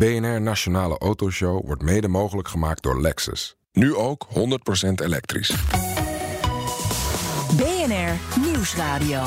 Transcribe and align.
BNR 0.00 0.40
Nationale 0.40 0.98
Autoshow 0.98 1.66
wordt 1.66 1.82
mede 1.82 2.08
mogelijk 2.08 2.48
gemaakt 2.48 2.82
door 2.82 3.00
Lexus. 3.00 3.56
Nu 3.72 3.94
ook 3.94 4.28
100% 4.28 4.32
elektrisch. 5.02 5.54
BNR 7.56 8.40
Nieuwsradio. 8.46 9.22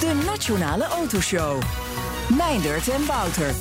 De 0.00 0.22
Nationale 0.26 0.84
Autoshow. 0.84 1.62
Meindert 2.36 2.88
en 2.88 3.06
Wouter. 3.06 3.54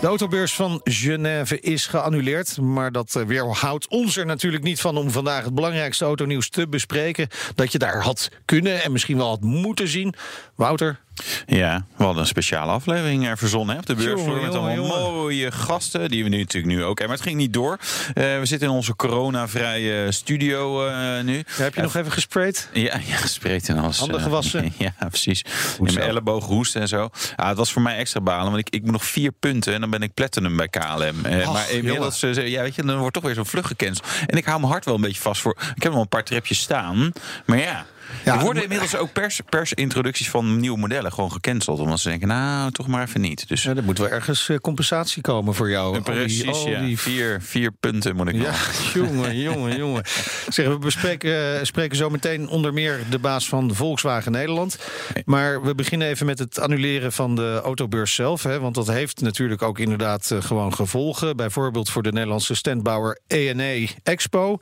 De 0.00 0.06
autobeurs 0.06 0.54
van 0.54 0.80
Genève 0.84 1.60
is 1.60 1.86
geannuleerd. 1.86 2.60
Maar 2.60 2.92
dat 2.92 3.16
eh, 3.16 3.22
weerhoudt 3.22 3.88
ons 3.88 4.16
er 4.16 4.26
natuurlijk 4.26 4.62
niet 4.62 4.80
van 4.80 4.96
om 4.96 5.10
vandaag 5.10 5.44
het 5.44 5.54
belangrijkste 5.54 6.04
autonieuws 6.04 6.48
te 6.48 6.68
bespreken. 6.68 7.28
Dat 7.54 7.72
je 7.72 7.78
daar 7.78 8.02
had 8.02 8.30
kunnen 8.44 8.82
en 8.82 8.92
misschien 8.92 9.16
wel 9.16 9.28
had 9.28 9.40
moeten 9.40 9.88
zien. 9.88 10.14
Wouter, 10.54 11.00
Ja, 11.46 11.84
we 11.96 12.04
hadden 12.04 12.22
een 12.22 12.28
speciale 12.28 12.72
aflevering 12.72 13.26
er 13.26 13.38
verzonnen 13.38 13.74
hè, 13.74 13.80
op 13.80 13.86
de 13.86 13.94
beursvloer. 13.94 14.40
Met 14.40 14.54
allemaal 14.54 15.12
mooie 15.12 15.52
gasten, 15.52 16.08
die 16.08 16.22
we 16.22 16.28
nu 16.28 16.38
natuurlijk 16.38 16.74
nu 16.74 16.84
ook 16.84 16.98
hebben. 16.98 17.06
Maar 17.06 17.16
het 17.16 17.26
ging 17.26 17.36
niet 17.36 17.52
door. 17.52 17.78
Eh, 18.14 18.38
we 18.38 18.46
zitten 18.46 18.68
in 18.68 18.74
onze 18.74 18.96
coronavrije 18.96 20.12
studio 20.12 20.86
eh, 20.86 21.24
nu. 21.24 21.44
heb 21.46 21.74
je 21.74 21.82
nog 21.82 21.94
even 21.94 22.12
gesprayd? 22.12 22.68
Ja, 22.72 23.00
ja 23.06 23.16
gespreid 23.16 23.68
en 23.68 23.78
alles. 23.78 23.98
Handen 23.98 24.18
eh, 24.18 24.22
gewassen? 24.22 24.72
ja, 24.78 24.94
precies. 25.08 25.44
Mijn 25.80 25.98
elleboog 25.98 26.46
hoesten 26.46 26.80
en 26.80 26.88
zo. 26.88 27.08
Ah, 27.36 27.48
het 27.48 27.56
was 27.56 27.72
voor 27.72 27.82
mij 27.82 27.96
extra 27.96 28.20
balen, 28.20 28.52
want 28.52 28.58
ik, 28.66 28.70
ik 28.70 28.82
moet 28.82 28.92
nog 28.92 29.04
vier 29.04 29.32
punten 29.32 29.74
en 29.74 29.80
dan 29.80 29.90
ben 29.90 30.02
ik 30.02 30.14
platinum 30.14 30.56
bij 30.56 30.68
KLM. 30.68 31.24
Eh, 31.24 31.46
Ach, 31.46 31.52
maar 31.52 31.70
inmiddels, 31.70 32.22
eh, 32.22 32.48
ja, 32.48 32.62
weet 32.62 32.74
je, 32.74 32.82
dan 32.82 32.98
wordt 32.98 33.14
toch 33.14 33.22
weer 33.22 33.34
zo'n 33.34 33.46
vlucht 33.46 33.66
gecanceld. 33.66 34.06
En 34.26 34.36
ik 34.36 34.44
hou 34.44 34.60
mijn 34.60 34.72
hart 34.72 34.84
wel 34.84 34.94
een 34.94 35.00
beetje 35.00 35.20
vast 35.20 35.40
voor. 35.40 35.56
Ik 35.74 35.82
heb 35.82 35.92
nog 35.92 36.00
een 36.00 36.08
paar 36.08 36.24
tripjes 36.24 36.60
staan, 36.60 37.12
maar 37.46 37.58
ja. 37.58 37.86
Ja, 38.24 38.34
er 38.38 38.40
worden 38.44 38.62
inmiddels 38.62 38.96
ook 38.96 39.12
pers, 39.12 39.40
persintroducties 39.48 40.30
van 40.30 40.60
nieuwe 40.60 40.78
modellen 40.78 41.12
gewoon 41.12 41.32
gecanceld. 41.32 41.78
Omdat 41.80 42.00
ze 42.00 42.08
denken, 42.08 42.28
nou, 42.28 42.70
toch 42.70 42.86
maar 42.86 43.02
even 43.06 43.20
niet. 43.20 43.48
Dus 43.48 43.62
Ja, 43.62 43.74
er 43.76 43.82
moet 43.84 43.98
wel 43.98 44.08
ergens 44.08 44.48
eh, 44.48 44.56
compensatie 44.56 45.22
komen 45.22 45.54
voor 45.54 45.70
jou. 45.70 45.86
Al 45.86 45.92
die- 45.92 46.02
precies, 46.02 46.62
ja. 46.62 46.80
die 46.80 46.98
Vier, 46.98 47.38
vier 47.42 47.70
punten 47.80 48.16
moet 48.16 48.28
ik 48.28 48.34
Ja, 48.34 48.40
nog. 48.40 48.90
jongen, 48.94 49.38
jongen, 49.38 49.76
jongen. 49.76 50.02
Zeg, 50.48 50.66
we 50.66 50.78
bespreken 50.78 51.58
eh, 51.58 51.64
spreken 51.64 51.96
zo 51.96 52.10
meteen 52.10 52.48
onder 52.48 52.72
meer 52.72 52.98
de 53.10 53.18
baas 53.18 53.48
van 53.48 53.74
Volkswagen 53.74 54.32
Nederland. 54.32 54.78
Maar 55.24 55.62
we 55.62 55.74
beginnen 55.74 56.08
even 56.08 56.26
met 56.26 56.38
het 56.38 56.58
annuleren 56.60 57.12
van 57.12 57.34
de 57.34 57.60
autobeurs 57.64 58.14
zelf. 58.14 58.42
Hè, 58.42 58.60
want 58.60 58.74
dat 58.74 58.86
heeft 58.86 59.20
natuurlijk 59.20 59.62
ook 59.62 59.78
inderdaad 59.78 60.30
eh, 60.30 60.42
gewoon 60.42 60.74
gevolgen. 60.74 61.36
Bijvoorbeeld 61.36 61.90
voor 61.90 62.02
de 62.02 62.12
Nederlandse 62.12 62.54
standbouwer 62.54 63.18
ENE 63.26 63.88
Expo. 64.02 64.58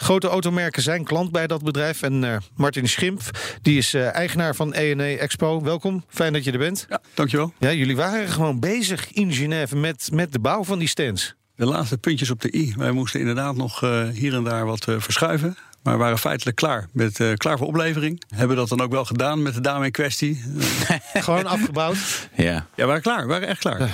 Grote 0.00 0.28
automerken 0.28 0.82
zijn 0.82 1.04
klant 1.04 1.32
bij 1.32 1.46
dat 1.46 1.62
bedrijf. 1.62 2.02
En 2.02 2.24
eh, 2.24 2.36
Martin 2.54 2.88
Schimp, 2.88 3.20
die 3.62 3.78
is 3.78 3.94
eh, 3.94 4.14
eigenaar 4.14 4.54
van 4.54 4.74
ENE 4.74 5.18
Expo. 5.18 5.62
Welkom, 5.62 6.04
fijn 6.08 6.32
dat 6.32 6.44
je 6.44 6.52
er 6.52 6.58
bent. 6.58 6.86
Ja, 6.88 7.00
dankjewel. 7.14 7.52
Ja, 7.58 7.72
jullie 7.72 7.96
waren 7.96 8.28
gewoon 8.28 8.60
bezig 8.60 9.12
in 9.12 9.32
Genève 9.32 9.76
met, 9.76 10.08
met 10.12 10.32
de 10.32 10.38
bouw 10.38 10.64
van 10.64 10.78
die 10.78 10.88
stands. 10.88 11.34
De 11.54 11.64
laatste 11.64 11.98
puntjes 11.98 12.30
op 12.30 12.40
de 12.40 12.56
i. 12.56 12.74
Wij 12.76 12.90
moesten 12.90 13.20
inderdaad 13.20 13.56
nog 13.56 13.82
eh, 13.82 14.08
hier 14.08 14.34
en 14.34 14.44
daar 14.44 14.66
wat 14.66 14.84
verschuiven. 14.84 15.56
Maar 15.82 15.92
we 15.94 16.02
waren 16.02 16.18
feitelijk 16.18 16.56
klaar. 16.56 16.88
Met, 16.92 17.20
eh, 17.20 17.32
klaar 17.34 17.58
voor 17.58 17.66
oplevering. 17.66 18.22
Hebben 18.34 18.56
dat 18.56 18.68
dan 18.68 18.80
ook 18.80 18.90
wel 18.90 19.04
gedaan 19.04 19.42
met 19.42 19.54
de 19.54 19.60
dame 19.60 19.84
in 19.84 19.90
kwestie. 19.90 20.42
Gewoon 21.14 21.46
afgebouwd. 21.46 22.28
Ja. 22.36 22.44
Ja, 22.52 22.64
we 22.74 22.84
waren 22.84 23.02
klaar. 23.02 23.20
We 23.22 23.26
waren 23.26 23.48
echt 23.48 23.58
klaar. 23.60 23.90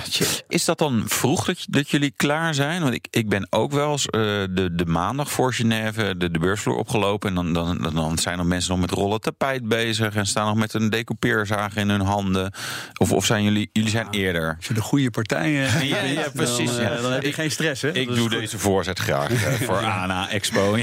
Is 0.47 0.65
dat 0.65 0.77
dan 0.77 1.03
vroeg 1.05 1.45
dat, 1.45 1.65
dat 1.69 1.89
jullie 1.89 2.13
klaar 2.15 2.53
zijn? 2.53 2.81
Want 2.81 2.93
ik, 2.93 3.07
ik 3.09 3.29
ben 3.29 3.47
ook 3.49 3.71
wel 3.71 3.91
eens 3.91 4.05
eh, 4.05 4.21
de, 4.49 4.69
de 4.71 4.85
maandag 4.85 5.31
voor 5.31 5.53
Genève 5.53 6.17
de, 6.17 6.31
de 6.31 6.39
beursvloer 6.39 6.75
opgelopen. 6.75 7.29
En 7.29 7.35
dan, 7.35 7.53
dan, 7.53 7.77
dan, 7.81 7.95
dan 7.95 8.17
zijn 8.17 8.39
er 8.39 8.45
mensen 8.45 8.71
nog 8.71 8.79
met 8.79 8.91
rollen 8.91 9.21
tapijt 9.21 9.67
bezig. 9.67 10.15
En 10.15 10.25
staan 10.25 10.45
nog 10.47 10.55
met 10.55 10.73
een 10.73 10.89
decoupeerzaag 10.89 11.75
in 11.75 11.89
hun 11.89 12.01
handen. 12.01 12.51
Of, 12.97 13.11
of 13.11 13.25
zijn 13.25 13.43
jullie, 13.43 13.69
jullie 13.73 13.89
zijn 13.89 14.07
eerder? 14.11 14.55
Als 14.57 14.67
je 14.67 14.73
de 14.73 14.81
goede 14.81 15.09
partijen 15.11 15.87
Ja, 15.87 16.03
ja, 16.03 16.29
precies, 16.35 16.71
Dan, 16.71 16.79
eh, 16.79 16.95
ja. 16.95 17.01
dan 17.01 17.11
heb 17.11 17.21
je 17.21 17.27
Ik- 17.27 17.33
geen 17.35 17.51
stress, 17.51 17.81
hè? 17.81 17.91
Ik 17.91 18.07
doe 18.07 18.17
goed. 18.17 18.29
deze 18.31 18.59
voorzet 18.59 18.99
graag 18.99 19.29
eh, 19.45 19.53
voor 19.53 19.77
ANA 20.01 20.29
Expo. 20.29 20.77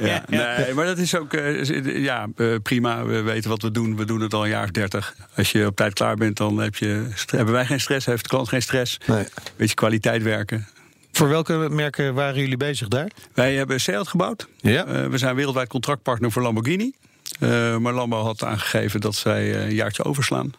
Ja. 0.00 0.22
Nee, 0.56 0.74
maar 0.74 0.86
dat 0.86 0.98
is 0.98 1.16
ook 1.16 1.32
eh, 1.32 2.02
ja, 2.02 2.28
eh, 2.36 2.54
prima. 2.62 3.04
We 3.04 3.20
weten 3.22 3.50
wat 3.50 3.62
we 3.62 3.70
doen. 3.70 3.96
We 3.96 4.04
doen 4.04 4.20
het 4.20 4.34
al 4.34 4.42
een 4.42 4.48
jaar 4.48 4.64
of 4.64 4.70
dertig. 4.70 5.14
Als 5.36 5.52
je 5.52 5.66
op 5.66 5.76
tijd 5.76 5.92
klaar 5.92 6.16
bent, 6.16 6.36
dan 6.36 6.58
heb 6.58 6.76
je, 6.76 7.06
hebben 7.26 7.54
wij 7.54 7.66
geen 7.66 7.80
stress. 7.80 8.06
Heeft 8.06 8.22
de 8.22 8.28
klant 8.28 8.48
geen 8.48 8.62
stress. 8.62 8.98
Nee. 9.06 9.24
Beetje 9.56 9.74
kwaliteit 9.74 10.22
werken. 10.22 10.66
Voor 11.12 11.28
welke 11.28 11.52
merken 11.52 12.14
waren 12.14 12.40
jullie 12.40 12.56
bezig 12.56 12.88
daar? 12.88 13.10
Wij 13.34 13.54
hebben 13.54 13.80
Seat 13.80 14.08
gebouwd. 14.08 14.48
Ja. 14.60 14.86
Eh, 14.86 15.06
we 15.06 15.18
zijn 15.18 15.34
wereldwijd 15.34 15.68
contractpartner 15.68 16.32
voor 16.32 16.42
Lamborghini. 16.42 16.92
Eh, 17.38 17.76
maar 17.76 17.92
Lambo 17.92 18.22
had 18.22 18.44
aangegeven 18.44 19.00
dat 19.00 19.14
zij 19.14 19.54
eh, 19.54 19.64
een 19.64 19.74
jaartje 19.74 20.04
overslaan. 20.04 20.52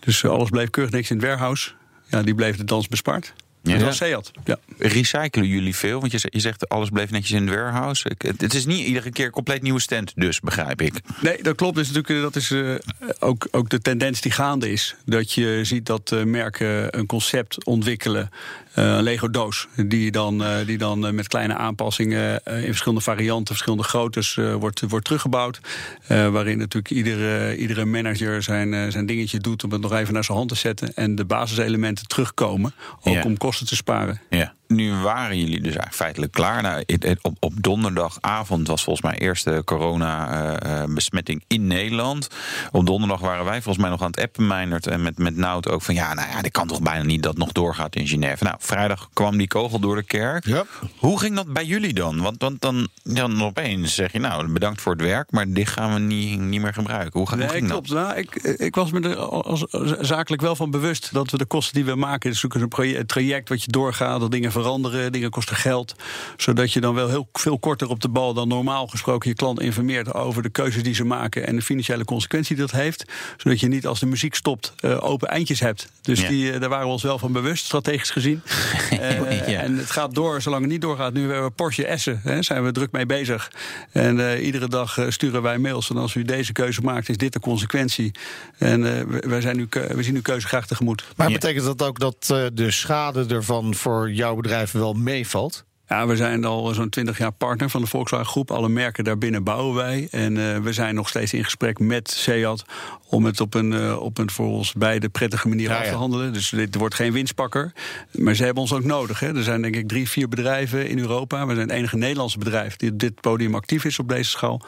Dus 0.00 0.22
eh, 0.22 0.30
alles 0.30 0.48
bleef 0.50 0.70
keurig 0.70 0.92
niks 0.92 1.10
in 1.10 1.16
het 1.16 1.26
warehouse. 1.26 1.70
Ja, 2.08 2.22
die 2.22 2.34
bleef 2.34 2.56
de 2.56 2.64
dans 2.64 2.88
bespaard. 2.88 3.32
Ja. 3.62 3.72
Dat 3.72 3.82
was 3.82 3.96
Seat. 3.96 4.30
Ja. 4.44 4.58
Recyclen 4.78 5.46
jullie 5.46 5.76
veel? 5.76 6.00
Want 6.00 6.12
je, 6.12 6.18
ze- 6.18 6.28
je 6.30 6.40
zegt 6.40 6.68
alles 6.68 6.88
bleef 6.88 7.10
netjes 7.10 7.30
in 7.40 7.46
het 7.46 7.54
warehouse. 7.54 8.10
Het, 8.18 8.54
is 8.54 8.66
niet 8.66 8.86
iedere 8.86 9.10
keer 9.10 9.24
een 9.26 9.30
compleet 9.30 9.62
nieuwe 9.62 9.80
stand, 9.80 10.12
dus 10.14 10.40
begrijp 10.40 10.80
ik. 10.80 10.92
Nee, 11.20 11.42
dat 11.42 11.56
klopt. 11.56 11.76
Dus 11.76 11.86
natuurlijk, 11.90 12.14
eh, 12.16 12.20
dat 12.22 12.36
is 12.36 12.50
eh, 12.50 12.74
ook, 13.18 13.48
ook 13.50 13.68
de 13.68 13.80
tendens 13.80 14.20
die 14.20 14.32
gaande 14.32 14.72
is. 14.72 14.94
Dat 15.04 15.32
je 15.32 15.60
ziet 15.62 15.86
dat 15.86 16.12
eh, 16.12 16.22
merken 16.22 16.98
een 16.98 17.06
concept 17.06 17.64
ontwikkelen. 17.64 18.30
Eh, 18.74 18.84
een 18.84 19.02
Lego-doos. 19.02 19.68
Die 19.76 20.10
dan, 20.10 20.44
eh, 20.44 20.66
die 20.66 20.78
dan 20.78 21.06
eh, 21.06 21.12
met 21.12 21.28
kleine 21.28 21.54
aanpassingen 21.54 22.44
in 22.44 22.64
verschillende 22.64 23.00
varianten, 23.02 23.46
verschillende 23.46 23.84
groottes 23.84 24.34
wordt, 24.34 24.80
wordt 24.88 25.04
teruggebouwd. 25.04 25.60
Waarin 26.08 26.58
natuurlijk 26.58 26.90
iedere, 26.90 27.56
iedere 27.56 27.84
manager 27.84 28.42
zijn, 28.42 28.92
zijn 28.92 29.06
dingetje 29.06 29.38
doet 29.38 29.64
om 29.64 29.70
het 29.72 29.80
nog 29.80 29.92
even 29.92 30.14
naar 30.14 30.24
zijn 30.24 30.36
hand 30.36 30.48
te 30.48 30.54
zetten. 30.54 30.94
En 30.94 31.14
de 31.14 31.24
basiselementen 31.24 32.06
terugkomen. 32.06 32.74
Ook 33.02 33.14
Ja. 33.14 33.22
om 33.22 33.36
kosten 33.36 33.66
te 33.66 33.76
sparen. 33.76 34.20
Ja. 34.30 34.54
Nu 34.74 34.94
waren 34.94 35.38
jullie 35.38 35.56
dus 35.56 35.64
eigenlijk 35.64 35.94
feitelijk 35.94 36.32
klaar. 36.32 36.62
Nou, 36.62 36.84
op, 37.22 37.36
op 37.40 37.52
donderdagavond 37.56 38.68
was 38.68 38.82
volgens 38.84 39.06
mij 39.10 39.18
eerste 39.18 39.62
corona-besmetting 39.64 41.44
in 41.46 41.66
Nederland. 41.66 42.28
Op 42.70 42.86
donderdag 42.86 43.20
waren 43.20 43.44
wij 43.44 43.62
volgens 43.62 43.78
mij 43.84 43.90
nog 43.90 44.00
aan 44.02 44.10
het 44.10 44.20
appen, 44.20 44.46
Meindert 44.46 44.86
en 44.86 45.02
met, 45.02 45.18
met 45.18 45.36
Nout 45.36 45.68
ook 45.68 45.82
van... 45.82 45.94
ja, 45.94 46.14
nou 46.14 46.28
ja, 46.30 46.42
dit 46.42 46.52
kan 46.52 46.66
toch 46.66 46.82
bijna 46.82 47.04
niet 47.04 47.22
dat 47.22 47.36
nog 47.36 47.52
doorgaat 47.52 47.96
in 47.96 48.06
Genève. 48.08 48.44
Nou, 48.44 48.56
vrijdag 48.58 49.08
kwam 49.12 49.36
die 49.36 49.46
kogel 49.48 49.78
door 49.78 49.96
de 49.96 50.02
kerk. 50.02 50.46
Ja. 50.46 50.64
Hoe 50.96 51.18
ging 51.18 51.36
dat 51.36 51.52
bij 51.52 51.64
jullie 51.64 51.92
dan? 51.94 52.20
Want, 52.20 52.36
want 52.42 52.60
dan, 52.60 52.88
dan 53.02 53.42
opeens 53.42 53.94
zeg 53.94 54.12
je, 54.12 54.18
nou, 54.18 54.48
bedankt 54.52 54.80
voor 54.80 54.92
het 54.92 55.00
werk... 55.02 55.30
maar 55.30 55.48
dit 55.48 55.68
gaan 55.68 55.94
we 55.94 56.00
niet, 56.00 56.40
niet 56.40 56.60
meer 56.60 56.72
gebruiken. 56.72 57.18
Hoe, 57.18 57.28
ga- 57.28 57.34
hoe 57.36 57.44
Nee, 57.44 57.54
ging 57.54 57.68
klopt. 57.68 57.88
dat? 57.88 58.06
Nou, 58.06 58.18
ik, 58.18 58.34
ik 58.42 58.74
was 58.74 58.90
me 58.90 59.00
er 59.08 59.16
als, 59.16 59.64
zakelijk 60.00 60.42
wel 60.42 60.56
van 60.56 60.70
bewust 60.70 61.12
dat 61.12 61.30
we 61.30 61.38
de 61.38 61.44
kosten 61.44 61.74
die 61.74 61.84
we 61.84 61.94
maken, 61.94 62.28
het 62.28 62.36
is 62.38 62.42
natuurlijk 62.42 62.98
een 62.98 63.06
traject 63.06 63.48
wat 63.48 63.62
je 63.62 63.70
doorgaat, 63.70 64.20
dat 64.20 64.30
dingen 64.30 64.52
veranderen, 64.62 65.12
dingen 65.12 65.30
kosten 65.30 65.56
geld, 65.56 65.94
zodat 66.36 66.72
je 66.72 66.80
dan 66.80 66.94
wel 66.94 67.08
heel 67.08 67.28
veel 67.32 67.58
korter 67.58 67.88
op 67.88 68.00
de 68.00 68.08
bal 68.08 68.34
dan 68.34 68.48
normaal 68.48 68.86
gesproken 68.86 69.28
je 69.28 69.34
klant 69.36 69.60
informeert 69.60 70.14
over 70.14 70.42
de 70.42 70.48
keuzes 70.50 70.82
die 70.82 70.94
ze 70.94 71.04
maken 71.04 71.46
en 71.46 71.56
de 71.56 71.62
financiële 71.62 72.04
consequentie 72.04 72.56
die 72.56 72.64
dat 72.66 72.74
heeft, 72.80 73.04
zodat 73.36 73.60
je 73.60 73.68
niet 73.68 73.86
als 73.86 74.00
de 74.00 74.06
muziek 74.06 74.34
stopt 74.34 74.72
eh, 74.80 75.04
open 75.04 75.28
eindjes 75.28 75.60
hebt. 75.60 75.88
Dus 76.02 76.20
Ja. 76.20 76.28
die, 76.28 76.52
eh, 76.52 76.60
daar 76.60 76.68
waren 76.68 76.86
we 76.86 76.92
ons 76.92 77.02
wel 77.02 77.18
van 77.18 77.32
bewust, 77.32 77.64
strategisch 77.64 78.10
gezien. 78.10 78.42
Eh, 78.90 79.48
Ja. 79.48 79.60
En 79.60 79.76
het 79.76 79.90
gaat 79.90 80.14
door 80.14 80.42
zolang 80.42 80.62
het 80.62 80.70
niet 80.70 80.80
doorgaat. 80.80 81.12
Nu 81.12 81.20
hebben 81.20 81.44
we 81.44 81.50
Porsche 81.50 81.86
Essen, 81.86 82.20
hè, 82.22 82.42
zijn 82.42 82.64
we 82.64 82.72
druk 82.72 82.92
mee 82.92 83.06
bezig. 83.06 83.50
En 83.92 84.30
eh, 84.32 84.44
iedere 84.46 84.68
dag 84.68 84.98
sturen 85.08 85.42
wij 85.42 85.58
mails. 85.58 85.90
En 85.90 85.96
als 85.96 86.14
u 86.14 86.22
deze 86.22 86.52
keuze 86.52 86.80
maakt, 86.80 87.08
is 87.08 87.16
dit 87.16 87.32
de 87.32 87.40
consequentie. 87.40 88.10
En 88.58 88.96
eh, 88.98 89.02
we- 89.04 89.28
wij 89.28 89.40
zijn 89.40 89.56
nu, 89.56 89.66
we 89.70 90.02
zien 90.02 90.14
uw 90.14 90.22
keuze 90.22 90.46
graag 90.46 90.66
tegemoet. 90.66 91.04
Maar 91.16 91.26
Ja. 91.28 91.32
betekent 91.32 91.64
dat 91.64 91.82
ook 91.82 91.98
dat 91.98 92.16
eh, 92.30 92.44
de 92.52 92.70
schade 92.70 93.24
ervan 93.34 93.74
voor 93.74 94.10
jouw 94.12 94.34
bedrijf 94.34 94.51
wel 94.72 94.92
meevalt? 94.92 95.64
Ja, 95.88 96.06
we 96.06 96.16
zijn 96.16 96.44
al 96.44 96.74
zo'n 96.74 96.88
20 96.88 97.18
jaar 97.18 97.32
partner 97.32 97.70
van 97.70 97.80
de 97.80 97.86
Volkswagen 97.86 98.26
Groep. 98.26 98.50
Alle 98.50 98.68
merken 98.68 99.04
daarbinnen 99.04 99.44
bouwen 99.44 99.74
wij. 99.74 100.08
En 100.10 100.36
eh, 100.54 100.58
we 100.58 100.72
zijn 100.72 100.94
nog 100.94 101.08
steeds 101.08 101.32
in 101.32 101.44
gesprek 101.44 101.78
met 101.78 102.10
Seat 102.10 102.64
om 103.08 103.24
het 103.24 103.40
op 103.40 103.54
een, 103.54 103.72
eh, 103.72 104.00
op 104.00 104.18
een 104.18 104.30
voor 104.30 104.46
ons 104.46 104.72
beide 104.72 105.08
prettige 105.08 105.48
manier 105.48 105.68
Ja, 105.68 105.76
af 105.78 105.84
te 105.84 105.90
ja. 105.90 105.96
handelen. 105.96 106.32
Dus 106.32 106.48
dit 106.50 106.74
wordt 106.74 106.94
geen 106.94 107.12
winstpakker. 107.12 107.72
Maar 108.12 108.34
ze 108.34 108.44
hebben 108.44 108.62
ons 108.62 108.72
ook 108.72 108.84
nodig. 108.84 109.20
Hè. 109.20 109.36
Er 109.36 109.42
zijn 109.42 109.62
denk 109.62 109.76
ik 109.76 109.88
drie, 109.88 110.08
vier 110.08 110.28
bedrijven 110.28 110.88
in 110.88 110.98
Europa. 110.98 111.46
We 111.46 111.54
zijn 111.54 111.68
het 111.68 111.76
enige 111.76 111.96
Nederlandse 111.96 112.38
bedrijf 112.38 112.76
die 112.76 112.90
op 112.92 112.98
dit 112.98 113.20
podium 113.20 113.54
actief 113.54 113.84
is 113.84 113.98
op 113.98 114.08
deze 114.08 114.30
schaal. 114.30 114.60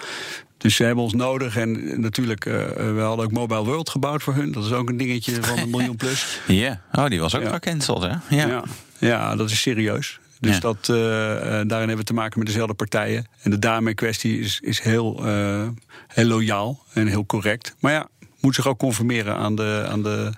Dus 0.59 0.77
ze 0.77 0.85
hebben 0.85 1.05
ons 1.05 1.13
nodig. 1.15 1.57
En 1.57 2.01
natuurlijk, 2.01 2.47
eh, 2.47 2.53
we 2.77 3.01
hadden 3.01 3.25
ook 3.25 3.33
Mobile 3.33 3.65
World 3.65 3.91
gebouwd 3.91 4.23
voor 4.23 4.35
hun. 4.35 4.53
Dat 4.53 4.65
is 4.65 4.73
ook 4.73 4.89
een 4.89 4.97
dingetje 4.97 5.43
van 5.43 5.59
een 5.59 5.71
miljoen 5.71 5.97
plus. 6.05 6.41
Ja, 6.47 6.81
oh, 6.93 7.07
die 7.07 7.21
was 7.21 7.35
ook 7.37 7.43
Ja. 7.43 7.53
gecanceld, 7.53 8.03
hè? 8.03 8.37
Ja. 8.37 8.65
Ja, 9.07 9.37
dat 9.37 9.51
is 9.51 9.61
serieus. 9.61 10.19
Dus 10.41 10.55
Ja. 10.55 10.61
dat, 10.61 10.89
eh, 10.89 11.37
eh, 11.37 11.43
daarin 11.43 11.69
hebben 11.71 11.97
we 11.97 12.05
te 12.05 12.15
maken 12.15 12.39
met 12.39 12.49
dezelfde 12.49 12.75
partijen. 12.75 13.27
En 13.43 13.51
de 13.51 13.59
dame 13.59 13.89
in 13.89 13.95
kwestie 13.95 14.41
is, 14.41 14.61
is 14.63 14.81
heel, 14.81 15.27
eh, 15.27 15.69
heel 16.09 16.27
loyaal 16.27 16.83
en 16.93 17.07
heel 17.07 17.27
correct. 17.27 17.75
Maar 17.81 17.93
ja, 17.93 18.09
moet 18.41 18.55
zich 18.55 18.69
ook 18.69 18.79
conformeren 18.79 19.37
aan 19.37 19.55
de, 19.55 19.87
aan 19.89 20.03
de, 20.03 20.33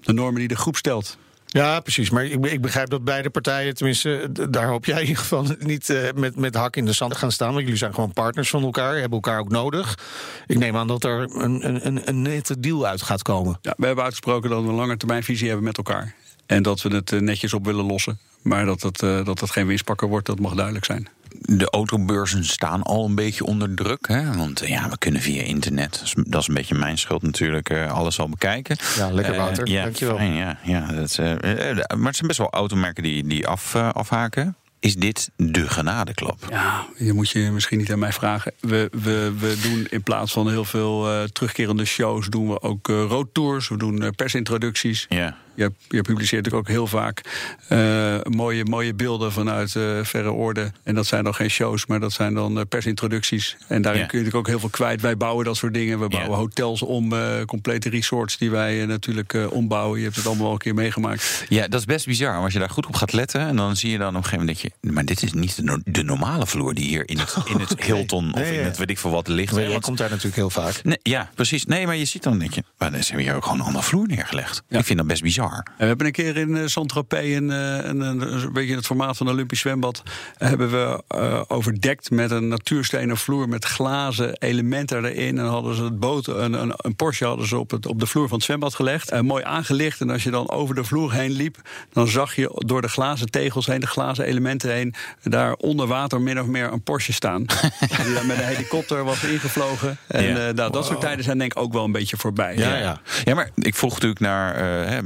de 0.00 0.12
normen 0.12 0.38
die 0.38 0.48
de 0.48 0.56
groep 0.56 0.76
stelt. 0.76 1.18
Ja, 1.46 1.80
precies. 1.80 2.10
Maar 2.10 2.24
ik, 2.24 2.46
ik 2.46 2.60
begrijp 2.60 2.88
dat 2.88 3.04
beide 3.04 3.30
partijen, 3.30 3.74
tenminste, 3.74 4.28
daar 4.50 4.66
hoop 4.66 4.84
jij 4.84 5.00
in 5.00 5.06
ieder 5.06 5.22
geval 5.22 5.44
niet 5.58 6.12
met, 6.14 6.36
met 6.36 6.54
hak 6.54 6.76
in 6.76 6.84
de 6.84 6.92
zand 6.92 7.16
gaan 7.16 7.32
staan. 7.32 7.48
Want 7.48 7.62
jullie 7.62 7.76
zijn 7.76 7.94
gewoon 7.94 8.12
partners 8.12 8.50
van 8.50 8.62
elkaar, 8.62 8.92
hebben 8.92 9.10
elkaar 9.10 9.38
ook 9.38 9.48
nodig. 9.48 9.98
Ik 10.46 10.58
neem 10.58 10.76
aan 10.76 10.86
dat 10.86 11.04
er 11.04 11.20
een, 11.20 11.66
een, 11.66 11.86
een, 11.86 12.08
een 12.08 12.22
nette 12.22 12.60
deal 12.60 12.86
uit 12.86 13.02
gaat 13.02 13.22
komen. 13.22 13.58
Ja, 13.62 13.74
we 13.76 13.86
hebben 13.86 14.04
uitgesproken 14.04 14.50
dat 14.50 14.62
we 14.62 14.68
een 14.68 14.74
lange 14.74 14.96
termijn 14.96 15.22
visie 15.22 15.46
hebben 15.46 15.64
met 15.64 15.76
elkaar. 15.76 16.14
En 16.48 16.62
dat 16.62 16.82
we 16.82 16.94
het 16.94 17.10
netjes 17.20 17.54
op 17.54 17.64
willen 17.64 17.84
lossen. 17.84 18.18
Maar 18.42 18.64
dat 18.64 18.82
het, 18.82 18.98
dat 18.98 19.40
het 19.40 19.50
geen 19.50 19.66
winstpakker 19.66 20.08
wordt, 20.08 20.26
dat 20.26 20.40
mag 20.40 20.54
duidelijk 20.54 20.84
zijn 20.84 21.08
de 21.40 21.70
autobeurzen 21.70 22.44
staan 22.44 22.82
al 22.82 23.04
een 23.04 23.14
beetje 23.14 23.44
onder 23.44 23.74
druk. 23.74 24.08
Hè? 24.08 24.36
Want 24.36 24.62
ja, 24.66 24.88
we 24.88 24.98
kunnen 24.98 25.20
via 25.20 25.42
internet, 25.42 26.14
dat 26.26 26.40
is 26.40 26.48
een 26.48 26.54
beetje 26.54 26.74
mijn 26.74 26.98
schuld 26.98 27.22
natuurlijk, 27.22 27.70
alles 27.72 28.20
al 28.20 28.28
bekijken. 28.28 28.76
Ja, 28.96 29.10
lekker 29.10 29.36
water. 29.36 29.66
Uh, 29.66 29.72
ja, 29.72 29.82
Dankjewel. 29.82 30.16
Fijn, 30.16 30.32
ja, 30.32 30.58
ja, 30.62 30.92
dat, 30.92 31.18
uh, 31.20 31.26
maar 31.26 32.06
het 32.06 32.16
zijn 32.16 32.26
best 32.26 32.38
wel 32.38 32.50
automerken 32.50 33.02
die, 33.02 33.26
die 33.26 33.46
af, 33.46 33.74
afhaken. 33.74 34.56
Is 34.80 34.94
dit 34.96 35.30
de 35.36 35.68
genadeklap? 35.68 36.46
Ja, 36.50 36.86
je 36.96 37.12
moet 37.12 37.30
je 37.30 37.40
misschien 37.40 37.78
niet 37.78 37.92
aan 37.92 37.98
mij 37.98 38.12
vragen. 38.12 38.52
We, 38.60 38.90
we, 39.02 39.32
we 39.38 39.58
doen 39.62 39.86
in 39.90 40.02
plaats 40.02 40.32
van 40.32 40.50
heel 40.50 40.64
veel 40.64 41.12
uh, 41.12 41.22
terugkerende 41.22 41.84
shows, 41.84 42.26
doen 42.26 42.48
we 42.48 42.62
ook 42.62 42.88
uh, 42.88 43.04
roadtours. 43.08 43.68
We 43.68 43.76
doen 43.76 44.02
uh, 44.02 44.08
persintroducties. 44.16 45.06
Ja 45.08 45.36
je, 45.58 45.72
je 45.88 46.02
publiceert 46.02 46.44
natuurlijk 46.44 46.68
ook 46.68 46.74
heel 46.74 46.86
vaak 46.86 47.20
uh, 47.68 48.16
mooie, 48.22 48.64
mooie 48.64 48.94
beelden 48.94 49.32
vanuit 49.32 49.74
uh, 49.74 50.04
verre 50.04 50.30
orde. 50.30 50.72
En 50.82 50.94
dat 50.94 51.06
zijn 51.06 51.24
dan 51.24 51.34
geen 51.34 51.50
shows, 51.50 51.86
maar 51.86 52.00
dat 52.00 52.12
zijn 52.12 52.34
dan 52.34 52.58
uh, 52.58 52.64
persintroducties. 52.68 53.56
En 53.68 53.82
daarin 53.82 54.06
kun 54.06 54.18
je 54.18 54.24
natuurlijk 54.24 54.36
ook 54.36 54.46
heel 54.46 54.60
veel 54.60 54.68
kwijt. 54.68 55.00
Wij 55.00 55.16
bouwen 55.16 55.44
dat 55.44 55.56
soort 55.56 55.74
dingen. 55.74 56.00
We 56.00 56.08
bouwen 56.08 56.38
hotels 56.38 56.82
om, 56.82 57.12
complete 57.46 57.88
resorts 57.88 58.38
die 58.38 58.50
wij 58.50 58.86
natuurlijk 58.86 59.36
ombouwen. 59.50 59.98
Je 59.98 60.04
hebt 60.04 60.16
het 60.16 60.26
allemaal 60.26 60.46
al 60.46 60.52
een 60.52 60.58
keer 60.58 60.74
meegemaakt. 60.74 61.44
Ja, 61.48 61.68
dat 61.68 61.80
is 61.80 61.86
best 61.86 62.06
bizar. 62.06 62.36
Als 62.36 62.52
je 62.52 62.58
daar 62.58 62.70
goed 62.70 62.86
op 62.86 62.94
gaat 62.94 63.12
letten, 63.12 63.40
en 63.40 63.56
dan 63.56 63.76
zie 63.76 63.90
je 63.90 63.98
dan 63.98 64.08
op 64.08 64.14
een 64.14 64.22
gegeven 64.24 64.46
moment 64.46 64.62
dat 64.62 64.72
je. 64.80 64.90
Maar 64.90 65.04
dit 65.04 65.22
is 65.22 65.32
niet 65.32 65.66
de, 65.66 65.80
de 65.84 66.02
normale 66.02 66.46
vloer 66.46 66.74
die 66.74 66.84
hier 66.84 67.08
in 67.08 67.18
het, 67.18 67.36
in 67.52 67.60
het 67.60 67.84
Hilton 67.84 68.34
of 68.34 68.50
in 68.50 68.64
het 68.64 68.78
weet 68.78 68.90
ik 68.90 68.98
veel 68.98 69.10
wat 69.10 69.28
ligt. 69.28 69.54
Nee, 69.54 69.72
dat 69.72 69.82
komt 69.82 69.98
daar 69.98 70.10
natuurlijk 70.10 70.36
heel 70.36 70.50
vaak. 70.50 70.84
Nee, 70.84 70.98
ja, 71.02 71.30
precies. 71.34 71.64
Nee, 71.64 71.86
maar 71.86 71.96
je 71.96 72.04
ziet 72.04 72.22
dan 72.22 72.38
denk 72.38 72.54
je, 72.54 72.62
maar 72.78 72.90
dan 72.90 73.00
hebben 73.00 73.16
we 73.16 73.22
hier 73.22 73.34
ook 73.34 73.42
gewoon 73.42 73.58
een 73.58 73.64
andere 73.64 73.84
vloer 73.84 74.06
neergelegd. 74.06 74.62
Ik 74.68 74.84
vind 74.84 74.98
dat 74.98 75.06
best 75.06 75.22
bizar. 75.22 75.47
We 75.78 75.84
hebben 75.84 76.06
een 76.06 76.12
keer 76.12 76.36
in 76.36 76.50
uh, 76.50 76.66
Saint-Tropez, 76.66 77.36
een, 77.36 77.48
een, 77.48 78.00
een, 78.00 78.52
beetje 78.52 78.70
in 78.70 78.76
het 78.76 78.86
formaat 78.86 79.16
van 79.16 79.26
een 79.26 79.32
Olympisch 79.32 79.60
zwembad, 79.60 80.02
hebben 80.38 80.70
we 80.70 81.02
uh, 81.14 81.42
overdekt 81.48 82.10
met 82.10 82.30
een 82.30 82.48
natuurstenen 82.48 83.16
vloer 83.16 83.48
met 83.48 83.64
glazen 83.64 84.36
elementen 84.38 85.04
erin. 85.04 85.38
En 85.38 85.44
hadden 85.44 85.74
ze 85.74 85.82
het 85.82 85.98
boot, 85.98 86.26
een, 86.26 86.52
een, 86.52 86.72
een, 86.76 86.96
Porsche 86.96 87.24
hadden 87.24 87.46
ze 87.46 87.58
op, 87.58 87.70
het, 87.70 87.86
op 87.86 88.00
de 88.00 88.06
vloer 88.06 88.28
van 88.28 88.36
het 88.36 88.46
zwembad 88.46 88.74
gelegd. 88.74 89.12
Uh, 89.12 89.20
mooi 89.20 89.44
aangelicht. 89.44 90.00
En 90.00 90.10
als 90.10 90.22
je 90.22 90.30
dan 90.30 90.50
over 90.50 90.74
de 90.74 90.84
vloer 90.84 91.12
heen 91.12 91.30
liep, 91.30 91.56
dan 91.92 92.08
zag 92.08 92.34
je 92.34 92.62
door 92.66 92.82
de 92.82 92.88
glazen 92.88 93.30
tegels 93.30 93.66
heen, 93.66 93.80
de 93.80 93.86
glazen 93.86 94.24
elementen 94.24 94.72
heen, 94.72 94.94
daar 95.22 95.54
onder 95.54 95.86
water 95.86 96.20
min 96.20 96.40
of 96.40 96.46
meer 96.46 96.72
een 96.72 96.82
Porsche 96.82 97.12
staan. 97.12 97.44
die 98.04 98.14
dan 98.14 98.26
met 98.26 98.38
een 98.38 98.44
helikopter 98.44 99.04
was 99.04 99.24
ingevlogen. 99.24 99.98
En 100.06 100.24
ja. 100.24 100.52
nou, 100.52 100.72
dat 100.72 100.86
soort 100.86 101.00
tijden 101.00 101.24
zijn 101.24 101.38
denk 101.38 101.52
ik 101.52 101.58
ook 101.58 101.72
wel 101.72 101.84
een 101.84 101.92
beetje 101.92 102.16
voorbij. 102.16 102.56
Ja, 102.56 102.76
ja. 102.76 103.00
ja 103.24 103.34
maar 103.34 103.50
ik 103.54 103.74
vroeg 103.74 103.92
natuurlijk 103.92 104.20
naar 104.20 104.56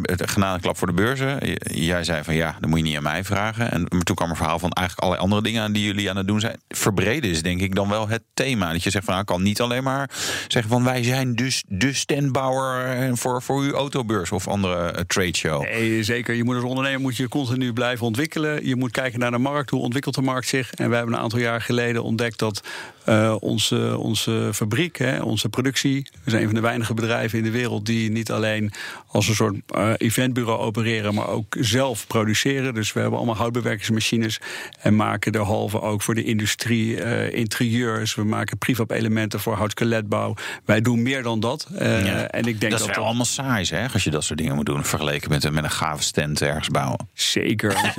het 0.02 0.20
genadeklap 0.32 0.78
voor 0.78 0.86
de 0.86 0.92
beurzen. 0.92 1.38
Jij 1.62 2.04
zei 2.04 2.24
van 2.24 2.34
ja, 2.34 2.56
dan 2.60 2.70
moet 2.70 2.78
je 2.78 2.84
niet 2.84 2.96
aan 2.96 3.02
mij 3.02 3.24
vragen. 3.24 3.70
En 3.70 3.88
toen 3.88 4.16
kwam 4.16 4.30
er 4.30 4.36
verhaal 4.36 4.58
van 4.58 4.70
eigenlijk 4.70 5.06
allerlei 5.06 5.24
andere 5.24 5.42
dingen 5.42 5.72
die 5.72 5.84
jullie 5.84 6.10
aan 6.10 6.16
het 6.16 6.26
doen 6.26 6.40
zijn. 6.40 6.60
Verbreden 6.68 7.30
is 7.30 7.42
denk 7.42 7.60
ik 7.60 7.74
dan 7.74 7.88
wel 7.88 8.08
het 8.08 8.22
thema. 8.34 8.72
Dat 8.72 8.82
je 8.82 8.90
zegt 8.90 9.04
van 9.04 9.14
nou, 9.14 9.26
kan 9.26 9.42
niet 9.42 9.60
alleen 9.60 9.82
maar 9.82 10.10
zeggen 10.48 10.70
van 10.70 10.84
wij 10.84 11.02
zijn 11.02 11.34
dus 11.34 11.64
de 11.68 11.92
standbouwer 11.92 13.16
voor, 13.16 13.42
voor 13.42 13.60
uw 13.60 13.72
autobeurs 13.72 14.32
of 14.32 14.48
andere 14.48 14.92
uh, 14.92 15.00
trade 15.06 15.36
show. 15.36 15.62
Nee, 15.62 16.02
zeker. 16.02 16.34
Je 16.34 16.44
moet 16.44 16.54
als 16.54 16.64
ondernemer 16.64 17.00
moet 17.00 17.16
je 17.16 17.28
continu 17.28 17.72
blijven 17.72 18.06
ontwikkelen. 18.06 18.66
Je 18.66 18.76
moet 18.76 18.90
kijken 18.90 19.18
naar 19.18 19.30
de 19.30 19.38
markt. 19.38 19.70
Hoe 19.70 19.80
ontwikkelt 19.80 20.14
de 20.14 20.22
markt 20.22 20.48
zich? 20.48 20.72
En 20.74 20.88
wij 20.88 20.96
hebben 20.96 21.16
een 21.16 21.22
aantal 21.22 21.38
jaar 21.38 21.60
geleden 21.60 22.02
ontdekt 22.02 22.38
dat 22.38 22.60
uh, 23.08 23.36
onze, 23.40 23.98
onze 23.98 24.50
fabriek, 24.52 24.98
hè, 24.98 25.20
onze 25.20 25.48
productie. 25.48 26.06
We 26.24 26.30
zijn 26.30 26.42
een 26.42 26.48
van 26.48 26.56
de 26.56 26.62
weinige 26.62 26.94
bedrijven 26.94 27.38
in 27.38 27.44
de 27.44 27.50
wereld 27.50 27.86
die 27.86 28.10
niet 28.10 28.30
alleen 28.30 28.72
als 29.06 29.28
een 29.28 29.34
soort 29.34 29.56
uh, 29.76 29.92
eventbureau 29.96 30.60
opereren, 30.60 31.14
maar 31.14 31.28
ook 31.28 31.56
zelf 31.60 32.06
produceren. 32.06 32.74
Dus 32.74 32.92
we 32.92 33.00
hebben 33.00 33.18
allemaal 33.18 33.36
houtbewerkingsmachines 33.36 34.40
en 34.80 34.96
maken 34.96 35.32
derhalve 35.32 35.80
ook 35.80 36.02
voor 36.02 36.14
de 36.14 36.24
industrie 36.24 36.96
uh, 36.96 37.32
interieurs. 37.32 38.14
We 38.14 38.24
maken 38.24 38.58
prefab-elementen 38.58 39.40
voor 39.40 39.54
houtskeletbouw. 39.54 40.34
Wij 40.64 40.80
doen 40.80 41.02
meer 41.02 41.22
dan 41.22 41.40
dat. 41.40 41.68
Ja, 41.78 42.28
en 42.28 42.44
ik 42.44 42.60
denk 42.60 42.72
dat, 42.72 42.80
dat 42.80 42.90
is 42.90 42.96
wel 42.96 43.04
allemaal 43.04 43.24
saai, 43.24 43.66
hè, 43.70 43.88
als 43.92 44.04
je 44.04 44.10
dat 44.10 44.24
soort 44.24 44.38
dingen 44.38 44.54
moet 44.54 44.66
doen, 44.66 44.84
vergeleken 44.84 45.30
met, 45.30 45.50
met 45.50 45.64
een 45.64 45.70
gave 45.70 46.02
stand 46.02 46.42
ergens 46.42 46.68
bouwen. 46.68 47.08
Zeker. 47.12 47.72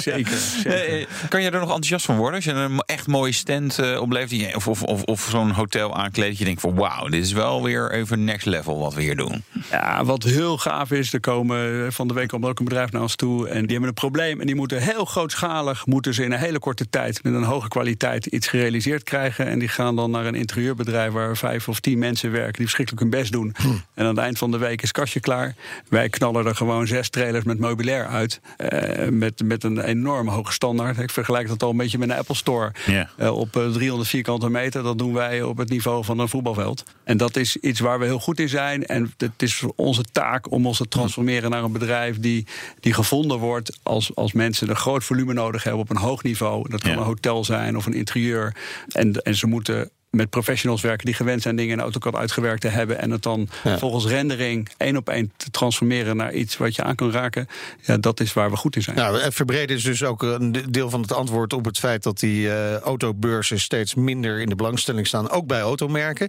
zeker, 0.00 0.36
zeker. 0.36 1.08
Kan 1.28 1.42
je 1.42 1.50
er 1.50 1.60
nog 1.60 1.62
enthousiast 1.62 2.04
van 2.04 2.16
worden 2.16 2.34
als 2.34 2.44
je 2.44 2.52
een 2.52 2.82
echt 2.86 3.06
mooie 3.06 3.32
stand 3.32 3.57
tent 3.58 3.78
uh, 3.80 4.00
oplevert. 4.00 4.54
Of, 4.54 4.68
of, 4.68 4.82
of, 4.82 5.02
of 5.02 5.28
zo'n 5.30 5.50
hotel 5.50 5.96
aankleed. 5.96 6.28
Dat 6.28 6.38
je 6.38 6.44
denkt 6.44 6.60
van 6.60 6.74
wauw, 6.74 7.08
dit 7.08 7.24
is 7.24 7.32
wel 7.32 7.62
weer 7.62 7.92
even 7.92 8.24
next 8.24 8.46
level 8.46 8.78
wat 8.78 8.94
we 8.94 9.02
hier 9.02 9.16
doen. 9.16 9.44
Ja, 9.70 10.04
wat 10.04 10.22
heel 10.22 10.58
gaaf 10.58 10.90
is. 10.90 11.12
Er 11.12 11.20
komen 11.20 11.84
eh, 11.84 11.92
van 11.92 12.08
de 12.08 12.14
week 12.14 12.28
komt 12.28 12.44
ook 12.44 12.58
een 12.58 12.64
bedrijf 12.64 12.92
naar 12.92 13.02
ons 13.02 13.14
toe. 13.14 13.48
En 13.48 13.60
die 13.60 13.70
hebben 13.70 13.88
een 13.88 13.94
probleem. 13.94 14.40
En 14.40 14.46
die 14.46 14.54
moeten 14.54 14.82
heel 14.82 15.04
grootschalig. 15.04 15.86
Moeten 15.86 16.14
ze 16.14 16.24
in 16.24 16.32
een 16.32 16.38
hele 16.38 16.58
korte 16.58 16.88
tijd. 16.90 17.22
Met 17.22 17.34
een 17.34 17.42
hoge 17.42 17.68
kwaliteit 17.68 18.26
iets 18.26 18.46
gerealiseerd 18.46 19.02
krijgen. 19.02 19.46
En 19.46 19.58
die 19.58 19.68
gaan 19.68 19.96
dan 19.96 20.10
naar 20.10 20.26
een 20.26 20.34
interieurbedrijf. 20.34 21.12
Waar 21.12 21.36
vijf 21.36 21.68
of 21.68 21.80
tien 21.80 21.98
mensen 21.98 22.30
werken. 22.30 22.52
Die 22.52 22.62
verschrikkelijk 22.62 23.02
hun 23.02 23.20
best 23.20 23.32
doen. 23.32 23.54
Hm. 23.56 23.68
En 23.68 24.04
aan 24.04 24.06
het 24.06 24.18
eind 24.18 24.38
van 24.38 24.50
de 24.50 24.58
week 24.58 24.82
is 24.82 24.92
kastje 24.92 25.20
klaar. 25.20 25.54
Wij 25.88 26.08
knallen 26.08 26.46
er 26.46 26.56
gewoon 26.56 26.86
zes 26.86 27.08
trailers 27.08 27.44
met 27.44 27.58
meubilair 27.58 28.06
uit. 28.06 28.40
Uh, 28.58 29.08
met, 29.08 29.42
met 29.44 29.64
een 29.64 29.80
enorm 29.80 30.28
hoge 30.28 30.52
standaard. 30.52 30.98
Ik 30.98 31.10
vergelijk 31.10 31.48
dat 31.48 31.62
al 31.62 31.70
een 31.70 31.76
beetje 31.76 31.98
met 31.98 32.10
een 32.10 32.16
Apple 32.16 32.34
Store. 32.34 32.72
Yeah. 32.86 33.08
Uh, 33.20 33.36
op 33.36 33.47
300 33.50 34.02
eh, 34.02 34.08
vierkante 34.08 34.48
meter. 34.48 34.82
Dat 34.82 34.98
doen 34.98 35.12
wij 35.12 35.42
op 35.42 35.56
het 35.56 35.68
niveau 35.68 36.04
van 36.04 36.18
een 36.18 36.28
voetbalveld. 36.28 36.84
En 37.04 37.16
dat 37.16 37.36
is 37.36 37.56
iets 37.56 37.80
waar 37.80 37.98
we 37.98 38.04
heel 38.04 38.18
goed 38.18 38.40
in 38.40 38.48
zijn. 38.48 38.86
En 38.86 39.14
het 39.16 39.42
is 39.42 39.62
onze 39.76 40.02
taak 40.02 40.50
om 40.50 40.66
ons 40.66 40.76
te 40.76 40.88
transformeren 40.88 41.50
naar 41.50 41.64
een 41.64 41.72
bedrijf 41.72 42.20
die, 42.20 42.46
die 42.80 42.94
gevonden 42.94 43.38
wordt 43.38 43.78
als, 43.82 44.14
als 44.14 44.32
mensen 44.32 44.68
een 44.68 44.76
groot 44.76 45.04
volume 45.04 45.32
nodig 45.32 45.62
hebben 45.62 45.82
op 45.82 45.90
een 45.90 45.96
hoog 45.96 46.22
niveau. 46.22 46.68
Dat 46.68 46.82
kan 46.82 46.92
een 46.92 46.98
hotel 46.98 47.44
zijn 47.44 47.76
of 47.76 47.86
een 47.86 47.94
interieur. 47.94 48.56
En, 48.88 49.22
en 49.22 49.34
ze 49.34 49.46
moeten 49.46 49.90
met 50.10 50.30
professionals 50.30 50.82
werken 50.82 51.06
die 51.06 51.14
gewend 51.14 51.42
zijn 51.42 51.56
dingen 51.56 51.72
in 51.72 51.80
AutoCAD 51.80 52.14
uitgewerkt 52.14 52.60
te 52.60 52.68
hebben. 52.68 52.98
En 52.98 53.10
het 53.10 53.22
dan 53.22 53.48
volgens 53.62 54.06
rendering 54.06 54.68
één 54.76 54.96
op 54.96 55.08
één 55.08 55.32
te 55.36 55.50
transformeren 55.50 56.16
naar 56.16 56.32
iets 56.32 56.56
wat 56.56 56.74
je 56.74 56.82
aan 56.82 56.94
kan 56.94 57.10
raken. 57.10 57.46
Ja, 57.82 57.96
dat 57.96 58.20
is 58.20 58.32
waar 58.32 58.50
we 58.50 58.56
goed 58.56 58.76
in 58.76 58.82
zijn. 58.82 58.96
Nou, 58.96 59.32
verbreden 59.32 59.76
is 59.76 59.82
dus 59.82 60.04
ook 60.04 60.22
een 60.22 60.52
deel 60.70 60.90
van 60.90 61.00
het 61.00 61.12
antwoord 61.12 61.52
op 61.52 61.64
het 61.64 61.78
feit 61.78 62.02
dat 62.02 62.18
die 62.18 62.46
uh, 62.46 62.76
autobeurzen 62.76 63.60
steeds 63.60 63.94
minder 63.94 64.40
in 64.40 64.48
de 64.48 64.54
belangstelling 64.54 65.06
staan. 65.06 65.30
Ook 65.30 65.46
bij 65.46 65.60
automerken. 65.60 66.28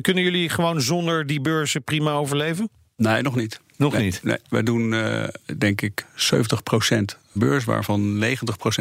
kunnen 0.00 0.22
jullie 0.22 0.48
gewoon 0.48 0.80
zonder 0.80 1.26
die 1.26 1.40
beurzen 1.40 1.82
prima 1.82 2.12
overleven? 2.12 2.70
Nee, 2.96 3.22
nog 3.22 3.36
niet. 3.36 3.60
Nog 3.76 3.98
niet? 3.98 4.20
Nee, 4.22 4.38
wij 4.48 4.62
doen 4.62 4.92
uh, 4.92 5.24
denk 5.58 5.80
ik 5.80 6.04
70% 6.34 7.02
beurs, 7.32 7.64
waarvan 7.64 8.24
90% 8.24 8.28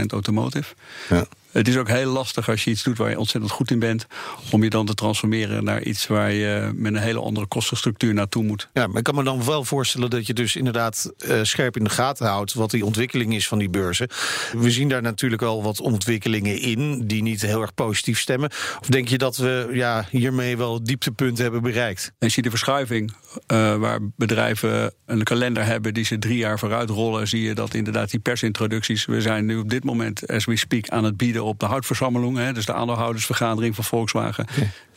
automotive. 0.08 0.74
Ja. 1.10 1.26
Het 1.56 1.68
is 1.68 1.78
ook 1.78 1.88
heel 1.88 2.12
lastig 2.12 2.50
als 2.50 2.64
je 2.64 2.70
iets 2.70 2.84
doet 2.84 2.98
waar 2.98 3.10
je 3.10 3.20
ontzettend 3.20 3.54
goed 3.54 3.72
in 3.72 3.80
bent, 3.80 4.06
om 4.52 4.64
je 4.64 4.70
dan 4.70 4.86
te 4.86 4.94
transformeren 4.94 5.64
naar 5.64 5.84
iets 5.84 6.08
waar 6.08 6.32
je 6.32 6.72
met 6.76 6.94
een 6.94 7.02
hele 7.02 7.20
andere 7.20 7.46
kostenstructuur 7.46 8.14
naartoe 8.14 8.44
moet. 8.44 8.70
Ja, 8.74 8.88
maar 8.88 8.98
ik 8.98 9.04
kan 9.04 9.16
me 9.16 9.24
dan 9.24 9.46
wel 9.46 9.64
voorstellen 9.64 10.10
dat 10.10 10.28
je 10.28 10.34
dus 10.34 10.56
inderdaad 10.56 11.12
uh, 11.18 11.40
scherp 11.44 11.78
in 11.78 11.84
de 11.84 11.90
gaten 11.90 12.28
houdt 12.28 12.54
wat 12.54 12.72
die 12.72 12.86
ontwikkeling 12.86 13.36
is 13.36 13.48
van 13.48 13.58
die 13.58 13.70
beurzen. 13.70 14.10
We 14.58 14.72
zien 14.72 14.90
daar 14.90 15.02
natuurlijk 15.02 15.42
al 15.42 15.64
wat 15.64 15.80
ontwikkelingen 15.80 16.60
in 16.60 17.08
die 17.08 17.22
niet 17.22 17.42
heel 17.42 17.62
erg 17.62 17.74
positief 17.74 18.20
stemmen. 18.20 18.50
Of 18.80 18.88
denk 18.88 19.08
je 19.08 19.18
dat 19.18 19.38
we 19.38 19.70
ja, 19.72 20.08
hiermee 20.10 20.58
wel 20.58 20.84
dieptepunten 20.84 21.44
hebben 21.44 21.62
bereikt? 21.62 22.12
En 22.20 22.32
zie 22.32 22.44
je 22.44 22.50
de 22.50 22.58
verschuiving 22.58 23.14
uh, 23.48 23.76
waar 23.76 24.00
bedrijven 24.16 24.94
een 25.06 25.24
kalender 25.24 25.66
hebben 25.66 25.94
die 25.94 26.06
ze 26.06 26.20
drie 26.20 26.38
jaar 26.38 26.60
vooruit 26.60 26.90
rollen, 26.90 27.28
zie 27.28 27.42
je 27.42 27.54
dat 27.54 27.74
inderdaad 27.74 28.12
die 28.12 28.20
persintroducties. 28.20 29.06
We 29.06 29.22
zijn 29.22 29.46
nu 29.46 29.58
op 29.58 29.70
dit 29.70 29.84
moment, 29.84 30.28
as 30.28 30.46
we 30.46 30.58
speak, 30.58 30.90
aan 30.90 31.04
het 31.04 31.18
bieden 31.18 31.44
op 31.46 31.60
de 31.60 31.66
houtverzameling. 31.66 32.52
Dus 32.52 32.66
de 32.66 32.74
aandeelhoudersvergadering 32.74 33.76
van 33.76 33.84
Volkswagen. 33.84 34.46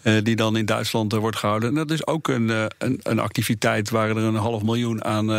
Eh, 0.08 0.14
die 0.22 0.36
dan 0.36 0.56
in 0.56 0.66
Duitsland 0.66 1.12
uh, 1.12 1.20
wordt 1.20 1.36
gehouden. 1.36 1.68
En 1.68 1.74
dat 1.74 1.90
is 1.90 2.06
ook 2.06 2.28
een, 2.28 2.48
uh, 2.48 2.64
een, 2.78 3.00
een, 3.02 3.18
activiteit 3.18 3.90
waar 3.90 4.08
er 4.08 4.16
een 4.16 4.34
half 4.34 4.62
miljoen 4.62 5.04
aan, 5.04 5.32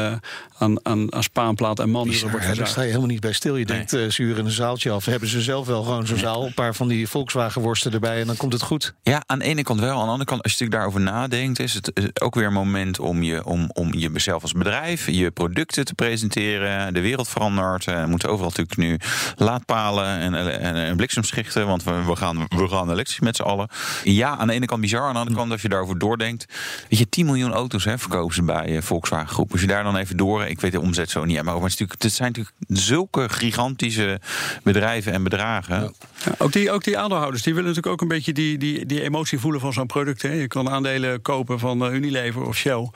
aan, 0.57 0.85
aan, 0.85 1.13
aan 1.13 1.23
spaanplaat 1.23 1.79
en 1.79 1.89
mannen 1.89 2.29
wordt 2.29 2.57
Daar 2.57 2.67
sta 2.67 2.81
je 2.81 2.87
helemaal 2.87 3.07
niet 3.07 3.19
bij 3.19 3.31
stil. 3.31 3.55
Je 3.55 3.65
nee. 3.65 3.75
denkt, 3.75 4.13
ze 4.13 4.21
huren 4.21 4.45
een 4.45 4.51
zaaltje 4.51 4.91
af. 4.91 5.05
Hebben 5.05 5.29
ze 5.29 5.41
zelf 5.41 5.67
wel 5.67 5.83
gewoon 5.83 6.07
zo'n 6.07 6.17
zaal. 6.17 6.45
Een 6.45 6.53
paar 6.53 6.75
van 6.75 6.87
die 6.87 7.07
Volkswagen 7.07 7.61
worsten 7.61 7.93
erbij 7.93 8.19
en 8.19 8.27
dan 8.27 8.37
komt 8.37 8.53
het 8.53 8.61
goed. 8.61 8.93
Ja, 9.03 9.23
aan 9.25 9.39
de 9.39 9.45
ene 9.45 9.63
kant 9.63 9.79
wel. 9.79 9.99
Aan 9.99 10.05
de 10.05 10.11
andere 10.11 10.25
kant, 10.25 10.43
als 10.43 10.57
je 10.57 10.63
natuurlijk 10.63 10.91
daarover 10.93 11.13
nadenkt... 11.13 11.59
is 11.59 11.73
het 11.73 12.21
ook 12.21 12.35
weer 12.35 12.45
een 12.45 12.53
moment 12.53 12.99
om, 12.99 13.23
je, 13.23 13.45
om, 13.45 13.69
om 13.73 13.93
jezelf 13.93 14.41
als 14.41 14.51
bedrijf... 14.51 15.09
je 15.09 15.31
producten 15.31 15.85
te 15.85 15.93
presenteren. 15.93 16.93
De 16.93 17.01
wereld 17.01 17.27
verandert. 17.27 17.85
We 17.85 18.05
moeten 18.07 18.29
overal 18.29 18.49
natuurlijk 18.49 18.77
nu 18.77 18.97
laadpalen 19.35 20.19
en, 20.19 20.33
en, 20.33 20.75
en 20.75 20.95
bliksemschichten. 20.95 21.67
Want 21.67 21.83
we, 21.83 22.03
we, 22.05 22.15
gaan, 22.15 22.45
we 22.47 22.67
gaan 22.67 22.91
elektrisch 22.91 23.19
met 23.19 23.35
z'n 23.35 23.41
allen. 23.41 23.67
Ja, 24.03 24.37
aan 24.37 24.47
de 24.47 24.53
ene 24.59 24.67
kant 24.67 24.81
bizar. 24.81 25.01
Aan 25.01 25.13
de 25.13 25.19
andere 25.19 25.37
kant, 25.37 25.51
als 25.51 25.61
je 25.61 25.69
daarover 25.69 25.97
doordenkt. 25.97 26.45
Weet 26.89 26.99
je, 26.99 27.09
10 27.09 27.25
miljoen 27.25 27.51
auto's 27.51 27.85
hè, 27.85 27.97
verkopen 27.97 28.35
ze 28.35 28.43
bij 28.43 28.69
uh, 28.69 28.81
Volkswagen 28.81 29.27
Groep. 29.27 29.51
Als 29.51 29.61
je 29.61 29.67
daar 29.67 29.83
dan 29.83 29.95
even 29.95 30.17
door. 30.17 30.45
Ik 30.45 30.61
weet 30.61 30.71
de 30.71 30.81
omzet 30.81 31.09
zo 31.09 31.25
niet. 31.25 31.43
Maar 31.43 31.53
het, 31.53 31.63
is 31.63 31.69
natuurlijk, 31.69 32.01
het 32.01 32.13
zijn 32.13 32.27
natuurlijk 32.27 32.55
zulke 32.67 33.29
gigantische 33.29 34.19
bedrijven 34.63 35.13
en 35.13 35.23
bedragen. 35.23 35.81
Ja. 35.81 35.91
Ja, 36.25 36.35
ook, 36.37 36.51
die, 36.51 36.71
ook 36.71 36.83
die 36.83 36.97
aandeelhouders 36.97 37.43
die 37.43 37.53
willen 37.53 37.69
natuurlijk 37.69 37.93
ook 37.93 38.01
een 38.01 38.15
beetje 38.15 38.33
die, 38.33 38.57
die, 38.57 38.85
die 38.85 39.01
emotie 39.01 39.39
voelen 39.39 39.61
van 39.61 39.73
zo'n 39.73 39.87
product. 39.87 40.21
Hè. 40.21 40.31
Je 40.31 40.47
kan 40.47 40.69
aandelen 40.69 41.21
kopen 41.21 41.59
van 41.59 41.85
uh, 41.85 41.93
Unilever 41.93 42.45
of 42.45 42.55
Shell. 42.55 42.89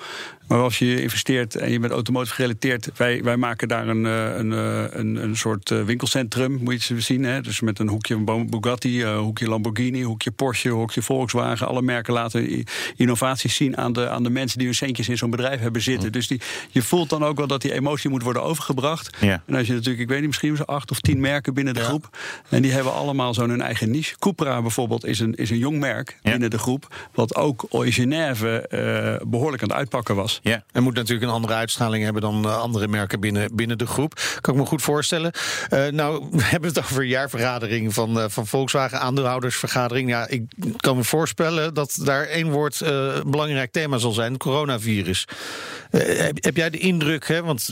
Maar 0.54 0.62
als 0.62 0.80
je 0.80 1.02
investeert 1.02 1.56
en 1.56 1.72
je 1.72 1.80
bent 1.80 1.92
automotive 1.94 2.36
gerelateerd, 2.36 2.90
wij, 2.98 3.24
wij 3.24 3.38
maken 3.38 3.68
daar 3.68 3.88
een, 3.88 4.06
eh, 4.06 4.38
een, 4.38 4.54
eh, 4.54 4.84
een, 4.90 5.16
een 5.16 5.38
soort 5.38 5.72
eh, 5.72 5.84
winkelcentrum, 5.84 6.60
moet 6.62 6.84
je 6.84 6.94
het 6.94 7.04
zien. 7.04 7.24
Hè? 7.24 7.42
Dus 7.42 7.60
met 7.60 7.80
een 7.80 7.88
hoekje 7.88 8.46
Bugatti, 8.50 9.04
een 9.04 9.18
hoekje 9.18 9.48
Lamborghini, 9.48 10.04
hoekje 10.04 10.32
Porsche, 10.32 10.70
hoekje 10.70 11.02
Volkswagen. 11.02 11.68
Alle 11.68 11.82
merken 11.82 12.14
laten 12.14 12.64
innovaties 12.96 13.56
zien 13.56 13.78
aan 13.78 13.94
de, 13.94 14.10
aan 14.10 14.24
de 14.24 14.30
mensen 14.30 14.58
die 14.58 14.68
hun 14.68 14.76
centjes 14.76 15.10
in 15.10 15.18
zo'n 15.18 15.30
bedrijf 15.30 15.60
hebben 15.60 15.82
zitten. 15.82 16.12
Dus 16.12 16.28
die, 16.28 16.42
je 16.70 16.82
voelt 16.82 17.10
dan 17.10 17.24
ook 17.24 17.38
wel 17.38 17.48
dat 17.48 17.62
die 17.62 17.74
emotie 17.74 18.10
moet 18.10 18.24
worden 18.24 18.44
overgebracht. 18.44 19.18
Ja. 19.22 19.44
En 19.46 19.56
als 19.56 19.68
je 19.68 19.74
natuurlijk, 19.74 20.02
ik 20.02 20.08
weet 20.10 20.20
niet, 20.20 20.28
misschien 20.28 20.56
zo 20.56 20.64
acht 20.64 20.92
of 20.92 21.00
tien 21.00 21.20
merken 21.20 21.54
binnen 21.54 21.74
de 21.74 21.80
groep. 21.80 22.18
En 22.50 22.62
die 22.62 22.72
hebben 22.72 22.94
allemaal 22.94 23.34
zo'n 23.34 23.50
hun 23.50 23.62
eigen 23.62 23.92
niche. 23.92 24.16
Cupra 24.20 24.62
bijvoorbeeld 24.62 25.06
is 25.06 25.20
een, 25.20 25.36
is 25.36 25.50
een 25.50 25.58
jong 25.58 25.80
merk 25.80 26.20
Ja. 26.22 26.32
binnen 26.32 26.50
de 26.50 26.60
groep. 26.60 27.10
Wat 27.14 27.36
ook 27.36 27.66
in 27.70 27.94
Genève 27.94 28.68
eh, 28.68 29.28
behoorlijk 29.28 29.62
aan 29.64 29.70
het 29.70 29.78
uitpakken 29.78 30.16
was. 30.16 30.40
Ja. 30.44 30.64
En 30.72 30.84
moet 30.84 30.96
natuurlijk 30.96 31.28
een 31.28 31.36
andere 31.36 31.54
uitstraling 31.54 32.04
hebben 32.04 32.22
dan 32.22 32.46
eh, 32.46 32.58
andere 32.58 32.88
merken 32.88 33.20
binnen, 33.20 33.56
binnen 33.56 33.78
de 33.78 33.86
groep. 33.86 34.38
Kan 34.42 34.54
ik 34.54 34.60
me 34.60 34.66
goed 34.66 34.82
voorstellen. 34.82 35.32
Eh, 35.70 35.88
nou, 35.88 36.26
we 36.32 36.44
hebben 36.44 36.70
het 36.70 36.80
over 36.80 37.04
jaarvergadering 37.04 37.94
van, 37.94 38.20
eh, 38.20 38.26
van 38.28 38.48
Volkswagen, 38.48 39.00
aandeelhoudersvergadering. 39.00 40.10
Ja, 40.10 40.28
ik 40.28 40.44
kan 40.78 40.96
me 40.96 41.04
voorspellen 41.04 41.74
dat 41.74 42.00
daar 42.04 42.26
één 42.26 42.52
woord 42.52 42.82
belangrijk 43.26 43.72
thema 43.72 43.98
zal 43.98 44.12
zijn: 44.12 44.38
coronavirus. 44.38 45.28
Heb, 45.90 46.56
jij 46.58 46.70
de 46.70 46.78
indruk, 46.78 47.28
hè, 47.28 47.44
want 47.44 47.70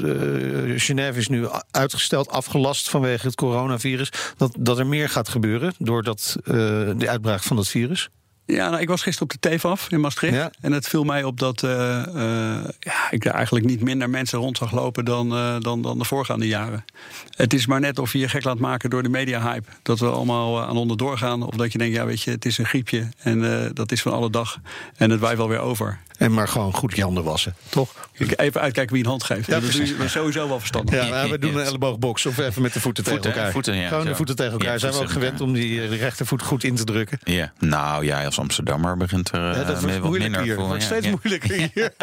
Genève 0.75 1.19
is 1.19 1.27
nu 1.27 1.47
uitgesteld, 1.71 2.29
afgelast 2.29 2.89
vanwege 2.89 3.25
het 3.25 3.35
coronavirus, 3.35 4.09
dat, 4.37 4.55
dat 4.59 4.79
er 4.79 4.87
meer 4.87 5.09
gaat 5.09 5.29
gebeuren 5.29 5.73
door 5.77 6.03
dat, 6.03 6.35
eh, 6.43 6.53
de 6.97 7.09
uitbraak 7.09 7.41
van 7.41 7.55
dat 7.55 7.67
virus? 7.67 8.09
Ja, 8.51 8.69
nou, 8.69 8.81
ik 8.81 8.87
was 8.87 9.01
gisteren 9.01 9.33
op 9.33 9.41
de 9.41 9.49
TEFAF 9.49 9.91
in 9.91 9.99
Maastricht. 9.99 10.35
Ja. 10.35 10.51
En 10.61 10.71
het 10.71 10.87
viel 10.87 11.03
mij 11.03 11.23
op 11.23 11.39
dat 11.39 11.63
eh, 11.63 11.99
eh, 11.99 12.69
ja, 12.79 13.11
ik 13.11 13.23
daar 13.23 13.33
eigenlijk 13.33 13.65
niet 13.65 13.81
minder 13.81 14.09
mensen 14.09 14.39
rond 14.39 14.57
zag 14.57 14.71
lopen 14.71 15.05
dan, 15.05 15.31
eh, 15.31 15.55
dan, 15.59 15.81
dan 15.81 15.97
de 15.97 16.05
voorgaande 16.05 16.47
jaren. 16.47 16.85
Het 17.29 17.53
is 17.53 17.65
maar 17.65 17.79
net 17.79 17.99
of 17.99 18.11
je 18.11 18.19
je 18.19 18.29
gek 18.29 18.43
laat 18.43 18.59
maken 18.59 18.89
door 18.89 19.03
de 19.03 19.09
media-hype. 19.09 19.69
Dat 19.81 19.99
we 19.99 20.09
allemaal 20.09 20.61
aan 20.61 20.77
onderdoor 20.77 21.17
gaan. 21.17 21.43
Of 21.43 21.55
dat 21.55 21.71
je 21.71 21.77
denkt, 21.77 21.95
ja, 21.95 22.05
weet 22.05 22.21
je, 22.21 22.31
het 22.31 22.45
is 22.45 22.57
een 22.57 22.65
griepje. 22.65 23.09
En 23.17 23.71
dat 23.73 23.91
is 23.91 24.01
van 24.01 24.11
alle 24.11 24.29
dag. 24.29 24.59
En 24.95 25.09
het 25.09 25.19
wijft 25.19 25.37
wel 25.37 25.49
weer 25.49 25.59
over. 25.59 25.99
En 26.21 26.33
maar 26.33 26.47
gewoon 26.47 26.73
goed 26.73 26.95
je 26.95 27.01
handen 27.01 27.23
wassen, 27.23 27.55
toch? 27.69 28.09
Even 28.35 28.61
uitkijken 28.61 28.93
wie 28.93 29.03
een 29.03 29.09
hand 29.09 29.23
geeft. 29.23 29.47
Ja, 29.47 29.59
dat 29.59 29.73
je 29.73 29.95
sowieso 30.05 30.47
wel 30.47 30.59
verstandig. 30.59 31.07
Ja, 31.07 31.29
we 31.29 31.39
doen 31.39 31.55
een 31.57 31.65
elleboogbox 31.65 32.25
of 32.25 32.37
even 32.37 32.61
met 32.61 32.73
de 32.73 32.79
voeten, 32.79 33.03
tegen 33.03 33.23
elkaar. 33.23 33.51
voeten, 33.51 33.75
ja, 33.75 33.87
Gewoon 33.87 34.05
de 34.05 34.15
voeten 34.15 34.35
tegen 34.35 34.51
elkaar. 34.51 34.71
Ja, 34.71 34.77
Zijn 34.77 34.93
we 34.93 34.99
ook 34.99 35.11
gewend 35.11 35.41
om 35.41 35.53
die 35.53 35.81
eh, 35.81 35.99
rechtervoet 35.99 36.41
goed 36.41 36.63
in 36.63 36.75
te 36.75 36.83
drukken? 36.83 37.19
Ja, 37.23 37.53
nou 37.59 38.05
ja, 38.05 38.25
als 38.25 38.39
Amsterdammer 38.39 38.97
begint 38.97 39.31
er 39.31 39.41
Ja, 39.41 39.53
eh, 39.53 39.67
dat 39.67 39.81
wordt 39.81 39.97
wat 39.97 40.07
moeilijker 40.07 40.19
minder 40.21 40.41
hier. 40.41 40.55
voor. 40.55 40.65
wordt 40.67 40.81
ja, 40.81 40.87
steeds 40.87 41.07
moeilijker 41.07 41.51
hier. 41.73 41.93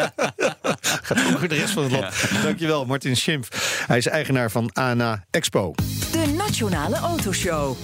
Gaat 1.07 1.33
ook 1.33 1.49
de 1.49 1.55
rest 1.55 1.73
van 1.73 1.83
het 1.83 1.91
land. 1.91 2.43
Dankjewel, 2.43 2.85
Martin 2.85 3.17
Schimpf. 3.17 3.83
Hij 3.87 3.97
is 3.97 4.07
eigenaar 4.07 4.51
van 4.51 4.69
ANA 4.73 5.23
Expo. 5.31 5.75
De 6.11 6.33
Nationale 6.37 6.95
Autoshow. 6.95 7.77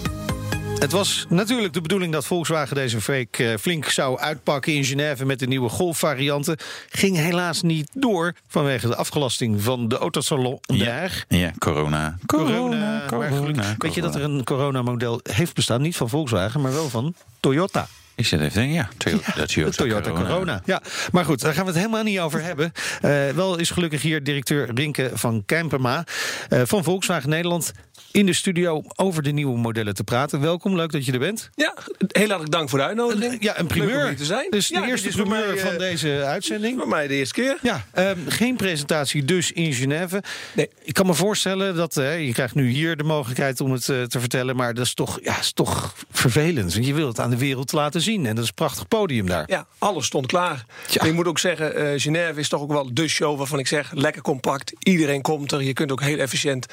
Het 0.79 0.91
was 0.91 1.25
natuurlijk 1.29 1.73
de 1.73 1.81
bedoeling 1.81 2.11
dat 2.13 2.25
Volkswagen 2.25 2.75
deze 2.75 2.97
week 3.05 3.39
eh, 3.39 3.53
flink 3.59 3.85
zou 3.85 4.19
uitpakken 4.19 4.73
in 4.73 4.83
Genève 4.83 5.25
met 5.25 5.39
de 5.39 5.47
nieuwe 5.47 5.69
Golf-varianten. 5.69 6.57
Ging 6.89 7.15
helaas 7.17 7.61
niet 7.61 7.89
door 7.93 8.33
vanwege 8.47 8.87
de 8.87 8.95
afgelasting 8.95 9.61
van 9.63 9.87
de 9.87 9.97
autosalon 9.97 10.59
daar. 10.61 11.25
Ja, 11.27 11.51
corona. 11.59 12.17
Corona. 12.25 13.03
Maar 13.17 13.31
gelukkig- 13.31 13.75
Weet 13.77 13.93
je 13.93 14.01
dat 14.01 14.15
er 14.15 14.21
een 14.23 14.43
coronamodel 14.43 15.19
heeft 15.23 15.53
bestaan? 15.53 15.81
Niet 15.81 15.95
van 15.97 16.09
Volkswagen, 16.09 16.61
maar 16.61 16.73
wel 16.73 16.89
van 16.89 17.13
Toyota. 17.39 17.87
Ik 18.15 18.25
zit 18.25 18.39
even 18.39 18.51
te 18.51 18.57
denken, 18.59 18.75
ja, 18.75 18.89
Toyota, 18.97 19.33
De 19.35 19.45
Toyota, 19.45 19.71
Toyota 19.71 20.11
Corona. 20.11 20.61
Ja, 20.65 20.81
maar 21.11 21.25
goed, 21.25 21.41
daar 21.41 21.53
gaan 21.53 21.63
we 21.65 21.69
het 21.69 21.79
helemaal 21.79 22.03
niet 22.03 22.19
over 22.19 22.43
hebben. 22.43 22.71
Eh, 23.01 23.29
wel 23.29 23.57
is 23.59 23.69
gelukkig 23.69 24.01
hier 24.01 24.23
directeur 24.23 24.71
Rinke 24.73 25.11
van 25.13 25.43
Kemperma 25.45 26.03
eh, 26.49 26.61
van 26.65 26.83
Volkswagen 26.83 27.29
Nederland 27.29 27.71
in 28.11 28.25
de 28.25 28.33
studio 28.33 28.83
over 28.95 29.23
de 29.23 29.31
nieuwe 29.31 29.57
modellen 29.57 29.93
te 29.93 30.03
praten. 30.03 30.41
Welkom, 30.41 30.75
leuk 30.75 30.91
dat 30.91 31.05
je 31.05 31.11
er 31.11 31.19
bent. 31.19 31.49
Ja, 31.55 31.73
heel 31.97 32.27
hartelijk 32.27 32.51
dank 32.51 32.69
voor 32.69 32.79
de 32.79 32.85
uitnodiging. 32.85 33.43
Ja, 33.43 33.51
een 33.59 33.65
Leuk 33.65 33.67
primeur. 33.67 34.01
om 34.01 34.07
hier 34.07 34.17
te 34.17 34.25
zijn. 34.25 34.47
Dus 34.49 34.67
de 34.67 34.73
Ja, 34.73 34.85
eerste 34.87 35.07
is 35.07 35.15
primeur 35.15 35.47
mij, 35.47 35.57
eh, 35.57 35.65
van 35.65 35.77
deze 35.77 36.23
uitzending. 36.25 36.77
Voor 36.79 36.87
mij 36.87 37.07
de 37.07 37.13
eerste 37.13 37.33
keer. 37.33 37.57
Ja, 37.61 37.85
ehm, 37.93 38.17
geen 38.27 38.55
presentatie 38.55 39.25
dus 39.25 39.51
in 39.51 39.73
Genève. 39.73 40.23
Nee. 40.53 40.69
Ik 40.83 40.93
kan 40.93 41.05
me 41.05 41.13
voorstellen 41.13 41.75
dat 41.75 41.93
je 41.93 42.29
krijgt 42.33 42.55
nu 42.55 42.69
hier 42.69 42.95
de 42.97 43.03
mogelijkheid 43.03 43.61
om 43.61 43.71
het 43.71 43.85
te 43.85 44.07
vertellen, 44.19 44.55
maar 44.55 44.73
dat 44.73 44.85
is 44.85 44.93
toch, 44.93 45.19
ja, 45.23 45.39
is 45.39 45.51
toch 45.53 45.95
vervelend. 46.11 46.73
Want 46.73 46.85
je 46.85 46.93
wil 46.93 47.07
het 47.07 47.19
aan 47.19 47.29
de 47.29 47.37
wereld 47.37 47.71
laten 47.71 48.01
zien 48.01 48.04
en 48.13 48.23
dat 48.23 48.37
is 48.37 48.47
een 48.47 48.53
prachtig 48.53 48.87
podium 48.87 49.27
daar. 49.27 49.43
Ja, 49.47 49.65
alles 49.77 50.05
stond 50.05 50.25
klaar. 50.25 50.65
En 50.97 51.07
ik 51.07 51.13
moet 51.13 51.27
ook 51.27 51.39
zeggen, 51.39 51.75
eh 51.75 51.99
Genève 52.01 52.39
is 52.39 52.49
toch 52.49 52.61
ook 52.61 52.71
wel 52.71 52.93
de 52.93 53.07
show 53.07 53.37
waarvan 53.37 53.59
ik 53.59 53.67
zeg... 53.67 53.91
lekker 53.91 54.21
compact, 54.21 54.73
iedereen 54.79 55.21
komt 55.21 55.51
er. 55.51 55.61
Je 55.63 55.73
kunt 55.73 55.91
ook 55.91 56.01
heel 56.01 56.17
efficiënt 56.17 56.65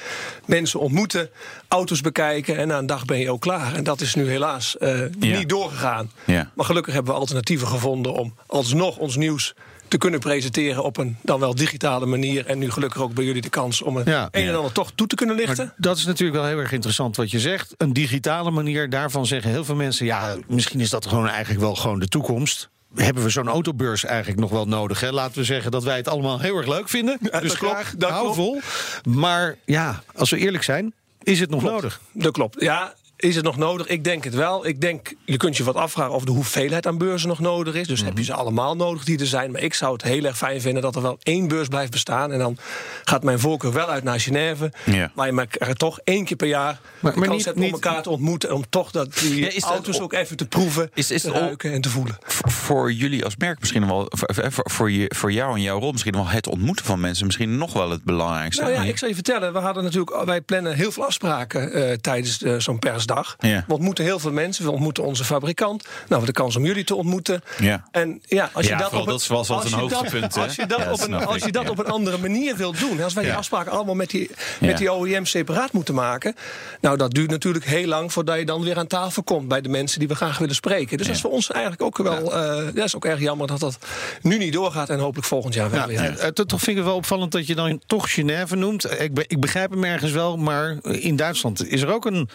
mensen 0.45 0.79
ontmoeten, 0.79 1.29
auto's 1.67 2.01
bekijken... 2.01 2.57
en 2.57 2.67
na 2.67 2.77
een 2.77 2.85
dag 2.85 3.05
ben 3.05 3.19
je 3.19 3.31
ook 3.31 3.41
klaar. 3.41 3.75
En 3.75 3.83
dat 3.83 4.01
is 4.01 4.15
nu 4.15 4.29
helaas 4.29 4.77
eh, 4.77 4.99
Ja. 5.19 5.37
niet 5.37 5.49
doorgegaan. 5.49 6.11
Ja. 6.25 6.51
Maar 6.55 6.65
gelukkig 6.65 6.93
hebben 6.93 7.13
we 7.13 7.19
alternatieven 7.19 7.67
gevonden... 7.67 8.13
om 8.13 8.35
alsnog 8.47 8.97
ons 8.97 9.15
nieuws 9.15 9.53
te 9.93 9.99
kunnen 9.99 10.19
presenteren 10.19 10.83
op 10.83 10.97
een 10.97 11.17
dan 11.21 11.39
wel 11.39 11.55
digitale 11.55 12.05
manier. 12.05 12.45
En 12.45 12.57
nu 12.57 12.71
gelukkig 12.71 13.01
ook 13.01 13.13
bij 13.13 13.23
jullie 13.23 13.41
de 13.41 13.49
kans 13.49 13.81
om 13.81 13.97
een 13.97 14.03
Ja. 14.05 14.27
een 14.31 14.47
en 14.47 14.55
ander 14.55 14.71
toch 14.71 14.91
toe 14.95 15.07
te 15.07 15.15
kunnen 15.15 15.35
lichten. 15.35 15.65
Maar 15.65 15.73
dat 15.77 15.97
is 15.97 16.05
natuurlijk 16.05 16.39
wel 16.39 16.47
heel 16.47 16.59
erg 16.59 16.71
interessant 16.71 17.15
wat 17.15 17.31
je 17.31 17.39
zegt. 17.39 17.73
Een 17.77 17.93
digitale 17.93 18.51
manier, 18.51 18.89
daarvan 18.89 19.25
zeggen 19.25 19.51
heel 19.51 19.65
veel 19.65 19.75
mensen... 19.75 20.05
ja, 20.05 20.35
misschien 20.47 20.79
is 20.79 20.89
dat 20.89 21.05
gewoon 21.05 21.27
eigenlijk 21.27 21.59
wel 21.59 21.75
gewoon 21.75 21.99
de 21.99 22.07
toekomst. 22.07 22.69
Hebben 22.95 23.23
we 23.23 23.29
zo'n 23.29 23.47
autobeurs 23.47 24.03
eigenlijk 24.05 24.39
nog 24.39 24.49
wel 24.49 24.65
nodig? 24.65 24.99
Hè? 24.99 25.11
Laten 25.11 25.37
we 25.37 25.43
zeggen 25.43 25.71
dat 25.71 25.83
wij 25.83 25.97
het 25.97 26.07
allemaal 26.07 26.39
heel 26.39 26.57
erg 26.57 26.67
leuk 26.67 26.89
vinden. 26.89 27.17
dus 27.41 27.53
graag, 27.53 27.93
hou 27.99 28.33
vol. 28.33 28.61
Maar 29.09 29.55
ja, 29.65 30.03
als 30.15 30.29
we 30.29 30.37
eerlijk 30.37 30.63
zijn, 30.63 30.93
is 31.23 31.39
het 31.39 31.49
nog 31.49 31.63
nodig? 31.63 32.01
Dat 32.13 32.31
klopt. 32.31 32.61
Ja, 32.61 32.93
is 33.23 33.35
het 33.35 33.45
nog 33.45 33.57
nodig? 33.57 33.87
Ik 33.87 34.03
denk 34.03 34.23
het 34.23 34.33
wel. 34.35 34.65
Ik 34.67 34.81
denk, 34.81 35.13
je 35.25 35.37
kunt 35.37 35.57
je 35.57 35.63
wat 35.63 35.75
afvragen 35.75 36.13
of 36.13 36.23
de 36.23 36.31
hoeveelheid 36.31 36.87
aan 36.87 36.97
beurzen 36.97 37.27
nog 37.29 37.39
nodig 37.39 37.73
is. 37.75 37.87
Dus 37.87 37.99
heb 38.01 38.09
Mhm. 38.09 38.17
je 38.19 38.23
ze 38.25 38.33
allemaal 38.33 38.75
nodig 38.75 39.03
die 39.03 39.19
er 39.19 39.25
zijn. 39.27 39.51
Maar 39.51 39.61
ik 39.61 39.73
zou 39.73 39.93
het 39.93 40.01
heel 40.03 40.23
erg 40.23 40.37
fijn 40.37 40.61
vinden 40.61 40.81
dat 40.81 40.95
er 40.95 41.01
wel 41.01 41.17
één 41.23 41.47
beurs 41.47 41.67
blijft 41.67 41.91
bestaan. 41.91 42.31
En 42.31 42.39
dan 42.39 42.57
gaat 43.03 43.23
mijn 43.23 43.39
voorkeur 43.39 43.73
wel 43.73 43.87
uit 43.87 44.03
naar 44.03 44.19
Genève. 44.19 44.71
Ja. 44.85 45.11
Waar 45.15 45.33
je 45.33 45.39
elkaar 45.39 45.73
toch 45.73 45.99
één 46.03 46.25
keer 46.25 46.37
per 46.37 46.47
jaar 46.47 46.79
Maar- 46.99 47.11
de 47.13 47.17
maar 47.19 47.27
kans 47.27 47.37
niet- 47.37 47.45
hebt 47.45 47.57
om 47.57 47.63
niet- 47.63 47.73
elkaar 47.73 48.01
te 48.01 48.09
ontmoeten. 48.09 48.49
En 48.49 48.55
om 48.55 48.63
toch 48.69 48.91
dat 48.91 49.17
die 49.19 49.39
Ja, 49.39 49.47
is 49.47 49.53
dat 49.61 49.63
auto's 49.69 49.99
ook 50.01 50.13
even 50.13 50.37
te 50.37 50.45
proeven, 50.47 50.89
Is- 50.93 51.11
is 51.11 51.21
te 51.21 51.31
ruiken 51.31 51.71
en 51.71 51.81
te 51.81 51.89
voelen. 51.89 52.17
Voor- 52.47 52.91
jullie 52.91 53.23
als 53.25 53.37
merk 53.37 53.59
misschien 53.59 53.87
wel, 53.87 54.05
voor, 54.09 54.51
voor, 54.51 54.69
voor, 54.71 54.91
je, 54.91 55.11
voor 55.15 55.31
jou 55.31 55.55
en 55.55 55.61
jouw 55.61 55.79
rol 55.79 55.91
misschien 55.91 56.13
wel 56.13 56.27
het 56.27 56.47
ontmoeten 56.47 56.85
van 56.85 56.99
mensen 56.99 57.25
misschien 57.25 57.57
nog 57.57 57.73
wel 57.73 57.89
het 57.89 58.03
belangrijkste. 58.03 58.61
Nou 58.61 58.73
ja, 58.73 58.83
ik 58.83 58.97
zal 58.97 59.07
je 59.07 59.13
vertellen, 59.13 59.53
we 59.53 59.59
hadden 59.59 59.83
natuurlijk, 59.83 60.23
wij 60.25 60.41
plannen 60.41 60.75
heel 60.75 60.91
veel 60.91 61.05
afspraken 61.05 61.71
eh, 61.73 61.93
tijdens 62.01 62.41
eh, 62.43 62.55
zo'n 62.59 62.79
persdag. 62.79 63.11
Ja. 63.39 63.63
We 63.67 63.73
ontmoeten 63.73 64.03
heel 64.03 64.19
veel 64.19 64.31
mensen, 64.31 64.65
we 64.65 64.71
ontmoeten 64.71 65.03
onze 65.03 65.23
fabrikant. 65.23 65.87
Nou, 66.07 66.25
de 66.25 66.31
kans 66.31 66.55
om 66.55 66.65
jullie 66.65 66.83
te 66.83 66.95
ontmoeten. 66.95 67.41
Ja. 67.59 67.87
En 67.91 68.21
ja, 68.25 68.49
als 68.53 68.65
je 68.65 68.71
Ja, 68.71 68.77
dat 68.77 68.87
op 68.93 68.93
een, 68.99 69.05
dat 69.05 69.29
als 69.29 69.49
een 69.49 69.55
je 69.55 69.69
dat- 69.69 69.91
hoogtepunt? 69.91 70.37
Als 70.37 70.55
je 70.55 70.65
dat, 70.65 70.79
Ja, 70.79 70.91
op, 70.91 71.01
een, 71.01 71.13
als 71.13 71.35
ik, 71.35 71.45
je 71.45 71.51
dat 71.51 71.63
ja. 71.63 71.69
op 71.69 71.79
een 71.79 71.85
andere 71.85 72.17
manier 72.17 72.55
wilt 72.55 72.79
doen, 72.79 73.01
als 73.03 73.13
wij 73.13 73.23
die 73.23 73.33
afspraken 73.33 73.71
allemaal 73.71 73.95
met 73.95 74.09
die, 74.09 74.31
met 74.59 74.77
die 74.77 74.91
OEM 74.93 75.25
separaat 75.25 75.71
moeten 75.71 75.93
maken, 75.95 76.35
nou, 76.81 76.97
dat 76.97 77.13
duurt 77.13 77.29
natuurlijk 77.29 77.65
heel 77.65 77.87
lang 77.87 78.13
voordat 78.13 78.37
je 78.37 78.45
dan 78.45 78.63
weer 78.63 78.77
aan 78.77 78.87
tafel 78.87 79.23
komt 79.23 79.47
bij 79.47 79.61
de 79.61 79.69
mensen 79.69 79.99
die 79.99 80.07
we 80.07 80.15
graag 80.15 80.37
willen 80.37 80.55
spreken. 80.55 80.97
Dus 80.97 81.07
dat 81.07 81.15
is 81.15 81.21
voor 81.21 81.31
ons 81.31 81.51
eigenlijk 81.51 81.81
ook 81.81 81.97
wel, 81.97 82.33
eh, 82.33 82.65
dat 82.73 82.85
is 82.85 82.95
ook 82.95 83.05
erg 83.05 83.19
jammer 83.19 83.47
dat 83.47 83.59
dat 83.59 83.77
nu 84.21 84.37
niet 84.37 84.53
doorgaat 84.53 84.89
en 84.89 84.99
hopelijk 84.99 85.27
volgend 85.27 85.53
jaar 85.53 85.69
wel 85.69 85.79
Ja, 85.79 85.87
weer. 85.87 86.19
eh, 86.19 86.27
toch 86.27 86.47
vind 86.59 86.67
ik 86.67 86.75
het 86.75 86.85
wel 86.85 86.95
opvallend 86.95 87.31
dat 87.31 87.47
je 87.47 87.55
dan 87.55 87.81
toch 87.85 88.13
Genève 88.13 88.55
noemt. 88.55 89.01
Ik, 89.01 89.13
be- 89.13 89.25
ik 89.27 89.39
begrijp 89.39 89.71
hem 89.71 89.83
ergens 89.83 90.11
wel, 90.11 90.37
maar 90.37 90.77
in 90.83 91.15
Duitsland 91.15 91.67
is 91.71 91.81
er 91.81 91.93
ook 91.93 92.05
een 92.05 92.29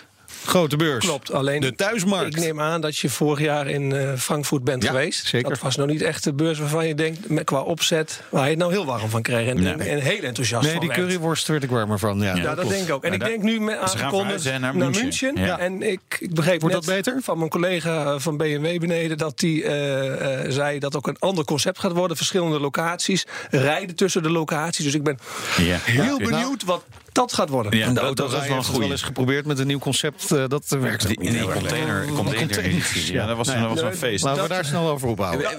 grote 0.44 0.76
beurs. 0.76 1.04
Klopt, 1.04 1.32
alleen 1.32 1.60
De 1.60 1.74
thuismarkt. 1.74 2.36
Ik 2.36 2.42
neem 2.42 2.60
aan 2.60 2.80
dat 2.80 2.96
je 2.96 3.08
vorig 3.08 3.40
jaar 3.40 3.66
in 3.68 3.92
eh, 3.92 4.12
Frankfurt 4.16 4.64
bent 4.64 4.82
Ja, 4.82 4.88
geweest. 4.90 5.26
zeker. 5.26 5.48
Dat 5.50 5.58
was 5.58 5.76
nog 5.76 5.86
niet 5.86 6.02
echt 6.02 6.24
de 6.24 6.32
beurs 6.32 6.58
waarvan 6.58 6.86
je 6.86 6.94
denkt, 6.94 7.28
met, 7.28 7.44
qua 7.44 7.60
opzet, 7.60 8.22
waar 8.28 8.44
je 8.44 8.50
het 8.50 8.58
nou 8.58 8.72
heel 8.72 8.84
warm 8.84 9.08
van 9.08 9.22
kreeg. 9.22 9.48
En, 9.48 9.62
Nee. 9.62 9.72
en, 9.72 9.80
en 9.80 9.98
heel 9.98 10.22
enthousiast 10.22 10.62
Nee, 10.62 10.70
van 10.72 10.80
die 10.80 10.88
werd. 10.88 11.00
curryworst 11.00 11.46
werd 11.48 11.62
ik 11.62 11.70
warmer 11.70 11.98
van. 11.98 12.20
Ja, 12.20 12.34
Ja, 12.34 12.42
dat 12.42 12.54
klopt. 12.54 12.68
denk 12.70 12.86
ik 12.88 12.94
ook. 12.94 13.04
En 13.04 13.10
Maar 13.18 13.20
ik 13.20 13.26
denk 13.26 13.42
nu 13.42 13.60
met 13.60 13.78
aangekondigd 13.78 14.44
naar, 14.44 14.60
naar 14.60 14.76
München. 14.76 15.02
München. 15.02 15.32
Ja. 15.36 15.58
En 15.58 15.82
ik, 15.82 16.00
ik 16.18 16.34
begreep 16.34 16.60
Wordt 16.60 16.76
net 16.76 16.84
dat 16.84 16.94
beter? 16.94 17.18
van 17.22 17.38
mijn 17.38 17.50
collega 17.50 18.18
van 18.18 18.36
BMW 18.36 18.78
beneden... 18.80 19.18
dat 19.18 19.38
die 19.38 19.64
eh, 19.64 20.44
eh, 20.44 20.50
zei 20.52 20.78
dat 20.78 20.96
ook 20.96 21.06
een 21.06 21.16
ander 21.18 21.44
concept 21.44 21.78
gaat 21.78 21.92
worden. 21.92 22.16
Verschillende 22.16 22.60
locaties, 22.60 23.26
rijden 23.50 23.96
tussen 23.96 24.22
de 24.22 24.30
locaties. 24.30 24.84
Dus 24.84 24.94
ik 24.94 25.02
ben 25.02 25.18
Ja. 25.56 25.76
heel 25.82 26.18
Ja. 26.20 26.30
benieuwd 26.30 26.64
wat 26.64 26.84
dat 27.18 27.32
gaat 27.32 27.48
worden. 27.48 27.76
Ja, 27.78 27.82
En 27.86 27.88
de 27.88 27.94
dat- 27.94 28.04
auto 28.04 28.22
dat 28.22 28.32
was 28.48 28.70
wel 28.78 28.90
eens 28.90 29.02
geprobeerd 29.02 29.46
met 29.46 29.58
een 29.58 29.66
nieuw 29.66 29.78
concept. 29.78 30.32
eh, 30.32 30.44
dat 30.48 30.64
werkt 30.68 31.06
Die, 31.06 31.20
niet 31.20 31.30
die 31.30 31.38
heel 31.38 31.50
erg. 31.50 31.58
container, 31.58 32.04
container 32.14 33.12
ja, 33.12 33.26
dat 33.26 33.36
was, 33.36 33.46
ja, 33.48 33.60
dat 33.60 33.68
was 33.68 33.80
een 33.80 33.96
feest. 33.96 34.24
Laten 34.24 34.42
we 34.42 34.48
daar 34.48 34.64
snel 34.64 34.88
over 34.88 35.08
ophouden. 35.08 35.58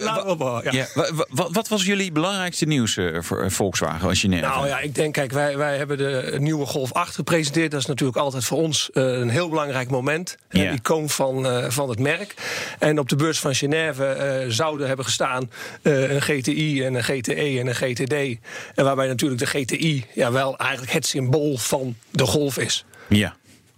Ja, 0.72 0.88
wat, 1.30 1.68
was 1.68 1.86
jullie 1.86 2.12
belangrijkste 2.12 2.66
nieuws 2.66 2.98
eh, 2.98 3.22
voor 3.22 3.44
eh, 3.44 3.50
Volkswagen 3.50 4.08
als 4.08 4.22
je 4.22 4.28
neemt? 4.28 4.42
Nou 4.42 4.68
ja, 4.68 4.80
ik 4.80 4.96
denk, 4.96 5.14
kijk, 5.14 5.32
wij, 5.32 5.58
wij 5.58 5.78
hebben 5.78 5.98
de 5.98 6.36
nieuwe 6.38 6.66
Golf 6.66 6.94
8 6.94 7.16
gepresenteerd. 7.16 7.72
Dat 7.72 7.80
is 7.80 7.86
natuurlijk 7.86 8.18
altijd 8.18 8.44
voor 8.44 8.58
ons 8.58 8.90
een 8.92 9.30
heel 9.30 9.50
belangrijk 9.50 9.90
moment. 9.90 10.38
Ja. 10.50 10.68
Een 10.68 10.74
icoon 10.74 11.10
van, 11.10 11.48
van 11.72 11.90
het 11.90 12.00
merk. 12.00 12.34
En 12.80 13.00
op 13.00 13.10
de 13.10 13.16
beurs 13.16 13.40
van 13.40 13.56
Genève 13.56 14.06
eh, 14.06 14.46
zouden 14.50 14.88
hebben 14.88 15.06
gestaan 15.06 15.52
eh, 15.82 16.12
een 16.12 16.22
GTI 16.22 16.84
en 16.84 16.94
een 16.94 17.04
GTE 17.04 17.34
en 17.60 17.68
een 17.68 17.76
GTD. 17.76 18.14
En 18.76 18.84
waarbij 18.86 19.08
natuurlijk 19.08 19.42
de 19.42 19.48
GTI 19.48 20.06
ja, 20.14 20.32
wel 20.32 20.58
eigenlijk 20.58 20.92
het 20.92 21.06
symbool 21.06 21.49
van 21.58 21.96
de 22.10 22.26
Golf 22.26 22.58
is. 22.58 22.86
Ja. 23.10 23.38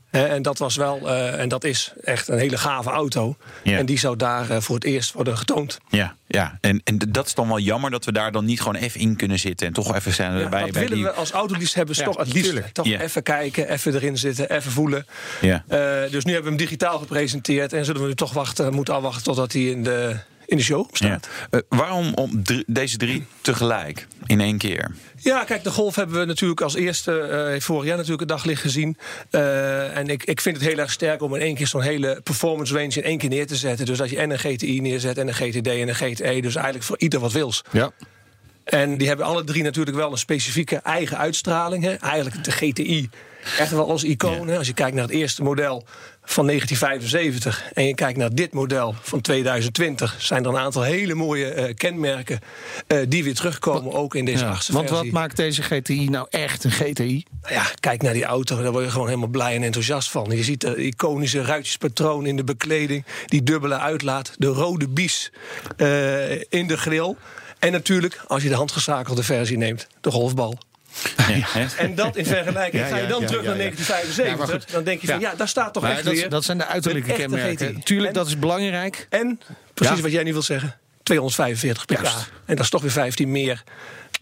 Hè, 0.09 0.25
en 0.25 0.41
dat 0.41 0.57
was 0.57 0.75
wel, 0.75 1.09
eh, 1.09 1.39
en 1.39 1.49
dat 1.49 1.63
is 1.63 1.93
echt 2.03 2.27
een 2.27 2.37
hele 2.37 2.57
gave 2.57 2.89
auto. 2.89 3.35
Ja. 3.63 3.77
En 3.77 3.85
die 3.85 3.99
zou 3.99 4.15
daar 4.15 4.49
eh, 4.49 4.61
voor 4.61 4.75
het 4.75 4.83
eerst 4.83 5.13
worden 5.13 5.37
getoond. 5.37 5.79
Ja, 5.89 6.15
ja. 6.27 6.57
En, 6.61 6.81
en 6.83 6.97
dat 7.09 7.25
is 7.25 7.33
dan 7.33 7.47
wel 7.47 7.59
jammer 7.59 7.91
dat 7.91 8.05
we 8.05 8.11
daar 8.11 8.31
dan 8.31 8.45
niet 8.45 8.59
gewoon 8.61 8.75
even 8.75 8.99
in 8.99 9.15
kunnen 9.15 9.39
zitten 9.39 9.67
en 9.67 9.73
toch 9.73 9.95
even 9.95 10.13
zijn 10.13 10.37
Ja, 10.39 10.49
bij, 10.49 10.61
dat 10.61 10.71
bij 10.71 10.81
willen 10.81 10.95
die. 10.97 11.05
we 11.05 11.11
als 11.11 11.31
autoliefhebbers 11.31 11.97
Ja, 11.97 12.03
toch 12.05 12.17
het 12.17 12.33
liefst. 12.33 12.49
tuurlijk. 12.51 12.67
Toch 12.73 12.85
even 12.87 13.23
kijken, 13.23 13.69
even 13.69 13.93
erin 13.95 14.17
zitten, 14.17 14.49
even 14.49 14.71
voelen. 14.71 15.05
Ja. 15.41 15.63
Eh, 15.67 16.11
dus 16.11 16.25
nu 16.25 16.33
hebben 16.33 16.51
we 16.51 16.57
hem 16.57 16.67
digitaal 16.67 16.99
gepresenteerd. 16.99 17.73
En 17.73 17.85
zullen 17.85 18.01
we 18.01 18.07
nu 18.07 18.15
toch 18.15 18.33
wachten, 18.33 18.73
moeten 18.73 18.93
afwachten 18.93 19.23
totdat 19.23 19.53
hij 19.53 19.61
in 19.63 19.83
de, 19.83 20.15
in 20.51 20.57
de 20.57 20.63
show 20.63 20.85
Ja. 20.91 20.95
staat. 20.95 21.27
Eh, 21.49 21.59
waarom 21.69 22.13
om 22.13 22.43
drie- 22.43 22.63
deze 22.67 22.97
drie 22.97 23.25
tegelijk 23.41 24.07
in 24.25 24.41
één 24.41 24.57
keer? 24.57 24.91
Ja, 25.17 25.43
kijk, 25.43 25.63
de 25.63 25.71
Golf 25.71 25.95
hebben 25.95 26.19
we 26.19 26.25
natuurlijk 26.25 26.61
als 26.61 26.75
eerste 26.75 27.19
eh, 27.19 27.61
vorig 27.61 27.85
jaar 27.85 27.95
natuurlijk 27.95 28.19
het 28.19 28.29
daglicht 28.29 28.61
gezien. 28.61 28.97
Eh, 29.29 29.97
en 29.97 30.07
ik, 30.07 30.23
ik 30.23 30.41
vind 30.41 30.57
het 30.57 30.65
heel 30.65 30.77
erg 30.77 30.91
sterk 30.91 31.21
om 31.21 31.35
in 31.35 31.41
één 31.41 31.55
keer 31.55 31.67
zo'n 31.67 31.81
hele 31.81 32.21
performance 32.23 32.73
range 32.73 32.93
in 32.93 33.03
één 33.03 33.17
keer 33.17 33.29
neer 33.29 33.47
te 33.47 33.55
zetten. 33.55 33.85
Dus 33.85 33.97
dat 33.97 34.09
je 34.09 34.17
en 34.17 34.29
een 34.31 34.39
GTI 34.39 34.81
neerzet 34.81 35.17
en 35.17 35.27
een 35.27 35.33
GTD 35.33 35.67
en 35.67 35.87
een 35.87 35.95
GTE. 35.95 36.39
Dus 36.41 36.55
eigenlijk 36.55 36.85
voor 36.85 36.99
ieder 36.99 37.19
wat 37.19 37.31
wils. 37.31 37.63
Ja. 37.71 37.91
En 38.63 38.97
die 38.97 39.07
hebben 39.07 39.25
alle 39.25 39.43
drie 39.43 39.63
natuurlijk 39.63 39.97
wel 39.97 40.11
een 40.11 40.17
specifieke 40.17 40.75
eigen 40.75 41.17
uitstraling. 41.17 41.83
Hè? 41.83 41.93
Eigenlijk 41.93 42.43
de 42.43 42.51
GTI 42.51 43.09
echt 43.57 43.71
wel 43.71 43.89
als 43.89 44.03
icoon. 44.03 44.49
Als 44.49 44.67
je 44.67 44.73
kijkt 44.73 44.95
naar 44.95 45.03
het 45.03 45.13
eerste 45.13 45.43
model 45.43 45.85
van 46.23 46.45
1975 46.45 47.71
en 47.73 47.87
je 47.87 47.95
kijkt 47.95 48.17
naar 48.17 48.35
dit 48.35 48.53
model 48.53 48.95
van 49.01 49.21
2020, 49.21 50.15
zijn 50.19 50.43
er 50.43 50.49
een 50.49 50.57
aantal 50.57 50.81
hele 50.81 51.13
mooie 51.13 51.45
eh, 51.51 51.75
kenmerken 51.75 52.39
eh, 52.87 52.97
die 53.07 53.23
weer 53.23 53.35
terugkomen, 53.35 53.93
ook 53.93 54.15
in 54.15 54.25
deze 54.25 54.43
Ja, 54.43 54.49
achtste 54.49 54.73
Want 54.73 54.87
versie. 54.87 55.11
wat 55.11 55.21
maakt 55.21 55.35
deze 55.35 55.61
GTI 55.61 56.09
nou 56.09 56.27
echt 56.29 56.63
een 56.63 56.71
GTI? 56.71 57.25
Nou 57.41 57.53
ja, 57.53 57.63
kijk 57.79 58.01
naar 58.01 58.13
die 58.13 58.25
auto, 58.25 58.61
daar 58.61 58.71
word 58.71 58.85
je 58.85 58.91
gewoon 58.91 59.07
helemaal 59.07 59.27
blij 59.27 59.55
en 59.55 59.63
enthousiast 59.63 60.09
van. 60.09 60.29
Je 60.29 60.43
ziet 60.43 60.61
de 60.61 60.75
iconische 60.75 61.41
ruitjespatroon 61.41 62.25
in 62.25 62.35
de 62.35 62.43
bekleding, 62.43 63.05
die 63.25 63.43
dubbele 63.43 63.77
uitlaat, 63.79 64.33
de 64.37 64.47
rode 64.47 64.87
bies 64.87 65.31
eh, 65.77 66.31
in 66.31 66.67
de 66.67 66.77
grill. 66.77 67.15
En 67.59 67.71
natuurlijk, 67.71 68.21
als 68.27 68.43
je 68.43 68.49
de 68.49 68.55
handgezakelde 68.55 69.23
versie 69.23 69.57
neemt, 69.57 69.87
de 70.01 70.11
golfbal. 70.11 70.57
Ja? 71.27 71.67
En 71.77 71.95
dat 71.95 72.15
in 72.15 72.25
vergelijking, 72.25 72.87
ga 72.87 72.97
je 72.97 73.07
dan 73.07 73.25
terug 73.25 73.43
naar 73.43 73.57
ja. 73.57 73.63
1975, 73.63 74.25
Ja, 74.25 74.35
maar 74.35 74.47
goed. 74.47 74.71
dan 74.71 74.83
denk 74.83 75.01
je 75.01 75.07
van 75.07 75.19
ja, 75.19 75.35
daar 75.35 75.47
staat 75.47 75.73
toch 75.73 75.85
echt 75.87 76.03
dat, 76.03 76.13
weer. 76.13 76.29
dat 76.29 76.43
zijn 76.43 76.57
de 76.57 76.65
uiterlijke 76.65 77.13
kenmerken. 77.13 77.83
Tuurlijk, 77.83 78.13
dat 78.13 78.27
is 78.27 78.39
belangrijk. 78.39 79.07
En 79.09 79.39
precies 79.73 79.99
wat 79.99 80.11
jij 80.11 80.23
nu 80.23 80.33
wil 80.33 80.41
zeggen, 80.41 80.75
245 81.03 81.85
pk. 81.85 81.91
Juist. 81.91 82.31
En 82.45 82.55
dat 82.55 82.63
is 82.63 82.69
toch 82.69 82.81
weer 82.81 82.91
15 82.91 83.31
meer 83.31 83.63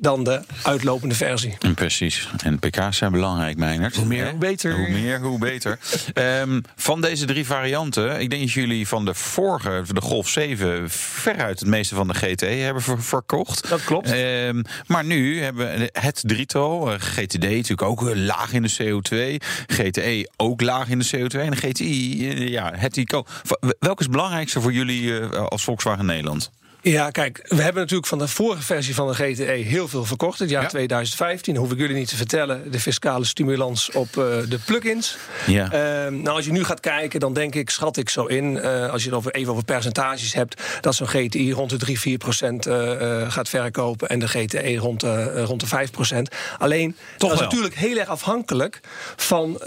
dan 0.02 0.24
de 0.24 0.42
uitlopende 0.64 1.16
versie. 1.16 1.56
En 1.60 1.74
Precies. 1.74 2.30
En 2.44 2.60
pk's 2.60 2.98
zijn 2.98 3.12
belangrijk, 3.12 3.58
Meinert. 3.58 3.96
Hoe 3.96 4.06
meer, 4.06 4.30
hoe 4.30 4.40
beter. 4.40 4.76
Hoe 4.76 4.90
meer, 4.90 5.20
hoe 5.20 5.40
beter. 5.40 5.80
Ehm, 6.14 6.62
van 6.76 7.02
deze 7.02 7.26
drie 7.26 7.46
varianten, 7.46 8.20
ik 8.20 8.30
denk 8.30 8.42
dat 8.42 8.52
jullie 8.52 8.88
van 8.88 9.06
de 9.06 9.14
vorige, 9.14 9.84
de 9.94 10.02
Golf 10.02 10.30
7, 10.30 10.90
veruit 10.90 11.60
het 11.60 11.68
meeste 11.70 11.96
van 11.96 12.08
de 12.08 12.14
GT 12.14 12.40
hebben 12.42 12.84
ver- 12.84 13.04
verkocht. 13.04 13.70
Dat 13.70 13.84
klopt. 13.84 14.12
Ehm, 14.12 14.62
maar 14.88 15.06
nu 15.06 15.42
hebben 15.42 15.80
we 15.80 15.90
het 15.94 16.24
drietal, 16.26 16.92
eh, 16.94 17.00
GTD 17.00 17.40
natuurlijk 17.44 17.82
ook 17.82 18.10
eh, 18.10 18.16
laag 18.16 18.54
in 18.54 18.62
de 18.62 18.74
CO2, 18.78 19.42
GTE 19.68 20.30
ook 20.38 20.62
laag 20.62 20.88
in 20.90 21.00
de 21.00 21.06
CO2 21.18 21.40
en 21.40 21.52
de 21.52 21.58
GTI, 21.58 22.30
eh, 22.30 22.48
ja, 22.48 22.72
het 22.76 22.98
icoon. 22.98 23.26
W- 23.44 23.70
Welke 23.80 24.00
is 24.00 24.06
het 24.06 24.12
belangrijkste 24.12 24.62
voor 24.62 24.74
jullie 24.74 25.14
als 25.24 25.64
Volkswagen 25.64 26.06
Nederland? 26.06 26.52
Ja, 26.82 27.10
kijk, 27.10 27.46
we 27.48 27.62
hebben 27.62 27.82
natuurlijk 27.82 28.08
van 28.08 28.18
de 28.18 28.28
vorige 28.28 28.62
versie 28.64 28.96
van 28.96 29.08
de 29.08 29.14
GTE 29.14 29.44
heel 29.44 29.88
veel 29.88 30.06
verkocht. 30.06 30.40
Het 30.40 30.50
jaar 30.50 30.62
Ja. 30.62 30.68
2015, 30.68 31.56
hoef 31.56 31.72
ik 31.72 31.78
jullie 31.78 31.96
niet 31.96 32.08
te 32.10 32.16
vertellen. 32.16 32.72
De 32.72 32.80
fiscale 32.80 33.26
stimulans 33.26 33.92
op 33.92 34.08
eh, 34.18 34.24
de 34.50 34.60
plugins. 34.66 35.18
Ja. 35.48 35.72
Ehm, 35.72 36.22
nou, 36.22 36.36
als 36.36 36.46
je 36.46 36.52
nu 36.52 36.64
gaat 36.64 36.80
kijken, 36.80 37.20
dan 37.20 37.34
denk 37.34 37.56
ik, 37.56 37.70
schat 37.70 37.98
ik 37.98 38.10
zo 38.10 38.26
in... 38.26 38.60
eh, 38.60 38.90
als 38.90 39.02
je 39.04 39.08
het 39.10 39.18
over, 39.18 39.32
even 39.32 39.52
over 39.52 39.64
percentages 39.64 40.34
hebt... 40.34 40.62
dat 40.82 40.96
zo'n 40.96 41.08
GTI 41.08 41.52
rond 41.54 41.70
de 41.70 41.78
3, 41.78 42.00
4 42.00 42.18
procent 42.18 42.66
eh, 42.66 43.32
gaat 43.32 43.50
verkopen... 43.50 44.10
en 44.10 44.20
de 44.20 44.28
GTE 44.28 44.76
rond 44.78 45.00
de, 45.00 45.44
rond 45.44 45.60
de 45.60 45.68
5 45.68 45.92
procent. 45.92 46.30
Alleen, 46.58 46.96
dat 47.18 47.34
is 47.34 47.40
natuurlijk 47.40 47.76
heel 47.76 47.98
erg 47.98 48.08
afhankelijk 48.10 48.80
van 49.16 49.60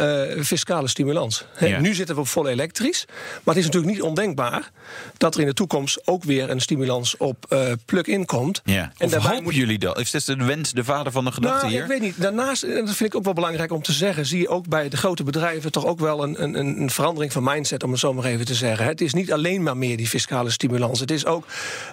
fiscale 0.43 0.89
stimulans. 0.89 1.45
Ja. 1.59 1.81
Nu 1.81 1.95
zitten 1.95 2.15
we 2.15 2.21
op 2.21 2.29
vol 2.29 2.49
elektrisch. 2.49 3.05
Maar 3.09 3.55
het 3.55 3.57
is 3.57 3.65
natuurlijk 3.65 3.93
niet 3.93 4.03
ondenkbaar... 4.03 4.71
dat 5.17 5.35
er 5.35 5.41
in 5.41 5.47
de 5.47 5.55
toekomst 5.55 6.07
ook 6.07 6.25
weer 6.25 6.51
een 6.51 6.61
stimulans 6.61 7.01
op 7.17 7.47
eh, 7.49 7.73
plug-in 7.85 8.25
komt. 8.25 8.61
Ja. 8.65 8.93
En 8.99 9.07
Of 9.07 9.15
hopen 9.15 9.43
moet 9.43 9.55
jullie 9.55 9.79
dat? 9.79 9.99
Is 9.99 10.11
dit 10.11 10.27
de 10.27 10.45
wens, 10.45 10.73
de 10.73 10.85
vader 10.85 11.13
van 11.13 11.25
de 11.25 11.33
gedachte 11.33 11.59
nou, 11.59 11.73
hier? 11.73 11.83
ik 11.83 11.89
weet 11.89 12.01
niet. 12.01 12.21
Daarnaast, 12.21 12.63
en 12.63 12.85
dat 12.85 12.95
vind 12.95 13.11
ik 13.11 13.15
ook 13.15 13.25
wel 13.25 13.33
belangrijk 13.33 13.73
om 13.73 13.83
te 13.83 13.93
zeggen, 13.93 14.27
zie 14.27 14.41
je 14.41 14.49
ook 14.49 14.69
bij 14.69 14.89
de 14.89 14.97
grote 14.97 15.23
bedrijven 15.23 15.73
toch 15.73 15.87
ook 15.87 15.99
wel 15.99 16.23
een, 16.23 16.43
een, 16.43 16.81
een 16.81 16.91
verandering 16.91 17.33
van 17.33 17.43
mindset, 17.45 17.83
om 17.83 17.91
het 17.91 18.01
zo 18.01 18.13
maar 18.13 18.25
even 18.25 18.47
te 18.47 18.55
zeggen. 18.55 18.87
Het 18.87 19.01
is 19.01 19.15
niet 19.15 19.33
alleen 19.33 19.63
maar 19.63 19.77
meer 19.77 19.97
die 19.97 20.09
fiscale 20.09 20.51
stimulans. 20.51 21.01
Het 21.01 21.11
is 21.11 21.27
ook 21.27 21.47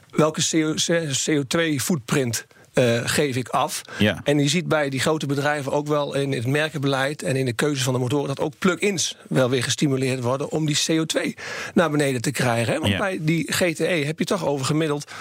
welke 0.09 0.41
CO2-footprint. 1.29 2.45
Geef 3.03 3.35
ik 3.35 3.47
af. 3.49 3.81
Ja. 3.97 4.21
En 4.23 4.39
je 4.39 4.47
ziet 4.49 4.67
bij 4.67 4.89
die 4.89 4.99
grote 4.99 5.25
bedrijven 5.25 5.71
ook 5.71 5.87
wel 5.87 6.15
in 6.15 6.31
het 6.31 6.47
merkenbeleid 6.47 7.23
en 7.23 7.35
in 7.35 7.45
de 7.45 7.53
keuze 7.53 7.83
van 7.83 7.93
de 7.93 7.99
motoren 7.99 8.27
dat 8.27 8.39
ook 8.39 8.53
plug-ins 8.59 9.15
wel 9.29 9.49
weer 9.49 9.63
gestimuleerd 9.63 10.21
worden 10.21 10.49
om 10.51 10.65
die 10.65 10.77
CO2 10.91 11.33
naar 11.73 11.89
beneden 11.91 12.21
te 12.21 12.31
krijgen. 12.31 12.73
Hè? 12.73 12.79
Want 12.79 12.91
Ja. 12.91 12.97
bij 12.97 13.17
die 13.21 13.53
GTE 13.53 13.83
heb 13.83 14.19
je 14.19 14.25
toch 14.25 14.45
over 14.45 14.65
gemiddeld 14.65 15.11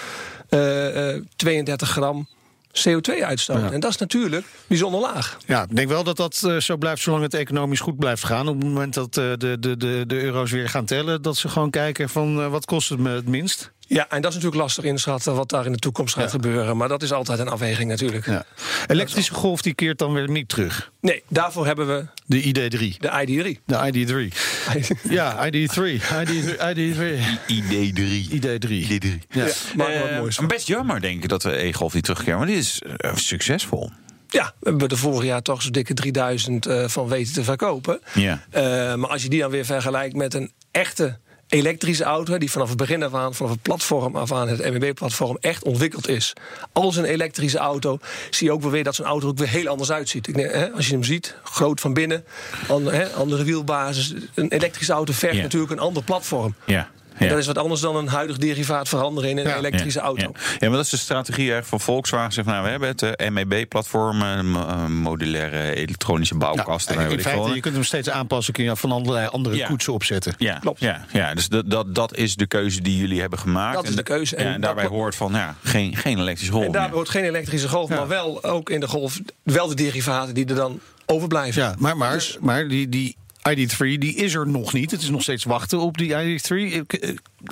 eh, 0.49 1.14
eh, 1.14 1.23
32 1.37 1.88
gram 1.90 2.29
CO2-uitstoot. 2.73 3.61
Ja. 3.61 3.71
En 3.73 3.81
dat 3.81 3.90
is 3.90 3.97
natuurlijk 3.97 4.47
bijzonder 4.66 5.01
laag. 5.01 5.37
Ja, 5.47 5.62
ik 5.62 5.77
denk 5.77 5.88
wel 5.88 6.05
dat 6.05 6.16
dat 6.16 6.42
eh, 6.47 6.57
zo 6.57 6.77
blijft 6.77 7.03
zolang 7.03 7.23
het 7.23 7.35
economisch 7.35 7.81
goed 7.81 7.99
blijft 7.99 8.25
gaan. 8.25 8.49
Op 8.49 8.55
het 8.55 8.64
moment 8.64 8.94
dat 8.94 9.16
eh, 9.16 9.25
de, 9.38 9.57
de, 9.61 9.77
de, 9.77 10.05
de 10.07 10.23
euro's 10.23 10.51
weer 10.51 10.68
gaan 10.68 10.85
tellen, 10.85 11.23
dat 11.23 11.37
ze 11.37 11.49
gewoon 11.49 11.71
kijken 11.71 12.09
van 12.09 12.40
eh, 12.40 12.49
wat 12.51 12.64
kost 12.64 12.88
het 12.88 12.99
me 12.99 13.11
het 13.11 13.29
minst. 13.29 13.73
Ja, 13.90 14.07
en 14.09 14.20
dat 14.20 14.31
is 14.31 14.35
natuurlijk 14.37 14.62
lastig 14.62 14.85
inschatten 14.85 15.35
wat 15.35 15.48
daar 15.51 15.66
in 15.66 15.72
de 15.72 15.79
toekomst 15.79 16.14
gaat 16.14 16.24
Ja. 16.24 16.31
gebeuren. 16.31 16.77
Maar 16.77 16.88
dat 16.88 17.03
is 17.03 17.12
altijd 17.12 17.38
een 17.38 17.48
afweging 17.48 17.90
natuurlijk. 17.90 18.27
Ja. 18.27 18.44
Elektrische 18.87 19.35
golf 19.35 19.62
die 19.62 19.74
keert 19.74 19.98
dan 19.98 20.12
weer 20.12 20.31
niet 20.31 20.48
terug. 20.48 20.90
Nee, 21.01 21.22
daarvoor 21.29 21.66
hebben 21.66 21.87
we 21.87 22.07
De 22.27 22.42
ID3. 22.42 22.98
de 22.98 23.11
ID3. 23.27 23.62
De 23.66 23.92
ID3. 23.92 24.37
Ja, 25.18 25.46
ID3. 25.51 26.01
ID3. 26.01 26.57
ID3. 26.74 27.18
ID3. 27.46 28.31
ID3. 28.31 28.88
ID3. 28.88 29.09
Ja. 29.29 29.46
Maak 29.77 29.88
er 29.88 30.01
wat 30.01 30.09
Eh, 30.11 30.18
moois 30.18 30.37
best 30.46 30.66
jammer, 30.66 31.01
denk 31.01 31.22
ik, 31.22 31.29
dat 31.29 31.42
de 31.42 31.57
e-golf 31.64 31.94
niet 31.94 32.05
terugkeert. 32.05 32.37
Maar 32.38 32.46
dit 32.46 32.57
is 32.57 32.83
eh, 32.96 33.16
succesvol. 33.16 33.90
Ja, 34.31 34.53
we 34.61 34.68
hebben 34.68 34.88
er 34.88 34.96
vorig 34.98 35.24
jaar 35.24 35.42
toch 35.42 35.62
zo'n 35.62 35.72
dikke 35.72 35.94
3000 35.94 36.66
eh, 36.66 36.88
van 36.88 37.09
weten 37.09 37.33
te 37.33 37.44
verkopen. 37.44 38.01
Ja. 38.14 38.44
Eh, 38.51 38.62
maar 38.94 39.11
als 39.11 39.22
je 39.22 39.29
die 39.29 39.40
dan 39.40 39.51
weer 39.51 39.64
vergelijkt 39.64 40.16
met 40.16 40.35
een 40.35 40.53
echte 40.70 41.18
elektrische 41.48 42.04
auto... 42.04 42.38
die 42.38 42.50
vanaf 42.50 42.68
het 42.68 42.76
begin 42.76 43.02
af 43.02 43.14
aan, 43.14 43.34
vanaf 43.34 43.52
het 43.52 43.62
platform 43.62 44.16
af 44.16 44.32
aan... 44.32 44.48
het 44.48 44.72
MEB-platform 44.72 45.37
echt 45.40 45.64
ontwikkeld 45.64 46.08
is. 46.08 46.32
Als 46.72 46.96
een 46.96 47.04
elektrische 47.04 47.58
auto 47.58 47.98
zie 48.30 48.46
je 48.46 48.52
ook 48.52 48.62
wel 48.62 48.70
weer... 48.70 48.84
dat 48.84 48.94
zo'n 48.94 49.06
auto 49.06 49.24
er 49.24 49.32
ook 49.32 49.38
weer 49.38 49.48
heel 49.48 49.66
anders 49.66 49.90
uitziet. 49.90 50.28
Ik 50.28 50.34
denk, 50.34 50.52
hè, 50.52 50.70
als 50.70 50.87
je 50.87 50.92
hem 50.92 51.04
ziet, 51.04 51.34
groot 51.42 51.80
van 51.80 51.94
binnen, 51.94 52.24
ander, 52.68 52.92
hè, 52.92 53.08
andere 53.08 53.44
wielbasis. 53.44 54.14
Een 54.34 54.48
elektrische 54.48 54.92
auto 54.92 55.12
vergt 55.12 55.42
natuurlijk 55.42 55.72
een 55.72 55.78
ander 55.78 56.02
platform. 56.02 56.54
Ja. 56.64 56.90
En 57.18 57.24
Ja. 57.24 57.31
dat 57.31 57.38
is 57.38 57.46
wat 57.46 57.59
anders 57.59 57.81
dan 57.81 57.96
een 57.96 58.09
huidig 58.09 58.37
derivaat 58.38 58.88
veranderen 58.88 59.31
in 59.31 59.38
een 59.38 59.46
Ja. 59.46 59.57
elektrische 59.57 60.00
auto. 60.00 60.22
Ja. 60.22 60.40
ja, 60.59 60.68
maar 60.68 60.76
dat 60.76 60.85
is 60.85 60.90
de 60.90 60.96
strategie 60.96 61.50
eigenlijk 61.50 61.66
van 61.68 61.81
Volkswagen. 61.81 62.33
Zeg, 62.33 62.44
nou, 62.44 62.62
we 62.64 62.68
hebben 62.70 62.88
het 62.88 63.02
eh, 63.02 63.28
MEB-platform, 63.31 64.22
eh, 64.22 64.40
m- 64.40 64.57
eh, 64.57 64.87
modulaire 64.87 65.74
elektronische 65.74 66.35
bouwkasten. 66.35 66.94
Ja, 67.00 67.02
weet 67.09 67.12
in 67.12 67.20
feite, 67.20 67.54
je 67.54 67.61
kunt 67.61 67.74
hem 67.74 67.85
steeds 67.85 68.11
aanpassen. 68.11 68.52
Kun 68.54 68.64
je 68.64 68.76
van 68.76 68.92
allerlei 68.92 69.26
andere 69.26 69.57
Ja. 69.57 69.66
koetsen 69.66 69.92
opzetten. 69.92 70.35
Ja, 70.38 70.59
Klopt. 70.59 70.81
Ja, 70.81 71.04
ja, 71.12 71.35
dus 71.35 71.48
dat, 71.48 71.70
dat, 71.70 71.94
dat 71.94 72.16
is 72.16 72.37
de 72.37 72.46
keuze 72.46 72.81
die 72.83 72.96
jullie 72.96 73.20
hebben 73.20 73.38
gemaakt. 73.38 73.74
Dat 73.74 73.85
is 73.85 73.90
En 73.90 73.96
de 73.96 74.02
keuze. 74.02 74.37
Ja, 74.37 74.42
En 74.44 74.52
en 74.52 74.61
daarbij 74.61 74.87
hoort 74.87 75.14
van 75.14 75.33
ja, 75.33 75.54
geen, 75.62 75.96
geen 75.96 76.18
elektrische 76.18 76.52
golf 76.52 76.64
En 76.64 76.72
daar 76.72 76.90
hoort 76.90 77.09
geen 77.09 77.24
elektrische 77.24 77.68
golf, 77.68 77.88
maar 77.88 78.09
wel 78.09 78.44
ook 78.44 78.70
in 78.70 78.81
de 78.81 78.88
golf 78.88 79.20
wel 79.42 79.68
de 79.68 79.74
derivaten 79.74 80.35
die 80.35 80.46
er 80.46 80.54
dan 80.54 80.81
overblijven. 81.07 81.62
Ja, 81.62 81.74
maar, 81.78 81.96
maar, 81.96 82.26
maar 82.40 82.68
die, 82.68 82.88
die 82.88 83.16
ID3 83.56 83.76
die 83.78 84.14
is 84.14 84.34
er 84.34 84.48
nog 84.48 84.72
niet. 84.72 84.90
Het 84.90 85.02
is 85.02 85.11
nog 85.11 85.22
steeds 85.22 85.44
wachten 85.44 85.80
op 85.80 85.98
die 85.98 86.12
ID3. 86.12 86.87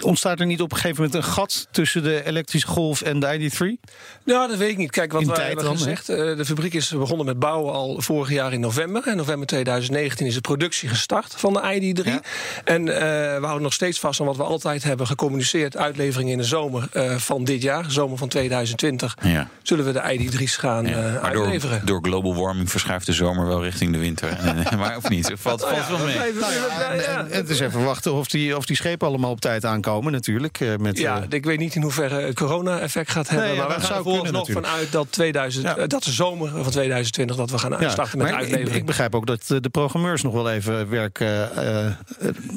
Ontstaat 0.02 0.40
er 0.40 0.46
niet 0.46 0.60
op 0.60 0.70
een 0.72 0.76
gegeven 0.76 1.04
moment 1.04 1.24
een 1.24 1.32
gat 1.32 1.68
tussen 1.70 2.02
de 2.02 2.24
elektrische 2.24 2.66
Golf 2.68 3.02
en 3.02 3.20
de 3.20 3.50
ID3? 3.50 3.90
Ja, 4.24 4.46
dat 4.46 4.56
weet 4.58 4.70
ik 4.70 4.76
niet. 4.76 4.90
Kijk, 4.90 5.12
wat 5.12 5.22
In 5.22 5.28
wij 5.28 5.46
hebben 5.46 5.64
dan, 5.64 5.76
gezegd. 5.76 6.08
eh, 6.08 6.16
de 6.36 6.44
fabriek 6.44 6.74
is 6.74 6.88
begonnen 6.90 7.26
met 7.26 7.38
bouwen 7.38 7.72
al 7.72 8.00
vorig 8.00 8.30
jaar 8.30 8.52
in 8.52 8.60
november. 8.60 9.06
En 9.06 9.16
november 9.16 9.46
2019 9.46 10.26
is 10.26 10.34
de 10.34 10.40
productie 10.40 10.88
gestart 10.88 11.34
van 11.36 11.52
de 11.52 11.60
ID3. 11.60 12.04
Ja. 12.04 12.20
En 12.64 12.88
eh, 12.94 13.00
we 13.38 13.38
houden 13.42 13.62
nog 13.62 13.72
steeds 13.72 13.98
vast 14.00 14.20
aan 14.20 14.26
wat 14.26 14.36
we 14.36 14.42
altijd 14.42 14.82
hebben 14.82 15.06
gecommuniceerd. 15.06 15.76
Uitlevering 15.76 16.30
in 16.30 16.38
de 16.38 16.44
zomer 16.44 16.88
eh, 16.92 17.14
van 17.16 17.44
dit 17.44 17.62
jaar, 17.62 17.84
zomer 17.90 18.18
van 18.18 18.28
2020. 18.28 19.16
Ja. 19.22 19.48
Zullen 19.62 19.84
we 19.84 19.92
de 19.92 20.18
ID3's 20.18 20.56
gaan 20.56 20.86
Ja, 20.86 21.00
maar 21.22 21.32
door, 21.32 21.42
uitleveren. 21.42 21.86
door 21.86 21.98
global 22.02 22.34
warming 22.36 22.70
verschuift 22.70 23.06
de 23.06 23.12
zomer 23.12 23.46
wel 23.46 23.62
richting 23.62 23.92
de 23.92 23.98
winter. 23.98 24.28
En, 24.70 24.78
maar 24.78 24.96
of 24.96 25.08
niet? 25.08 25.28
Het 25.28 25.40
valt, 25.40 25.60
valt 25.60 25.88
wel 25.88 25.98
mee. 26.06 26.16
Nou 26.16 27.28
het 27.30 27.48
is 27.48 27.60
even 27.60 27.84
wachten 27.84 28.12
of 28.12 28.28
die, 28.28 28.56
of 28.56 28.66
die 28.66 28.76
schepen 28.76 29.06
allemaal 29.08 29.30
op 29.30 29.40
tijd 29.40 29.64
aankomen 29.76 30.12
natuurlijk. 30.12 30.60
eh, 30.60 30.76
Met, 30.76 30.98
Ja, 30.98 31.16
eh, 31.16 31.22
ik 31.28 31.44
weet 31.44 31.58
niet 31.58 31.74
in 31.74 31.82
hoeverre 31.82 32.20
het 32.20 32.34
corona-effect 32.34 33.10
gaat 33.10 33.28
hebben. 33.28 33.46
Nee, 33.46 33.56
ja, 33.56 33.66
maar 33.68 33.76
we 33.78 33.82
gaan 33.84 33.96
er 33.96 34.02
vooralsnog 34.02 34.44
kunnen 34.44 34.64
vanuit 34.64 34.92
dat, 34.92 35.06
2000, 35.12 35.64
Ja. 35.64 35.76
eh, 35.76 35.86
dat 35.88 36.04
de 36.04 36.10
zomer 36.12 36.48
van 36.62 36.70
2020 36.72 37.36
dat 37.36 37.50
we 37.50 37.58
gaan 37.58 37.70
ja, 37.80 37.88
starten 37.90 38.18
met 38.18 38.26
de 38.26 38.32
maar 38.32 38.42
ik, 38.42 38.48
uitlevering. 38.48 38.80
ik 38.80 38.86
begrijp 38.86 39.14
ook 39.14 39.26
dat 39.26 39.42
de 39.46 39.68
programmeurs 39.70 40.22
nog 40.22 40.32
wel 40.32 40.50
even 40.50 40.88
werk 40.90 41.20
eh, 41.20 41.86
eh, 41.86 41.92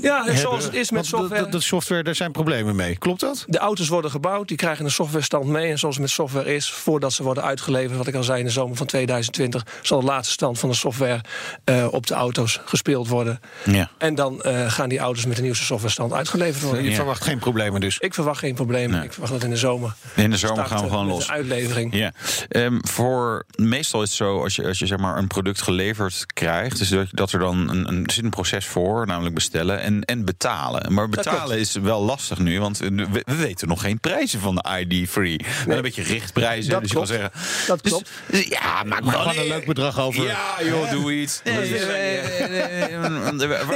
ja, 0.02 0.36
zoals 0.36 0.64
het 0.64 0.74
is 0.74 0.92
met 0.92 1.10
Want 1.10 1.24
software. 1.24 1.44
De, 1.44 1.50
de 1.58 1.62
software, 1.62 2.04
daar 2.04 2.16
zijn 2.16 2.32
problemen 2.32 2.76
mee. 2.76 2.98
Klopt 2.98 3.20
dat? 3.20 3.44
De 3.48 3.58
auto's 3.58 3.88
worden 3.88 4.12
gebouwd, 4.12 4.48
die 4.48 4.58
krijgen 4.58 4.86
een 4.86 4.92
softwarestand 4.92 5.46
mee. 5.46 5.72
En 5.72 5.80
zoals 5.80 5.96
het 5.96 6.04
met 6.04 6.14
software 6.14 6.56
is, 6.56 6.72
voordat 6.72 7.14
ze 7.14 7.24
worden 7.24 7.44
uitgeleverd, 7.44 7.98
wat 7.98 8.08
ik 8.08 8.16
al 8.16 8.24
zei 8.24 8.40
in 8.40 8.46
de 8.46 8.52
zomer 8.52 8.76
van 8.78 8.86
2020, 8.86 9.66
zal 9.82 10.00
de 10.00 10.06
laatste 10.06 10.34
stand 10.34 10.60
van 10.60 10.70
de 10.70 10.76
software 10.76 11.22
eh, 11.64 11.88
op 11.92 12.08
de 12.08 12.14
auto's 12.14 12.60
gespeeld 12.66 13.08
worden. 13.08 13.40
Ja. 13.66 13.90
En 13.98 14.16
dan 14.16 14.42
eh, 14.42 14.72
gaan 14.72 14.90
die 14.90 15.00
auto's 15.00 15.26
met 15.26 15.36
de 15.36 15.42
nieuwste 15.42 15.66
softwarestand 15.66 16.14
uitgeleverd 16.14 16.64
worden. 16.64 16.84
Ja. 16.84 16.90
Verwacht 17.10 17.24
geen 17.30 17.39
problemen 17.39 17.82
dus. 17.82 17.98
Ik 17.98 18.13
verwacht 18.13 18.39
geen 18.39 18.56
probleem. 18.56 18.89
Nee. 18.89 19.04
Ik 19.04 19.12
verwacht 19.12 19.34
dat 19.34 19.43
in 19.43 19.50
de 19.50 19.58
zomer. 19.58 19.93
In 20.15 20.32
de 20.32 20.38
zomer 20.38 20.56
starten 20.56 20.76
gaan 20.78 20.84
we 20.86 20.89
gewoon 20.89 21.06
met 21.06 21.15
los. 21.15 21.26
De 21.28 21.32
uitlevering. 21.34 21.95
Ja, 21.95 22.12
Ehm, 22.50 22.78
voor 22.82 23.45
meestal 23.56 24.02
is 24.02 24.08
het 24.08 24.17
zo 24.17 24.43
als 24.43 24.56
je, 24.56 24.67
als 24.67 24.80
je 24.80 24.86
zeg 24.86 24.98
maar 24.98 25.17
een 25.17 25.28
product 25.28 25.62
geleverd 25.62 26.26
krijgt, 26.34 26.78
dus 26.78 26.89
dat, 26.89 27.08
dat 27.12 27.32
er 27.32 27.39
dan 27.39 27.69
een, 27.69 27.88
een 27.88 28.06
er 28.06 28.12
zit 28.12 28.24
een 28.24 28.30
proces 28.30 28.65
voor, 28.65 29.08
namelijk 29.08 29.36
bestellen 29.36 29.82
en, 29.82 30.06
en 30.06 30.26
betalen. 30.26 30.93
Maar 30.93 31.10
betalen 31.10 31.60
is 31.60 31.74
wel 31.74 32.02
lastig 32.02 32.38
nu, 32.39 32.60
want 32.60 32.78
we, 32.78 33.08
we 33.26 33.36
weten 33.36 33.67
nog 33.67 33.82
geen 33.82 34.00
prijzen 34.00 34.39
van 34.39 34.56
de 34.56 34.86
ID 34.88 35.10
Free. 35.10 35.39
Wel 35.65 35.76
een 35.76 35.82
beetje 35.82 36.04
richtprijzen, 36.04 36.72
Dat 36.72 36.82
dus 36.82 36.91
klopt. 36.91 37.08
je 37.10 37.17
kan 37.17 37.30
zeggen. 37.32 37.67
Dat 37.67 37.84
dus- 37.84 37.91
klopt. 37.91 38.10
dus 38.28 38.48
ja, 38.48 38.84
maak 38.84 39.04
maar 39.04 39.13
Gewoon 39.15 39.38
een 39.38 39.48
leuk 39.48 39.65
bedrag 39.65 40.00
over. 40.00 40.24
Ja, 40.24 40.56
joh, 40.63 40.91
doe 40.91 41.13
iets. 41.13 41.41
Nee, 41.43 41.54
Nee, 41.56 41.69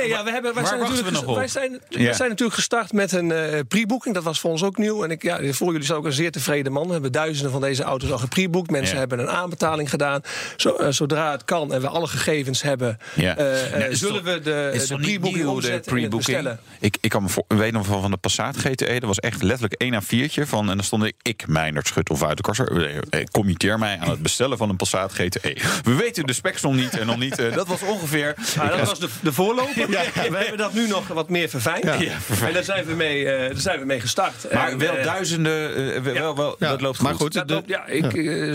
ja, 0.07 0.23
we 0.23 0.31
hebben, 0.31 0.41
wij, 0.41 0.53
waar 0.53 0.67
zijn 0.67 0.79
wachten 0.79 0.79
we 0.79 0.79
natuurlijk, 0.79 1.11
nog 1.11 1.25
op? 1.25 1.35
wij, 1.35 1.47
zijn, 1.47 1.81
Ja. 1.89 2.03
wij 2.03 2.13
zijn 2.13 2.29
natuurlijk 2.29 2.57
gestart 2.57 2.93
met 2.93 3.11
een 3.11 3.22
eh 3.31 3.59
pre-booking. 3.67 4.13
Dat 4.15 4.23
was 4.23 4.39
voor 4.39 4.51
ons 4.51 4.63
ook 4.63 4.77
nieuw. 4.77 5.03
En 5.03 5.11
ik, 5.11 5.21
ja, 5.23 5.39
voor 5.53 5.71
jullie 5.71 5.85
zijn 5.85 5.97
ook 5.97 6.05
een 6.05 6.13
zeer 6.13 6.31
tevreden 6.31 6.71
man. 6.71 6.85
We 6.87 6.93
hebben 6.93 7.11
duizenden 7.11 7.51
van 7.51 7.61
deze 7.61 7.83
auto's 7.83 8.11
al 8.11 8.17
gepreboekt. 8.17 8.71
Mensen 8.71 8.93
Ja. 8.93 8.99
hebben 8.99 9.19
een 9.19 9.29
aanbetaling 9.29 9.89
gedaan. 9.89 10.21
Zo, 10.57 10.75
eh, 10.75 10.87
zodra 10.89 11.31
het 11.31 11.45
kan 11.45 11.73
en 11.73 11.81
we 11.81 11.87
alle 11.87 12.07
gegevens 12.07 12.61
hebben, 12.61 12.97
Ja. 13.15 13.35
eh, 13.37 13.45
zullen 13.91 14.23
toch- 14.23 14.33
we 14.33 14.39
de, 14.41 14.85
de 14.87 14.95
pre-booking 14.95 15.45
omzetten 15.47 16.09
bestellen. 16.09 16.59
Ik, 16.79 16.97
ik 17.01 17.09
kan 17.09 17.23
me 17.23 17.29
voor, 17.29 17.43
weet 17.47 17.71
nog 17.71 17.87
wel 17.87 18.01
van 18.01 18.11
de 18.11 18.17
Passat 18.17 18.57
GTE. 18.57 18.93
Dat 18.93 19.03
was 19.03 19.19
echt 19.19 19.41
letterlijk 19.43 19.73
één 19.81 19.93
A4'tje 20.03 20.45
van. 20.47 20.69
En 20.69 20.75
dan 20.75 20.85
stond 20.85 21.03
ik, 21.03 21.13
ik 21.21 21.45
Schut 21.81 22.09
of 22.09 22.23
uit 22.23 22.37
de 22.37 22.43
kasser. 22.43 23.01
Committeer 23.31 23.79
mij 23.79 23.97
aan 23.99 24.09
het 24.09 24.21
bestellen 24.21 24.57
van 24.57 24.69
een 24.69 24.75
Passat 24.75 25.13
GTE. 25.13 25.55
We 25.83 25.93
weten 25.95 26.25
de 26.25 26.33
specs 26.33 26.61
nog 26.61 26.75
niet 26.75 26.97
en 26.99 27.05
nog 27.05 27.17
niet. 27.17 27.35
dat 27.53 27.67
was 27.67 27.81
ongeveer. 27.81 28.35
Maar 28.57 28.69
dat 28.77 28.87
was- 28.87 28.99
de, 28.99 29.07
de 29.21 29.33
voorloper. 29.33 29.87
We 29.89 30.37
hebben 30.37 30.57
dat 30.57 30.73
nu 30.73 30.87
nog 30.87 31.07
wat 31.07 31.29
meer 31.29 31.49
verfijnd. 31.49 31.83
Ja. 31.83 31.93
Ja, 31.93 32.11
verfijnd. 32.19 32.47
En 32.47 32.53
daar 32.53 32.63
zijn 32.63 32.85
we 32.85 32.93
mee, 32.93 33.12
eh, 33.21 33.39
daar 33.49 33.59
zijn 33.61 33.79
we 33.79 33.85
mee 33.85 33.99
gestart. 33.99 34.53
maar 34.53 34.69
En, 34.71 34.77
wel 34.77 34.97
eh, 34.97 35.03
duizenden. 35.03 35.75
eh, 35.95 36.01
wel, 36.01 36.13
wel, 36.13 36.35
wel- 36.35 36.55
Ja, 36.59 36.69
dat 36.69 36.81
loopt 36.81 37.01
maar 37.01 37.11
goed. 37.11 37.21
goed, 37.21 37.33
Dat 37.33 37.47
de- 37.47 37.53
loopt- 37.53 37.69
ja, 37.69 37.85
ik 37.87 38.05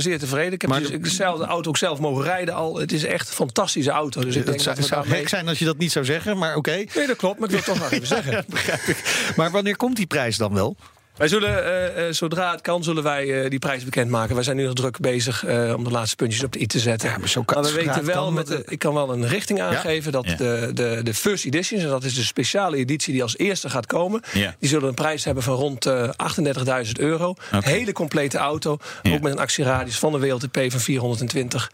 zeer 0.00 0.18
tevreden. 0.18 0.52
Ik 0.52 0.60
heb 0.60 0.70
Maar 0.70 0.80
dus, 0.80 1.16
de- 1.16 1.24
auto 1.46 1.68
ook 1.68 1.76
zelf 1.76 1.98
mogen 1.98 2.24
rijden 2.24 2.54
al. 2.54 2.76
Het 2.78 2.92
is 2.92 3.04
echt 3.04 3.28
een 3.28 3.34
fantastische 3.34 3.90
auto. 3.90 4.20
Dus 4.20 4.36
ik 4.36 4.44
denk 4.46 4.60
het 4.60 4.84
zou, 4.84 5.02
dat 5.04 5.06
gek 5.16 5.28
zijn 5.28 5.48
als 5.48 5.58
je 5.58 5.64
dat 5.64 5.78
niet 5.78 5.92
zou 5.92 6.04
zeggen, 6.04 6.38
maar 6.38 6.56
oké. 6.56 6.84
Nee, 6.94 7.06
dat 7.06 7.16
klopt, 7.16 7.38
maar 7.38 7.48
ik 7.48 7.54
wil 7.54 7.64
het 7.64 7.68
toch 7.74 7.78
nog 7.78 7.90
even 7.92 8.06
zeggen. 8.16 8.32
Ja, 8.32 8.42
begrijp 8.48 8.80
ik. 8.80 9.32
Maar 9.36 9.50
wanneer 9.50 9.76
komt 9.76 9.96
die 9.96 10.06
prijs 10.06 10.36
dan 10.36 10.54
wel? 10.54 10.76
Wij 11.18 11.28
zullen, 11.28 11.64
eh, 11.64 12.07
eh, 12.07 12.12
zodra 12.14 12.50
het 12.50 12.61
kan, 12.61 12.83
zullen 12.85 13.02
wij 13.02 13.42
eh, 13.44 13.50
die 13.50 13.59
prijs 13.59 13.85
bekendmaken. 13.85 14.35
Wij 14.35 14.44
zijn 14.44 14.57
nu 14.57 14.64
nog 14.64 14.74
druk 14.74 14.98
bezig 15.00 15.44
eh, 15.44 15.74
om 15.76 15.85
de 15.85 15.90
laatste 15.90 16.16
puntjes 16.16 16.44
op 16.44 16.52
de 16.52 16.61
i 16.61 16.66
te 16.66 16.78
zetten. 16.78 17.09
Ja, 17.11 17.18
maar 17.18 17.28
zo 17.28 17.42
kan- 17.42 17.62
we 17.62 17.72
weten 17.72 17.92
het 17.94 18.04
wel, 18.04 18.24
kan, 18.24 18.35
met 18.35 18.46
de, 18.46 18.62
ik 18.66 18.78
kan 18.78 18.94
wel 18.94 19.12
een 19.12 19.28
richting 19.28 19.61
aangeven... 19.61 20.12
dat 20.12 20.24
Ja. 20.26 20.37
de, 20.37 20.70
de, 20.74 21.00
de 21.02 21.14
first 21.14 21.44
editions, 21.44 21.83
en 21.83 21.88
dat 21.88 22.04
is 22.04 22.14
de 22.14 22.22
speciale 22.22 22.76
editie 22.76 23.12
die 23.12 23.22
als 23.22 23.38
eerste 23.38 23.70
gaat 23.70 23.87
komen... 23.87 24.20
Ja. 24.33 24.54
die 24.59 24.68
zullen 24.68 24.88
een 24.88 24.94
prijs 24.94 25.24
hebben 25.24 25.42
van 25.42 25.54
rond 25.54 25.87
eh 25.87 26.09
38.000 26.85 26.92
euro. 26.98 27.35
Hele 27.61 27.92
complete 27.92 28.38
auto, 28.38 28.76
Ja. 29.02 29.12
ook 29.12 29.20
met 29.20 29.33
een 29.33 29.38
actieradius 29.38 29.98
van 29.98 30.12
de 30.12 30.18
WLTP 30.18 30.57
van 30.68 30.81
420 30.81 31.70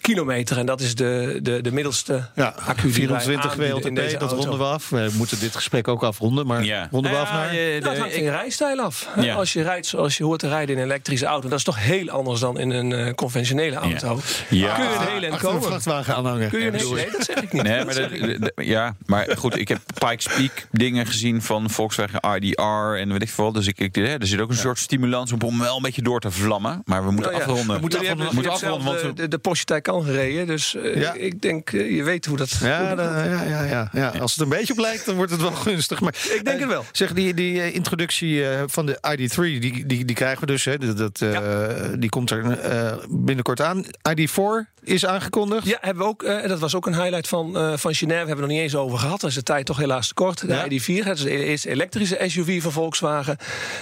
kilometer. 0.00 0.58
En 0.58 0.66
dat 0.66 0.80
is 0.80 0.94
de, 0.94 1.38
de, 1.42 1.60
de 1.60 1.72
middelste 1.72 2.28
Ja, 2.34 2.54
accu 2.66 2.90
die 2.92 3.08
wij 3.08 3.20
24 3.20 3.50
aanbieden 3.50 3.82
in 3.88 3.94
deze 3.94 4.06
WLTP, 4.08 4.20
dat 4.20 4.30
auto. 4.30 4.36
ronden 4.48 4.58
we 4.66 4.72
af. 4.74 4.88
We 4.88 5.10
moeten 5.16 5.40
dit 5.40 5.54
gesprek 5.56 5.88
ook 5.88 6.02
afronden, 6.02 6.46
maar 6.46 6.64
Ja. 6.64 6.88
ronden 6.90 7.10
we 7.10 7.16
af 7.18 7.28
Ja, 7.30 7.34
naar... 7.36 7.52
Nou, 7.52 7.58
het 7.58 7.82
de- 7.82 7.88
hangt 7.98 8.14
van 8.14 8.22
je 8.22 8.30
rijstijl 8.78 9.14
af. 9.16 9.24
Ja. 9.24 9.34
Als 9.34 9.52
je 9.52 9.62
rijdt 9.62 9.86
zoals 9.86 10.16
je 10.16 10.24
hoort 10.24 10.40
te 10.40 10.48
rijden 10.48 10.74
in 10.76 10.80
een 10.80 10.86
elektrische 10.88 11.26
auto, 11.26 11.48
dat 11.48 11.58
is 11.58 11.64
toch 11.64 11.78
heel 11.78 12.08
anders 12.10 12.40
dan 12.40 12.58
in 12.58 12.70
een 12.70 12.92
eh, 12.92 13.14
conventionele 13.14 13.76
auto. 13.76 14.20
Ja. 14.48 14.74
Kun 14.74 14.84
je 14.84 14.94
een 14.94 15.06
hele 15.12 15.26
een 15.26 15.38
komen? 15.38 15.62
vrachtwagen 15.62 16.14
aanhangen. 16.14 16.48
Kun 16.50 16.60
je 16.60 16.66
een 16.66 16.74
hele, 16.74 16.94
nee, 16.94 17.10
dat 17.10 17.24
zeg 17.24 17.36
ik 17.36 17.52
niet. 17.52 17.62
Nee, 17.62 17.84
maar, 17.84 18.64
ja, 18.64 18.94
maar 19.06 19.26
goed, 19.38 19.58
ik 19.58 19.68
heb 19.68 19.78
Pikes 19.98 20.26
Peak 20.36 20.66
dingen 20.70 21.06
gezien 21.06 21.42
van 21.42 21.70
Volkswagen 21.70 22.20
IDR 22.40 22.62
en 23.00 23.12
weet 23.12 23.22
ik 23.22 23.28
veel. 23.30 23.52
Dus 23.52 23.66
ik, 23.66 23.78
ik, 23.78 23.94
hè, 23.94 24.02
er 24.18 24.26
zit 24.26 24.40
ook 24.40 24.50
een 24.50 24.56
soort 24.56 24.78
stimulans 24.78 25.32
op 25.32 25.42
om 25.42 25.58
wel 25.58 25.76
een 25.76 25.82
beetje 25.82 26.02
door 26.02 26.20
te 26.20 26.30
vlammen. 26.30 26.82
Maar 26.84 27.04
we 27.04 27.10
moeten 27.10 27.32
Nou 27.32 27.44
ja, 27.44 27.48
afronden. 27.50 27.74
we 27.74 27.80
moeten 27.80 27.98
afronden. 28.00 28.34
moeten 28.34 28.52
afronden, 28.52 28.84
want 28.86 29.00
de, 29.00 29.06
we- 29.06 29.14
de, 29.14 29.28
de 29.28 29.38
Porsche 29.38 29.64
Taycan 29.64 30.04
gereden, 30.04 30.46
dus 30.46 30.74
eh, 30.74 30.96
Ja. 31.00 31.12
ik 31.14 31.40
denk, 31.42 31.72
eh, 31.72 31.96
je 31.96 32.02
weet 32.02 32.26
hoe 32.26 32.36
dat... 32.36 32.50
Ja, 32.60 32.80
ja, 32.92 33.44
ja, 33.44 33.64
ja, 33.64 33.88
ja. 33.92 34.08
Als 34.20 34.32
het 34.32 34.40
een 34.40 34.48
beetje 34.48 34.72
op 34.72 34.78
lijkt, 34.78 35.06
dan 35.06 35.14
wordt 35.16 35.30
het 35.32 35.40
wel 35.40 35.52
gunstig. 35.52 36.00
Maar, 36.00 36.14
Ik 36.34 36.44
denk 36.44 36.56
eh, 36.56 36.62
het 36.62 36.68
wel. 36.72 36.84
Zeg, 36.92 37.12
die, 37.12 37.34
die 37.34 37.60
eh, 37.60 37.74
introductie 37.74 38.48
eh, 38.48 38.62
van 38.70 38.86
de 38.86 38.98
ID3, 39.16 39.34
die, 39.60 39.86
die, 39.86 40.04
die 40.04 40.14
krijgen 40.14 40.40
we 40.40 40.46
dus. 40.46 40.64
Hè, 40.64 40.78
dat, 40.78 40.96
dat, 40.96 41.20
eh, 41.20 41.92
Die 41.98 42.08
komt 42.08 42.30
er 42.30 42.58
eh, 42.58 42.96
binnenkort 43.08 43.60
aan. 43.60 43.84
ID4 43.84 44.77
is 44.88 45.06
aangekondigd. 45.06 45.66
Ja, 45.66 45.78
hebben 45.80 46.02
we 46.02 46.08
ook, 46.08 46.22
en 46.22 46.48
dat 46.48 46.58
was 46.58 46.74
ook 46.74 46.86
een 46.86 46.94
highlight 46.94 47.28
van, 47.28 47.56
eh 47.56 47.72
van 47.76 47.94
Genève. 47.94 48.16
Hebben 48.18 48.34
we 48.34 48.40
nog 48.40 48.50
niet 48.50 48.60
eens 48.60 48.74
over 48.76 48.98
gehad. 48.98 49.20
Dat 49.20 49.30
is 49.30 49.36
de 49.36 49.42
tijd 49.42 49.66
toch 49.66 49.76
helaas 49.76 50.08
te 50.08 50.14
kort. 50.14 50.40
De 50.40 50.46
Ja. 50.46 50.64
ID4, 50.64 51.04
dat 51.06 51.16
is 51.16 51.22
de 51.22 51.44
eerste 51.44 51.70
elektrische 51.70 52.18
SUV 52.26 52.62
van 52.62 52.72
Volkswagen. 52.72 53.36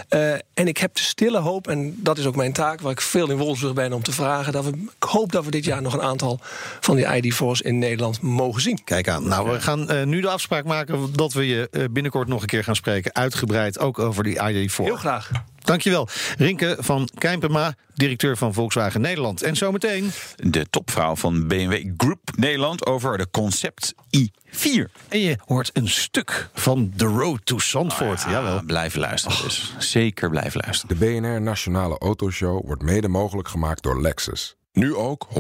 Eh, 0.09 0.33
en 0.33 0.67
ik 0.69 0.77
heb 0.77 0.95
de 0.95 1.01
stille 1.03 1.39
hoop, 1.39 1.69
en 1.69 1.95
dat 1.99 2.19
is 2.19 2.27
ook 2.27 2.37
mijn 2.37 2.53
taak... 2.53 2.81
waar 2.81 2.93
ik 2.93 3.01
veel 3.01 3.31
in 3.31 3.37
Wolfsburg 3.37 3.75
ben 3.75 3.93
om 3.93 4.03
te 4.03 4.13
vragen... 4.13 4.53
dat 4.53 4.65
we, 4.65 4.71
ik 4.71 5.09
hoop 5.09 5.33
dat 5.33 5.45
we 5.45 5.51
dit 5.51 5.65
jaar 5.65 5.83
nog 5.83 5.93
een 5.93 6.03
aantal 6.03 6.41
van 6.81 6.97
die 6.97 7.05
ID4's 7.07 7.61
in 7.61 7.79
Nederland 7.79 8.21
mogen 8.21 8.63
zien. 8.63 8.85
Kijk 8.85 9.09
aan. 9.09 9.29
Nou, 9.29 9.51
we 9.51 9.61
gaan 9.61 10.09
nu 10.09 10.21
de 10.21 10.29
afspraak 10.29 10.65
maken 10.65 11.13
dat 11.13 11.33
we 11.33 11.47
je 11.47 11.89
binnenkort 11.91 12.29
nog 12.29 12.41
een 12.41 12.47
keer 12.47 12.65
gaan 12.65 12.77
spreken. 12.77 13.15
Uitgebreid 13.15 13.79
ook 13.79 13.99
over 13.99 14.25
die 14.25 14.39
ID4. 14.41 14.75
Heel 14.77 14.97
graag. 14.97 15.31
Dankjewel. 15.67 16.09
Rinke 16.39 16.77
van 16.79 17.09
Kijmpema, 17.19 17.75
directeur 17.95 18.37
van 18.37 18.55
Volkswagen 18.55 19.01
Nederland. 19.01 19.43
En 19.43 19.57
zometeen. 19.57 20.11
De 20.37 20.67
topvrouw 20.71 21.17
van 21.17 21.47
BMW 21.47 21.93
Group 21.97 22.31
Nederland 22.37 22.87
over 22.87 23.19
de 23.19 23.27
concept 23.31 23.95
i4. 24.17 24.93
En 25.09 25.21
je 25.21 25.37
hoort 25.45 25.71
een 25.73 25.89
stuk 25.89 26.49
van 26.55 26.93
The 26.97 27.05
Road 27.05 27.41
to 27.45 27.59
Zandvoort. 27.59 28.23
Ja, 28.23 28.31
Jawel. 28.31 28.63
blijven 28.67 29.01
luisteren 29.01 29.43
dus. 29.43 29.75
Zeker 29.79 30.31
blijven 30.31 30.61
luisteren. 30.65 30.99
De 30.99 31.05
BNR 31.07 31.43
Nationale 31.43 31.99
Autoshow 31.99 32.67
wordt 32.67 32.83
mede 32.83 33.09
mogelijk 33.09 33.49
gemaakt 33.49 33.83
door 33.83 34.01
Lexus. 34.01 34.57
Nu 34.73 34.95
ook 34.95 35.29
100% 35.35 35.39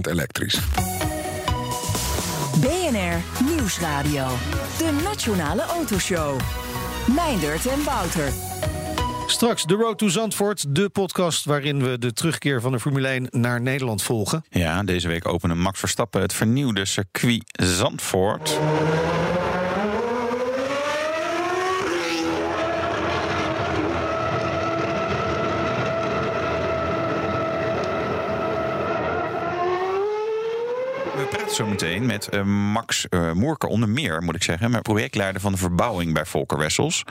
elektrisch. 0.00 0.58
BNR 2.60 3.44
Nieuwsradio. 3.44 4.26
De 4.78 5.00
Nationale 5.04 5.62
Autoshow. 5.62 6.40
Meindert 7.14 7.66
en 7.66 7.84
Wouter. 7.84 8.32
Straks 9.26 9.64
The 9.64 9.74
Road 9.74 9.98
to 9.98 10.08
Zandvoort, 10.08 10.74
de 10.74 10.88
podcast 10.88 11.44
waarin 11.44 11.82
we 11.82 11.98
de 11.98 12.12
terugkeer 12.12 12.60
van 12.60 12.72
de 12.72 12.80
Formule 12.80 13.08
1 13.08 13.26
naar 13.30 13.60
Nederland 13.60 14.02
volgen. 14.02 14.44
Ja, 14.50 14.82
deze 14.82 15.08
week 15.08 15.28
openen 15.28 15.58
Max 15.58 15.78
Verstappen 15.78 16.20
het 16.20 16.32
vernieuwde 16.32 16.84
circuit 16.84 17.42
Zandvoort. 17.52 18.58
We 31.52 31.58
praten 31.58 31.78
zo 31.80 31.86
meteen 31.86 32.06
met 32.06 32.28
eh, 32.28 32.42
Max 32.72 33.06
eh 33.08 33.32
Moerker, 33.32 33.68
onder 33.68 33.88
meer 33.88 34.22
moet 34.22 34.34
ik 34.34 34.42
zeggen, 34.42 34.70
maar 34.70 34.82
projectleider 34.82 35.40
van 35.40 35.52
de 35.52 35.58
verbouwing 35.58 36.12
bij 36.14 36.24
Volker 36.26 36.58
Wessels. 36.58 37.02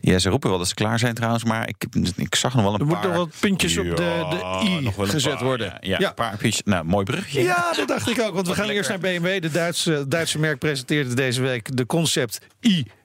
Ja, 0.00 0.18
ze 0.18 0.30
roepen 0.30 0.48
wel 0.50 0.58
dat 0.58 0.68
ze 0.68 0.74
klaar 0.74 0.98
zijn 0.98 1.14
trouwens, 1.14 1.44
maar 1.44 1.68
ik, 1.68 1.84
ik 2.16 2.34
zag 2.34 2.54
nog 2.54 2.62
wel 2.64 2.74
een 2.74 2.80
Er 2.80 2.86
paar... 2.86 2.94
moeten 2.94 3.10
nog 3.10 3.18
wat 3.18 3.34
puntjes 3.40 3.78
op 3.78 3.84
de- 3.84 3.94
de 3.94 4.60
i 4.64 4.90
gezet 5.06 5.34
paar, 5.34 5.44
worden. 5.44 5.66
Ja, 5.66 5.78
ja, 5.80 5.96
Ja. 6.00 6.08
een 6.08 6.14
paar 6.14 6.36
puntjes. 6.36 6.62
Nou, 6.64 6.84
mooi 6.84 7.04
brugje. 7.04 7.42
Ja, 7.42 7.72
dat 7.76 7.88
dacht 7.88 8.08
ik 8.10 8.20
ook. 8.20 8.34
Want 8.34 8.46
we 8.48 8.54
gaan 8.54 8.68
eerst 8.68 8.88
naar 8.88 8.98
BMW. 8.98 9.42
De 9.42 9.50
Duitse, 9.50 10.04
Duitse 10.08 10.38
merk 10.38 10.58
presenteerde 10.58 11.14
deze 11.14 11.40
week 11.42 11.76
de 11.76 11.86
concept 11.86 12.38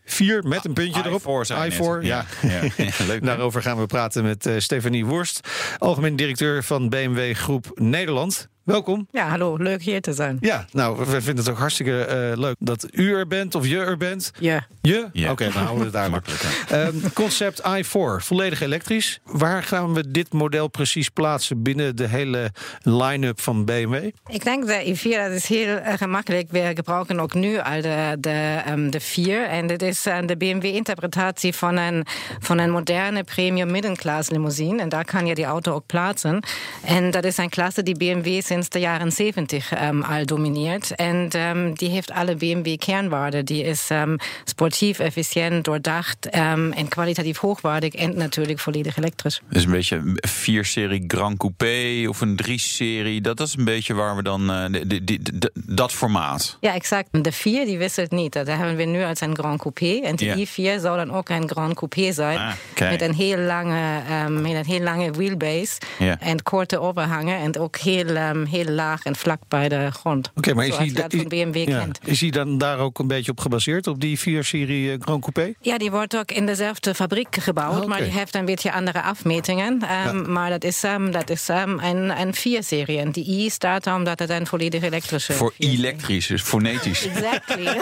4 0.05 0.43
met 0.47 0.65
een 0.65 0.73
puntje 0.73 1.01
erop. 1.05 1.21
i4 1.21 1.45
zei 1.47 1.63
je 1.71 1.77
net. 1.77 1.79
i4, 2.03 2.05
ja. 2.07 2.25
Ja, 2.41 2.59
leuk? 3.07 3.23
Daarover 3.25 3.61
gaan 3.61 3.79
we 3.79 3.85
praten 3.85 4.23
met 4.23 4.45
eh, 4.45 4.53
Stefanie 4.57 5.05
Worst, 5.05 5.47
algemeen 5.77 6.15
directeur 6.15 6.63
van 6.63 6.89
BMW 6.89 7.33
Groep 7.35 7.71
Nederland. 7.75 8.47
Welkom. 8.63 9.07
Ja, 9.11 9.27
hallo, 9.27 9.55
leuk 9.57 9.81
hier 9.81 10.01
te 10.01 10.13
zijn. 10.13 10.37
Ja, 10.41 10.65
nou, 10.71 10.97
we 10.97 11.21
vinden 11.21 11.43
het 11.43 11.49
ook 11.49 11.57
hartstikke 11.57 12.05
eh, 12.05 12.37
leuk 12.37 12.55
dat 12.59 12.87
u 12.91 13.13
er 13.13 13.27
bent 13.27 13.55
of 13.55 13.67
je 13.67 13.79
er 13.79 13.97
bent. 13.97 14.31
Ja. 14.39 14.67
Je? 14.81 15.07
Ja. 15.13 15.31
Oké, 15.31 15.43
dan 15.43 15.53
houden 15.53 15.77
we 15.77 15.83
het 15.83 15.93
daar. 15.93 16.09
Makkelijk, 16.19 16.41
Ehm, 16.69 16.95
concept 17.13 17.61
i4, 17.61 18.23
volledig 18.23 18.61
elektrisch. 18.61 19.19
Waar 19.23 19.63
gaan 19.63 19.93
we 19.93 20.11
dit 20.11 20.33
model 20.33 20.67
precies 20.67 21.09
plaatsen 21.09 21.61
binnen 21.61 21.95
de 21.95 22.07
hele 22.07 22.51
line-up 22.81 23.41
van 23.41 23.65
BMW? 23.65 24.09
Ik 24.27 24.43
denk 24.43 24.65
de 24.65 24.95
i4 24.97 25.01
dat 25.01 25.31
is 25.31 25.47
heel 25.47 25.77
uh, 25.77 25.93
gemakkelijk. 25.93 26.51
We 26.51 26.71
gebruiken 26.75 27.19
ook 27.19 27.33
nu 27.33 27.57
al 27.59 27.81
de, 27.81 28.17
de, 28.19 28.61
um, 28.69 28.91
de 28.91 28.99
4. 28.99 29.47
En 29.47 29.67
dit 29.67 29.81
is 29.81 30.07
uh, 30.07 30.17
de 30.25 30.37
BMW-interpretatie 30.37 31.53
van 31.53 31.77
een, 31.77 32.05
van 32.39 32.57
een 32.57 32.71
moderne 32.71 33.23
premium 33.23 33.71
middenklasse 33.71 34.31
limousine. 34.31 34.81
En 34.81 34.89
daar 34.89 35.05
kan 35.05 35.25
je 35.25 35.35
die 35.35 35.45
auto 35.45 35.73
ook 35.73 35.85
plaatsen. 35.85 36.43
En 36.83 37.11
dat 37.11 37.23
is 37.23 37.37
een 37.37 37.49
klasse 37.49 37.83
die 37.83 37.97
BMW 37.97 38.41
sinds 38.53 38.69
de 38.69 38.79
jaren 38.79 39.11
70 39.11 39.81
um, 39.83 40.01
al 40.01 40.25
domineert. 40.25 40.95
En 40.95 41.29
um, 41.57 41.73
die 41.73 41.89
heeft 41.89 42.11
alle 42.11 42.35
BMW-kernwaarden. 42.35 43.45
Die 43.45 43.63
is 43.63 43.89
um, 43.91 44.15
sportief, 44.43 44.99
efficiënt, 44.99 45.63
doordacht 45.65 46.29
en 46.29 46.85
kwalitatief 46.89 47.37
hoogwaardig. 47.37 47.93
En 47.93 48.17
natuurlijk 48.17 48.59
volledig 48.59 48.97
elektrisch. 48.97 49.41
Dus 49.49 49.63
een 49.65 49.71
beetje 49.71 49.95
een 49.95 50.19
4-serie 50.29 51.03
Grand 51.07 51.37
Coupé 51.37 52.05
of 52.07 52.21
een 52.21 52.39
3-serie. 52.47 53.21
Dat 53.21 53.39
is 53.39 53.55
een 53.57 53.65
beetje 53.65 53.93
waar 53.93 54.15
we 54.15 54.23
dan. 54.23 54.51
eh, 54.51 54.65
de- 55.03 55.51
dat 55.65 55.91
formaat. 55.93 56.57
Ja, 56.59 56.73
exact. 56.73 57.07
De 57.23 57.31
4 57.31 57.65
die 57.65 57.77
wisselt 57.77 58.11
niet. 58.11 58.33
Dat 58.33 58.47
hebben 58.47 58.75
we 58.75 58.83
nu 58.83 59.03
als 59.03 59.21
een 59.21 59.35
Grand 59.35 59.59
Coupé. 59.61 59.99
En 60.03 60.15
de 60.15 60.25
Ja. 60.25 60.35
i4 60.35 60.79
zou 60.81 60.97
dan 60.97 61.11
ook 61.11 61.29
een 61.29 61.49
Grand 61.49 61.73
Coupé 61.73 62.11
zijn. 62.11 62.37
Ah. 62.37 62.51
Met 62.79 63.01
een 63.01 63.13
heel 63.13 63.37
lange, 63.37 64.01
met 64.29 64.51
een 64.53 64.65
heel 64.65 64.79
lange 64.81 65.11
wheelbase. 65.11 65.77
En 66.19 66.43
korte 66.43 66.79
overhangen. 66.79 67.37
En 67.39 67.59
ook 67.59 67.77
heel, 67.77 68.15
heel 68.45 68.65
laag 68.65 69.03
en 69.03 69.15
vlak 69.15 69.41
bij 69.47 69.69
de 69.69 69.89
grond. 69.91 70.31
Oké, 70.35 70.53
maar 70.53 70.65
is 70.65 70.75
van 70.75 71.27
BMW 71.27 71.55
ja, 71.55 71.79
kent. 71.79 71.99
is 72.03 72.21
hij 72.21 72.29
dan 72.29 72.57
daar 72.57 72.77
ook 72.77 72.99
een 72.99 73.07
beetje 73.07 73.31
op 73.31 73.39
gebaseerd, 73.39 73.87
op 73.87 73.99
die 74.01 74.19
4-serie 74.19 74.91
eh, 74.91 74.97
Grand 74.99 75.21
Coupé? 75.21 75.53
Ja, 75.61 75.77
die 75.77 75.91
wordt 75.91 76.17
ook 76.17 76.31
in 76.31 76.45
dezelfde 76.45 76.93
fabriek 76.95 77.35
gebouwd, 77.39 77.81
Ah, 77.81 77.87
maar 77.87 78.01
die 78.03 78.11
heeft 78.11 78.35
een 78.35 78.45
beetje 78.45 78.71
andere 78.71 79.01
afmetingen. 79.01 79.81
Um, 80.07 80.31
Maar 80.31 80.49
dat 80.49 80.63
is, 80.63 80.83
um, 80.83 81.11
dat 81.11 81.29
is 81.29 81.49
um, 81.49 81.79
een, 81.79 82.19
een 82.21 82.33
4-serie. 82.35 82.99
En 82.99 83.11
die 83.11 83.25
I 83.45 83.49
staat 83.49 83.85
er 83.85 83.95
omdat 83.95 84.19
het 84.19 84.29
een 84.29 84.47
volledig 84.47 84.83
elektrische 84.83 85.33
Voor 85.33 85.53
4-serie 85.53 85.71
is. 85.73 85.77
elektrisch, 85.79 86.27
dus 86.27 86.41
fonetisch. 86.41 87.07
Exactly. 87.07 87.67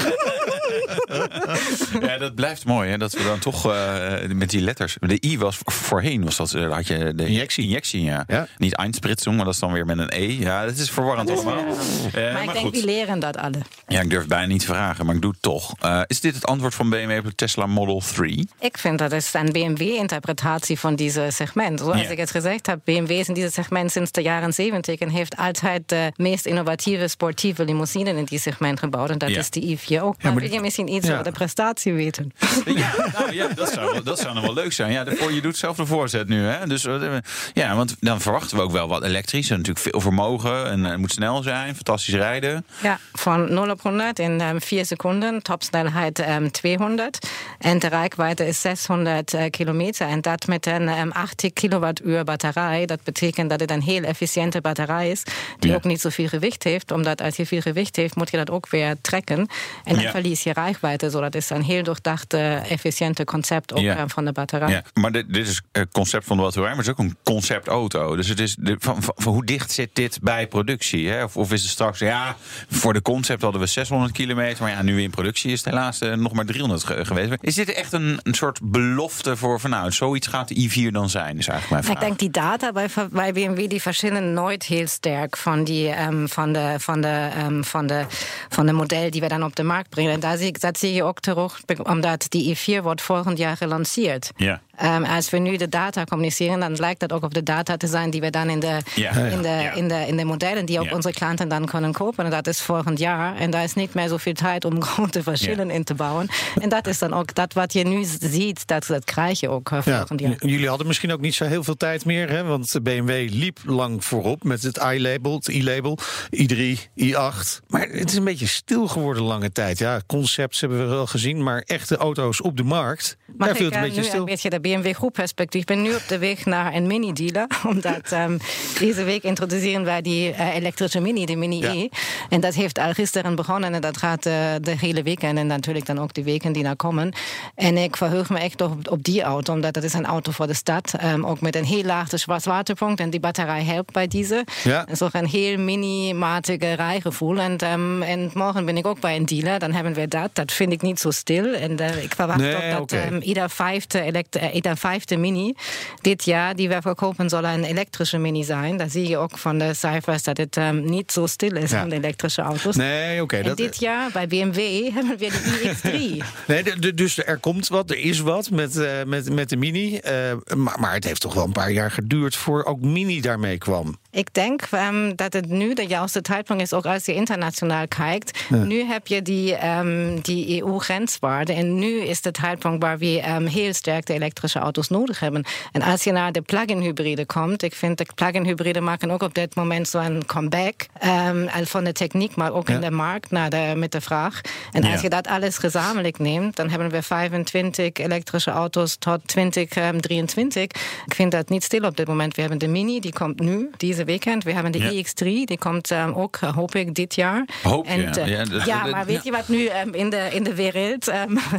Ja, 2.01 2.17
dat 2.17 2.35
blijft 2.35 2.65
mooi, 2.65 2.89
hè? 2.89 2.97
Dat 2.97 3.11
we 3.13 3.23
dan 3.23 3.39
toch 3.39 3.71
eh, 3.71 4.13
met 4.27 4.49
die 4.49 4.61
letters. 4.61 4.97
De 4.99 5.17
I 5.25 5.37
was 5.37 5.57
voorheen, 5.63 6.23
was 6.23 6.35
dat, 6.37 6.53
eh, 6.53 6.71
had 6.73 6.87
je 6.87 7.15
de 7.15 7.25
Injectie. 7.25 7.63
injectie 7.63 8.03
ja. 8.03 8.23
Ja. 8.27 8.47
Niet 8.57 8.75
Einspritzung, 8.75 9.35
maar 9.35 9.45
dat 9.45 9.53
is 9.53 9.59
dan 9.59 9.71
weer 9.71 9.85
met 9.85 9.97
een 9.97 10.11
E. 10.13 10.37
Ja, 10.51 10.65
dat 10.65 10.77
is 10.77 10.89
verwarrend 10.89 11.29
allemaal. 11.29 11.57
Eh, 11.57 12.33
maar 12.33 12.43
ik 12.43 12.53
denk, 12.53 12.57
goed. 12.65 12.73
die 12.73 12.85
leren 12.85 13.19
dat 13.19 13.37
alle. 13.37 13.57
Ja, 13.87 14.01
ik 14.01 14.09
durf 14.09 14.27
bijna 14.27 14.45
niet 14.45 14.59
te 14.59 14.65
vragen, 14.65 15.05
maar 15.05 15.15
ik 15.15 15.21
doe 15.21 15.31
het 15.31 15.41
toch. 15.41 15.73
Eh, 15.79 16.01
is 16.07 16.19
dit 16.19 16.35
het 16.35 16.45
antwoord 16.45 16.75
van 16.75 16.89
BMW 16.89 17.17
op 17.17 17.25
de 17.25 17.35
Tesla 17.35 17.65
Model 17.65 18.01
3? 18.13 18.47
Ik 18.59 18.77
vind 18.77 18.97
dat 18.99 19.11
is 19.11 19.33
een 19.33 19.51
BMW-interpretatie 19.51 20.79
van 20.79 20.95
deze 20.95 21.27
segment. 21.29 21.79
Zoals 21.79 22.01
Ja. 22.01 22.07
ik 22.09 22.17
het 22.17 22.31
gezegd 22.31 22.65
heb, 22.67 22.79
BMW 22.83 23.11
is 23.11 23.27
in 23.27 23.33
dit 23.33 23.53
segment 23.53 23.91
sinds 23.91 24.11
de 24.11 24.21
jaren 24.21 24.53
70 24.53 24.99
en 24.99 25.09
heeft 25.09 25.37
altijd 25.37 25.89
de 25.89 26.11
meest 26.15 26.45
innovatieve 26.45 27.07
sportieve 27.07 27.65
limousine 27.65 28.09
in 28.09 28.25
dit 28.25 28.41
segment 28.41 28.79
gebouwd. 28.79 29.09
En 29.09 29.17
dat 29.17 29.29
Ja. 29.29 29.39
is 29.39 29.49
de 29.49 29.61
i4 29.77 30.01
ook. 30.01 30.23
Maar 30.23 30.31
maar 30.33 30.41
wil 30.41 30.51
je 30.51 30.59
misschien 30.61 30.87
iets 30.93 31.07
ja. 31.07 31.11
over 31.13 31.23
de 31.23 31.31
prestatie 31.31 31.93
weten? 31.93 32.31
Ja, 32.65 32.91
nou, 33.13 33.33
ja 33.33 33.47
dat, 33.47 33.71
zou, 33.73 34.03
dat 34.03 34.19
zou 34.19 34.33
nog 34.33 34.43
wel 34.43 34.53
leuk 34.53 34.73
zijn. 34.73 34.91
Ja, 34.91 35.03
de- 35.03 35.29
je 35.33 35.41
doet 35.41 35.57
zelf 35.57 35.75
de 35.75 35.85
voorzet 35.85 36.27
nu. 36.27 36.43
Hè? 36.43 36.67
Dus, 36.67 36.85
eh, 36.85 37.17
ja, 37.53 37.75
want 37.75 37.95
dan 37.99 38.21
verwachten 38.21 38.57
we 38.57 38.63
ook 38.63 38.71
wel 38.71 38.87
wat 38.87 39.03
elektrisch. 39.03 39.49
En 39.49 39.57
natuurlijk 39.57 39.85
veel 39.89 40.01
vermogen 40.01 40.40
en 40.45 40.85
eh, 40.85 40.91
het 40.91 40.99
moet 40.99 41.11
snel 41.11 41.43
zijn, 41.43 41.75
fantastisch 41.75 42.13
rijden. 42.13 42.65
Ja, 42.81 42.99
van 43.13 43.53
0 43.53 43.69
op 43.69 43.81
100 43.81 44.19
in 44.19 44.41
um, 44.41 44.61
4 44.61 44.85
seconden, 44.85 45.41
topsnelheid 45.43 46.27
um, 46.29 46.51
200. 46.51 47.27
En 47.59 47.79
de 47.79 47.87
rijkwijde 47.87 48.47
is 48.47 48.61
600 48.61 49.33
uh, 49.33 49.43
kilometer. 49.49 50.07
En 50.07 50.21
dat 50.21 50.47
met 50.47 50.65
een 50.65 50.87
um, 50.99 51.11
80 51.11 51.53
kilowattuur 51.53 52.23
batterij. 52.23 52.85
Dat 52.85 53.03
betekent 53.03 53.49
dat 53.49 53.59
het 53.59 53.71
een 53.71 53.81
heel 53.81 54.03
efficiënte 54.03 54.61
batterij 54.61 55.09
is. 55.09 55.23
Die 55.59 55.69
Ja. 55.69 55.75
ook 55.75 55.83
niet 55.83 56.01
zoveel 56.01 56.27
gewicht 56.27 56.63
heeft. 56.63 56.91
Omdat 56.91 57.21
als 57.21 57.35
je 57.35 57.45
veel 57.45 57.61
gewicht 57.61 57.95
heeft, 57.95 58.15
moet 58.15 58.31
je 58.31 58.37
dat 58.37 58.49
ook 58.49 58.69
weer 58.69 58.95
trekken. 59.01 59.37
En 59.83 59.93
dan 59.93 59.99
Ja. 60.03 60.11
verlies 60.11 60.43
je 60.43 60.53
rijkwijde. 60.53 61.09
So, 61.09 61.19
dat 61.21 61.35
is 61.35 61.49
een 61.49 61.63
heel 61.63 61.83
doordachte, 61.83 62.37
efficiënte 62.69 63.23
concept 63.23 63.73
ook 63.73 63.79
Ja. 63.79 64.07
van 64.07 64.25
de 64.25 64.31
batterij. 64.31 64.69
Ja, 64.69 64.83
maar 64.93 65.11
dit, 65.11 65.33
dit 65.33 65.47
is 65.47 65.61
het 65.71 65.91
concept 65.91 66.25
van 66.25 66.37
de 66.37 66.43
Wat 66.43 66.55
maar 66.55 66.69
het 66.69 66.79
is 66.79 66.89
ook 66.89 66.97
een 66.99 67.17
conceptauto. 67.23 68.15
Dus 68.15 68.27
het 68.27 68.39
is 68.39 68.55
de, 68.59 68.75
van, 68.79 69.03
van, 69.03 69.13
van 69.17 69.33
hoe 69.33 69.45
dicht 69.45 69.71
zit 69.71 69.89
dit 69.93 70.19
bij 70.21 70.30
productie? 70.49 71.09
Hè? 71.09 71.23
Of, 71.23 71.37
of 71.37 71.51
is 71.51 71.61
het 71.61 71.71
straks, 71.71 71.99
ja, 71.99 72.35
voor 72.69 72.93
de 72.93 73.01
concept 73.01 73.41
hadden 73.41 73.61
we 73.61 73.67
600 73.67 74.11
kilometer, 74.13 74.63
maar 74.63 74.71
ja, 74.71 74.81
nu 74.81 75.01
in 75.01 75.09
productie 75.09 75.51
is 75.51 75.59
het 75.63 75.73
helaas 75.73 75.99
eh, 76.01 76.13
nog 76.13 76.33
maar 76.33 76.45
300 76.45 76.83
ge- 76.83 77.05
geweest. 77.05 77.31
Is 77.41 77.55
dit 77.55 77.73
echt 77.73 77.93
een, 77.93 78.19
een 78.23 78.33
soort 78.33 78.59
belofte 78.63 79.35
voor 79.37 79.59
van 79.59 79.69
nou, 79.69 79.91
zoiets 79.91 80.27
gaat 80.27 80.47
de 80.47 80.69
i4 80.69 80.91
dan 80.91 81.09
zijn? 81.09 81.37
Is 81.37 81.47
eigenlijk 81.47 81.69
mijn 81.69 81.83
vraag. 81.83 81.95
Ik 81.95 82.01
denk 82.01 82.19
die 82.19 82.29
data 82.43 82.71
bij, 82.71 82.87
bij 83.11 83.33
BMW 83.33 83.69
die 83.69 83.81
verschillen 83.81 84.33
nooit 84.33 84.63
heel 84.63 84.87
sterk 84.87 85.37
van, 85.37 85.63
die, 85.63 86.01
um, 86.01 86.29
van, 86.29 86.53
de, 86.53 86.75
van, 86.77 87.01
de, 87.01 87.29
um, 87.45 87.63
van, 87.63 87.87
de, 87.87 88.05
van 88.49 88.65
de 88.65 88.71
model 88.73 89.09
die 89.09 89.21
we 89.21 89.27
dan 89.27 89.43
op 89.43 89.55
de 89.55 89.63
markt 89.63 89.89
brengen. 89.89 90.11
En 90.13 90.19
daar 90.19 90.37
zie, 90.37 90.51
dat 90.59 90.79
zie 90.79 90.93
je 90.93 91.03
ook 91.03 91.19
terug, 91.19 91.61
omdat 91.83 92.25
die 92.29 92.55
i4 92.57 92.83
wordt 92.83 93.01
volgend 93.01 93.37
jaar 93.37 93.57
gelanceerd. 93.57 94.31
Ja. 94.35 94.61
Um, 94.83 95.03
als 95.05 95.29
we 95.29 95.37
nu 95.37 95.57
de 95.57 95.69
data 95.69 96.03
communiceren, 96.03 96.59
dan 96.59 96.75
lijkt 96.75 96.99
dat 96.99 97.11
ook 97.13 97.23
op 97.23 97.33
de 97.33 97.43
data 97.43 97.77
te 97.77 97.87
zijn 97.87 98.09
die 98.09 98.21
we 98.21 98.29
dan 98.29 98.49
in 98.49 98.59
de, 98.59 98.77
Ja. 98.95 99.11
in 99.11 99.41
de, 99.41 99.47
Ja. 99.47 99.73
in 99.73 99.87
de, 99.87 100.03
in 100.07 100.17
de 100.17 100.23
modellen 100.25 100.65
die 100.65 100.79
ook 100.79 100.85
Ja. 100.85 100.95
onze 100.95 101.11
klanten 101.11 101.49
dan 101.49 101.65
kunnen 101.65 101.91
kopen. 101.91 102.25
En 102.25 102.31
dat 102.31 102.47
is 102.47 102.61
volgend 102.61 102.99
jaar. 102.99 103.35
En 103.37 103.51
daar 103.51 103.63
is 103.63 103.73
niet 103.73 103.93
meer 103.93 104.07
zoveel 104.07 104.33
tijd 104.33 104.65
om 104.65 104.81
grote 104.91 105.23
verschillen 105.23 105.69
in 105.69 105.83
te 105.83 105.93
bouwen. 105.93 106.27
En 106.61 106.69
dat 106.69 106.87
is 106.87 106.99
dan 106.99 107.13
ook 107.13 107.33
dat 107.35 107.53
wat 107.53 107.73
je 107.73 107.83
nu 107.83 108.03
ziet, 108.19 108.67
dat, 108.67 108.85
dat 108.87 109.03
krijg 109.03 109.39
je 109.39 109.49
ook 109.49 109.69
Ja, 109.69 109.81
volgend 109.81 110.19
jaar. 110.19 110.35
jullie 110.45 110.67
hadden 110.67 110.87
misschien 110.87 111.11
ook 111.11 111.21
niet 111.21 111.35
zo 111.35 111.45
heel 111.45 111.63
veel 111.63 111.77
tijd 111.77 112.05
meer, 112.05 112.29
hè? 112.29 112.43
want 112.43 112.75
BMW 112.83 113.27
liep 113.29 113.59
lang 113.65 114.05
voorop 114.05 114.43
met 114.43 114.61
het 114.63 114.77
i-label, 114.93 115.35
het 115.35 115.47
i-label, 115.47 115.97
i3, 116.35 116.77
i8. 117.03 117.61
Maar 117.67 117.87
het 117.91 118.09
is 118.11 118.15
een 118.15 118.23
beetje 118.23 118.47
stil 118.47 118.87
geworden 118.87 119.23
lange 119.23 119.51
tijd. 119.51 119.77
Ja, 119.79 120.01
concepts 120.07 120.59
hebben 120.61 120.79
we 120.79 120.85
wel 120.85 121.07
gezien, 121.07 121.43
maar 121.43 121.61
echte 121.65 121.97
auto's 121.97 122.41
op 122.41 122.57
de 122.57 122.63
markt, 122.63 123.17
Mag 123.37 123.47
daar 123.47 123.55
viel 123.55 123.65
het 123.65 123.75
een 123.75 123.81
eh, 123.81 123.87
beetje 123.87 124.03
stil. 124.03 124.19
een 124.19 124.25
beetje 124.25 124.49
de 124.49 124.59
BMW 124.71 124.93
groep 124.93 125.13
perspectief. 125.13 125.61
Ik 125.61 125.67
ben 125.67 125.81
nu 125.81 125.93
op 125.95 126.03
de 126.07 126.17
weg 126.17 126.45
naar 126.45 126.73
een 126.75 126.87
mini-dealer. 126.87 127.47
Omdat 127.73 128.11
um, 128.11 128.37
deze 128.79 129.03
week 129.03 129.23
introduceren 129.23 129.83
wij 129.83 130.01
die 130.01 130.29
uh, 130.29 130.55
elektrische 130.55 130.99
mini, 130.99 131.25
de 131.25 131.35
Mini 131.35 131.59
Ja. 131.59 131.73
E. 131.73 131.87
En 132.29 132.39
dat 132.41 132.53
heeft 132.53 132.79
al 132.79 132.93
gisteren 132.93 133.35
begonnen 133.35 133.73
en 133.73 133.81
dat 133.81 133.97
gaat 133.97 134.25
uh, 134.25 134.33
de 134.61 134.75
hele 134.77 135.03
week. 135.03 135.21
En 135.23 135.47
natuurlijk 135.47 135.85
dan 135.85 135.99
ook 135.99 136.13
de 136.13 136.23
weken 136.23 136.51
die 136.51 136.63
naar 136.63 136.75
komen. 136.75 137.13
En 137.55 137.77
ik 137.77 137.97
verheug 137.97 138.29
me 138.29 138.39
echt 138.39 138.61
op, 138.61 138.91
op 138.91 139.03
die 139.03 139.21
auto, 139.21 139.53
omdat 139.53 139.73
dat 139.73 139.83
is 139.83 139.93
een 139.93 140.05
auto 140.05 140.31
voor 140.31 140.47
de 140.47 140.53
stad. 140.53 140.93
Um, 141.03 141.25
ook 141.25 141.41
met 141.41 141.55
een 141.55 141.65
heel 141.65 141.83
laagte 141.83 142.17
zwartwaterpunkt. 142.17 142.99
En 142.99 143.09
die 143.09 143.19
batterij 143.19 143.63
helpt 143.63 143.91
bij 143.93 144.07
deze. 144.07 144.45
Ja. 144.63 144.85
En 144.87 144.97
zo 144.97 145.09
een 145.11 145.27
heel 145.27 145.57
mini-matige 145.57 146.73
rijgevoel. 146.73 147.39
En, 147.39 147.71
um, 147.71 148.01
en 148.01 148.31
morgen 148.33 148.65
ben 148.65 148.77
ik 148.77 148.87
ook 148.87 148.99
bij 148.99 149.15
een 149.15 149.25
dealer. 149.25 149.59
Dan 149.59 149.71
hebben 149.71 149.93
we 149.93 150.07
dat. 150.07 150.29
Dat 150.33 150.51
vind 150.51 150.71
ik 150.71 150.81
niet 150.81 150.99
zo 150.99 151.11
stil. 151.11 151.53
En 151.53 151.81
uh, 151.81 152.03
ik 152.03 152.13
verwacht 152.15 152.39
Nee, 152.39 152.75
ook 152.75 152.89
dat 152.89 153.05
um, 153.11 153.21
ieder 153.21 153.49
vijfde, 153.49 154.01
elekt- 154.01 154.35
eh, 154.65 154.71
ieder 154.71 154.77
vijfde 154.89 155.17
mini 155.17 155.53
dit 156.01 156.23
jaar 156.25 156.55
die 156.55 156.69
we 156.69 156.81
verkopen 156.81 157.29
zal 157.29 157.43
een 157.43 157.63
elektrische 157.63 158.17
mini 158.17 158.43
zijn. 158.43 158.77
Daar 158.77 158.89
zie 158.89 159.07
je 159.07 159.17
ook 159.17 159.37
van 159.37 159.57
de 159.57 159.73
cijfers 159.73 160.23
dat 160.23 160.37
het 160.37 160.57
um, 160.57 160.85
niet 160.89 161.11
zo 161.11 161.25
stil 161.25 161.55
is 161.55 161.71
Ja. 161.71 161.79
van 161.79 161.89
de 161.89 161.95
elektrische 161.95 162.41
auto's. 162.41 162.75
Nee, 162.75 163.21
oké. 163.21 163.37
en 163.37 163.43
dat- 163.43 163.57
dit 163.57 163.79
jaar 163.79 164.09
bij 164.11 164.27
BMW 164.27 164.57
hebben 164.93 165.17
we 165.17 165.27
de 165.27 166.19
iX3. 166.21 166.25
Nee, 166.47 166.93
dus 166.93 167.17
er 167.25 167.37
komt 167.37 167.67
wat, 167.67 167.89
er 167.89 167.97
is 167.97 168.19
wat 168.19 168.49
met, 168.49 168.77
eh, 168.77 169.03
met, 169.05 169.29
met 169.33 169.49
de 169.49 169.57
Mini. 169.57 169.97
eh, 169.97 170.13
maar, 170.55 170.79
maar 170.79 170.93
het 170.93 171.03
heeft 171.03 171.21
toch 171.21 171.33
wel 171.33 171.43
een 171.45 171.51
paar 171.51 171.71
jaar 171.71 171.91
geduurd 171.91 172.35
voor 172.35 172.63
ook 172.63 172.81
Mini 172.81 173.21
daarmee 173.21 173.57
kwam. 173.57 173.97
Ik 174.11 174.33
denk 174.33 174.61
um, 174.73 175.15
dat 175.15 175.33
het 175.33 175.45
nu 175.49 175.73
de 175.73 175.85
juiste 175.87 176.21
tijdpunt 176.21 176.61
is, 176.61 176.73
ook 176.73 176.85
als 176.85 177.05
je 177.05 177.13
internationaal 177.13 177.87
kijkt. 177.87 178.39
Nu 178.49 178.83
heb 178.83 179.07
je 179.07 179.21
die, 179.21 179.65
um, 179.67 180.21
die 180.21 180.61
EU-grenswaarde 180.61 181.53
en 181.53 181.75
nu 181.79 182.01
is 182.01 182.21
de 182.21 182.31
tijdpunt 182.31 182.81
waar 182.81 182.97
we 182.97 183.23
um, 183.29 183.45
heel 183.45 183.73
sterk 183.73 184.05
de 184.05 184.13
elektrische 184.13 184.40
auto's 184.49 184.87
nodig 184.89 185.19
hebben. 185.19 185.43
En 185.71 185.81
als 185.81 186.03
je 186.03 186.11
naar 186.11 186.31
de 186.31 186.41
plug-in 186.41 186.79
hybride 186.79 187.25
komt, 187.25 187.63
ik 187.63 187.73
vind 187.75 187.97
de 187.97 188.05
plug-in 188.15 188.43
hybride 188.45 188.81
maken 188.81 189.11
ook 189.11 189.23
op 189.23 189.33
dit 189.33 189.55
moment 189.55 189.87
zo'n 189.87 190.23
comeback 190.25 190.85
um, 191.05 191.49
van 191.65 191.83
de 191.83 191.91
techniek, 191.91 192.35
maar 192.35 192.53
ook 192.53 192.67
Ja. 192.67 192.73
in 192.75 192.81
de 192.81 192.91
markt 192.91 193.31
naar 193.31 193.49
de, 193.49 193.73
met 193.75 193.91
de 193.91 194.01
vraag. 194.01 194.41
En 194.71 194.83
als 194.83 194.93
Ja. 194.93 194.99
je 195.01 195.09
dat 195.09 195.27
alles 195.27 195.57
gezamenlijk 195.57 196.19
neemt, 196.19 196.55
dan 196.55 196.69
hebben 196.69 196.89
we 196.89 197.01
25 197.01 197.93
elektrische 197.93 198.51
auto's 198.51 198.95
tot 198.99 199.27
2023. 199.27 200.63
Ik 200.63 201.13
vind 201.15 201.31
dat 201.31 201.49
niet 201.49 201.63
stil 201.63 201.81
op 201.83 201.97
dit 201.97 202.07
moment. 202.07 202.35
We 202.35 202.41
hebben 202.41 202.59
de 202.59 202.67
Mini, 202.67 202.99
die 202.99 203.13
komt 203.13 203.39
nu, 203.39 203.69
deze 203.77 204.03
weekend. 204.03 204.43
We 204.43 204.51
hebben 204.53 204.71
de 204.71 204.77
Ja. 204.79 204.89
iX3, 205.03 205.23
die 205.45 205.57
komt 205.57 205.91
um, 205.91 206.13
ook, 206.13 206.39
uh, 206.43 206.55
hoop 206.55 206.75
ik, 206.75 206.95
dit 206.95 207.15
jaar. 207.15 207.45
Hoop 207.63 207.87
uh, 207.87 208.13
ja. 208.13 208.25
ja, 208.25 208.43
Ja, 208.65 208.85
maar 208.85 209.05
weet 209.05 209.23
je 209.23 209.31
wat 209.31 209.47
nu 209.47 209.69
in, 209.91 210.09
de, 210.09 210.27
in 210.31 210.43
de 210.43 210.55
wereld 210.55 211.11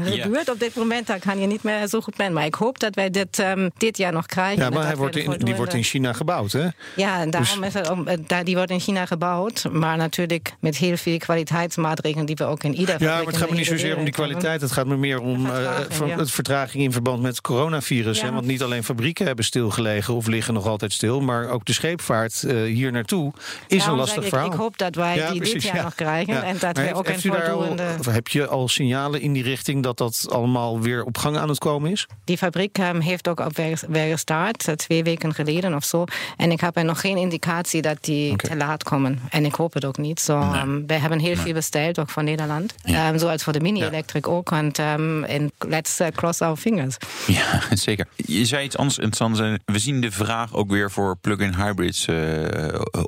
gebeurt 0.04 0.50
op 0.50 0.58
dit 0.60 0.74
moment? 0.74 1.06
Daar 1.06 1.18
kan 1.18 1.38
je 1.40 1.46
niet 1.46 1.62
meer 1.62 1.86
zo 1.88 2.00
goed 2.00 2.14
plannen. 2.14 2.36
Maar 2.36 2.46
ik 2.46 2.54
hoop 2.54 2.71
dat 2.78 2.94
wij 2.94 3.10
dit 3.10 3.38
um, 3.38 3.70
dit 3.76 3.96
jaar 3.96 4.12
nog 4.12 4.26
krijgen. 4.26 4.62
Ja, 4.62 4.70
maar 4.70 4.86
hij 4.86 4.96
wordt 4.96 5.16
in, 5.16 5.34
die 5.38 5.54
wordt 5.54 5.74
in 5.74 5.82
China 5.82 6.12
gebouwd, 6.12 6.52
hè? 6.52 6.68
ja, 6.96 7.20
en 7.20 7.30
daarom 7.30 7.64
is 7.64 7.74
het, 7.74 7.90
om, 7.90 8.08
eh, 8.08 8.38
die 8.44 8.56
wordt 8.56 8.70
in 8.70 8.80
China 8.80 9.06
gebouwd. 9.06 9.64
Maar 9.70 9.96
natuurlijk 9.96 10.54
met 10.60 10.76
heel 10.76 10.96
veel 10.96 11.18
kwaliteitsmaatregelen 11.18 12.26
die 12.26 12.36
we 12.36 12.44
ook 12.44 12.62
in 12.62 12.74
ieder 12.74 13.02
Ja, 13.02 13.16
maar 13.16 13.26
het 13.26 13.36
gaat 13.36 13.50
me 13.50 13.56
niet 13.56 13.66
zozeer 13.66 13.96
om 13.96 14.04
die 14.04 14.12
kwaliteit. 14.12 14.60
Het 14.60 14.72
gaat 14.72 14.86
me 14.86 14.96
meer 14.96 15.20
om 15.20 15.46
eh, 15.46 15.52
vertraging, 15.52 15.94
van 15.94 16.08
ja. 16.08 16.18
het 16.18 16.30
vertraging 16.30 16.82
in 16.82 16.92
verband 16.92 17.22
met 17.22 17.30
het 17.30 17.40
coronavirus. 17.40 18.20
Ja. 18.20 18.24
Hè? 18.24 18.32
Want 18.32 18.46
niet 18.46 18.62
alleen 18.62 18.84
fabrieken 18.84 19.26
hebben 19.26 19.44
stilgelegen 19.44 20.14
of 20.14 20.26
liggen 20.26 20.54
nog 20.54 20.66
altijd 20.66 20.92
stil. 20.92 21.20
Maar 21.20 21.48
ook 21.48 21.64
de 21.64 21.72
scheepvaart 21.72 22.42
eh, 22.42 22.62
hier 22.62 22.92
naartoe 22.92 23.32
is 23.66 23.86
een 23.86 23.94
lastig 23.94 24.22
ik, 24.22 24.28
verhaal. 24.28 24.46
Ik 24.46 24.52
hoop 24.52 24.78
dat 24.78 24.94
wij 24.94 25.14
die 25.14 25.36
precies, 25.36 25.52
dit 25.52 25.62
jaar 25.62 25.76
ja. 25.76 25.82
nog 25.82 25.94
krijgen. 25.94 26.42
En 26.42 26.56
dat 26.58 26.76
we 26.76 26.94
ook 26.94 27.08
een 27.08 27.12
heeft 27.12 27.48
al- 27.48 28.12
heb 28.12 28.28
je 28.28 28.46
al 28.46 28.68
signalen 28.68 29.20
in 29.20 29.32
die 29.32 29.42
richting 29.42 29.82
dat 29.82 29.98
dat 29.98 30.26
allemaal 30.30 30.80
weer 30.80 31.04
op 31.04 31.18
gang 31.18 31.36
aan 31.36 31.48
het 31.48 31.58
komen 31.58 31.90
is? 31.90 32.06
Die 32.24 32.38
fabriek 32.38 32.61
um, 32.78 33.00
heeft 33.00 33.28
ook 33.28 33.40
op 33.40 33.56
weer, 33.56 33.80
weer 33.88 34.12
gestart, 34.12 34.68
eh, 34.68 34.74
twee 34.74 35.02
weken 35.02 35.34
geleden 35.34 35.74
of 35.74 35.84
zo. 35.84 36.04
En 36.36 36.50
ik 36.50 36.60
heb 36.60 36.76
er 36.76 36.84
nog 36.84 37.00
geen 37.00 37.16
indicatie 37.16 37.82
dat 37.82 37.96
die 38.00 38.36
te 38.36 38.56
laat 38.56 38.82
komen. 38.82 39.20
En 39.30 39.44
ik 39.44 39.54
hoop 39.54 39.74
het 39.74 39.84
ook 39.84 39.98
niet. 39.98 40.20
Zo, 40.20 40.40
um, 40.40 40.86
we 40.86 40.94
hebben 40.94 41.18
heel 41.18 41.36
veel 41.36 41.52
besteld, 41.52 41.98
ook 41.98 42.10
van 42.10 42.24
Nederland. 42.24 42.74
Ja. 42.84 43.08
Um, 43.08 43.18
zoals 43.18 43.42
voor 43.42 43.52
de 43.52 43.60
mini-electric 43.60 44.28
ook. 44.28 44.50
En 44.52 44.72
um, 45.00 45.50
let's 45.58 46.00
uh, 46.00 46.06
cross 46.08 46.40
our 46.40 46.56
fingers. 46.56 46.96
Ja, 47.26 47.60
zeker. 47.74 48.06
Je 48.16 48.44
zei 48.46 48.64
iets 48.64 48.76
anders 48.76 48.98
interessants. 48.98 49.40
eh, 49.40 49.54
We 49.74 49.78
zien 49.78 50.00
de 50.00 50.10
vraag 50.10 50.54
ook 50.54 50.70
weer 50.70 50.90
voor 50.90 51.16
plug-in 51.20 51.54
hybrids 51.54 52.06
eh, 52.06 52.44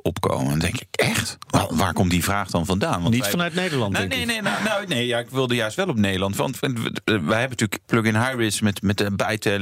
opkomen. 0.01 0.49
Dan 0.49 0.59
denk 0.59 0.75
ik, 0.81 0.87
echt? 0.91 1.37
Waar, 1.49 1.67
waar 1.69 1.93
komt 1.93 2.11
die 2.11 2.23
vraag 2.23 2.49
dan 2.49 2.65
vandaan? 2.65 3.01
Want 3.01 3.13
Niet 3.13 3.21
wij- 3.21 3.29
vanuit 3.31 3.53
Nederland, 3.53 3.91
Nee, 3.93 4.07
denk 4.07 4.25
nee, 4.25 4.35
ik. 4.35 4.41
nee, 4.43 4.51
nou, 4.51 4.63
nou, 4.63 4.87
nee 4.87 5.05
ja, 5.05 5.19
ik 5.19 5.29
wilde 5.29 5.55
juist 5.55 5.75
wel 5.75 5.87
op 5.87 5.97
Nederland. 5.97 6.35
Want 6.35 6.59
wij 6.59 6.69
hebben 7.15 7.39
natuurlijk 7.49 7.79
plug-in 7.85 8.15
hybrids 8.15 8.61
met, 8.61 8.81
met 8.81 8.97
de 8.97 9.11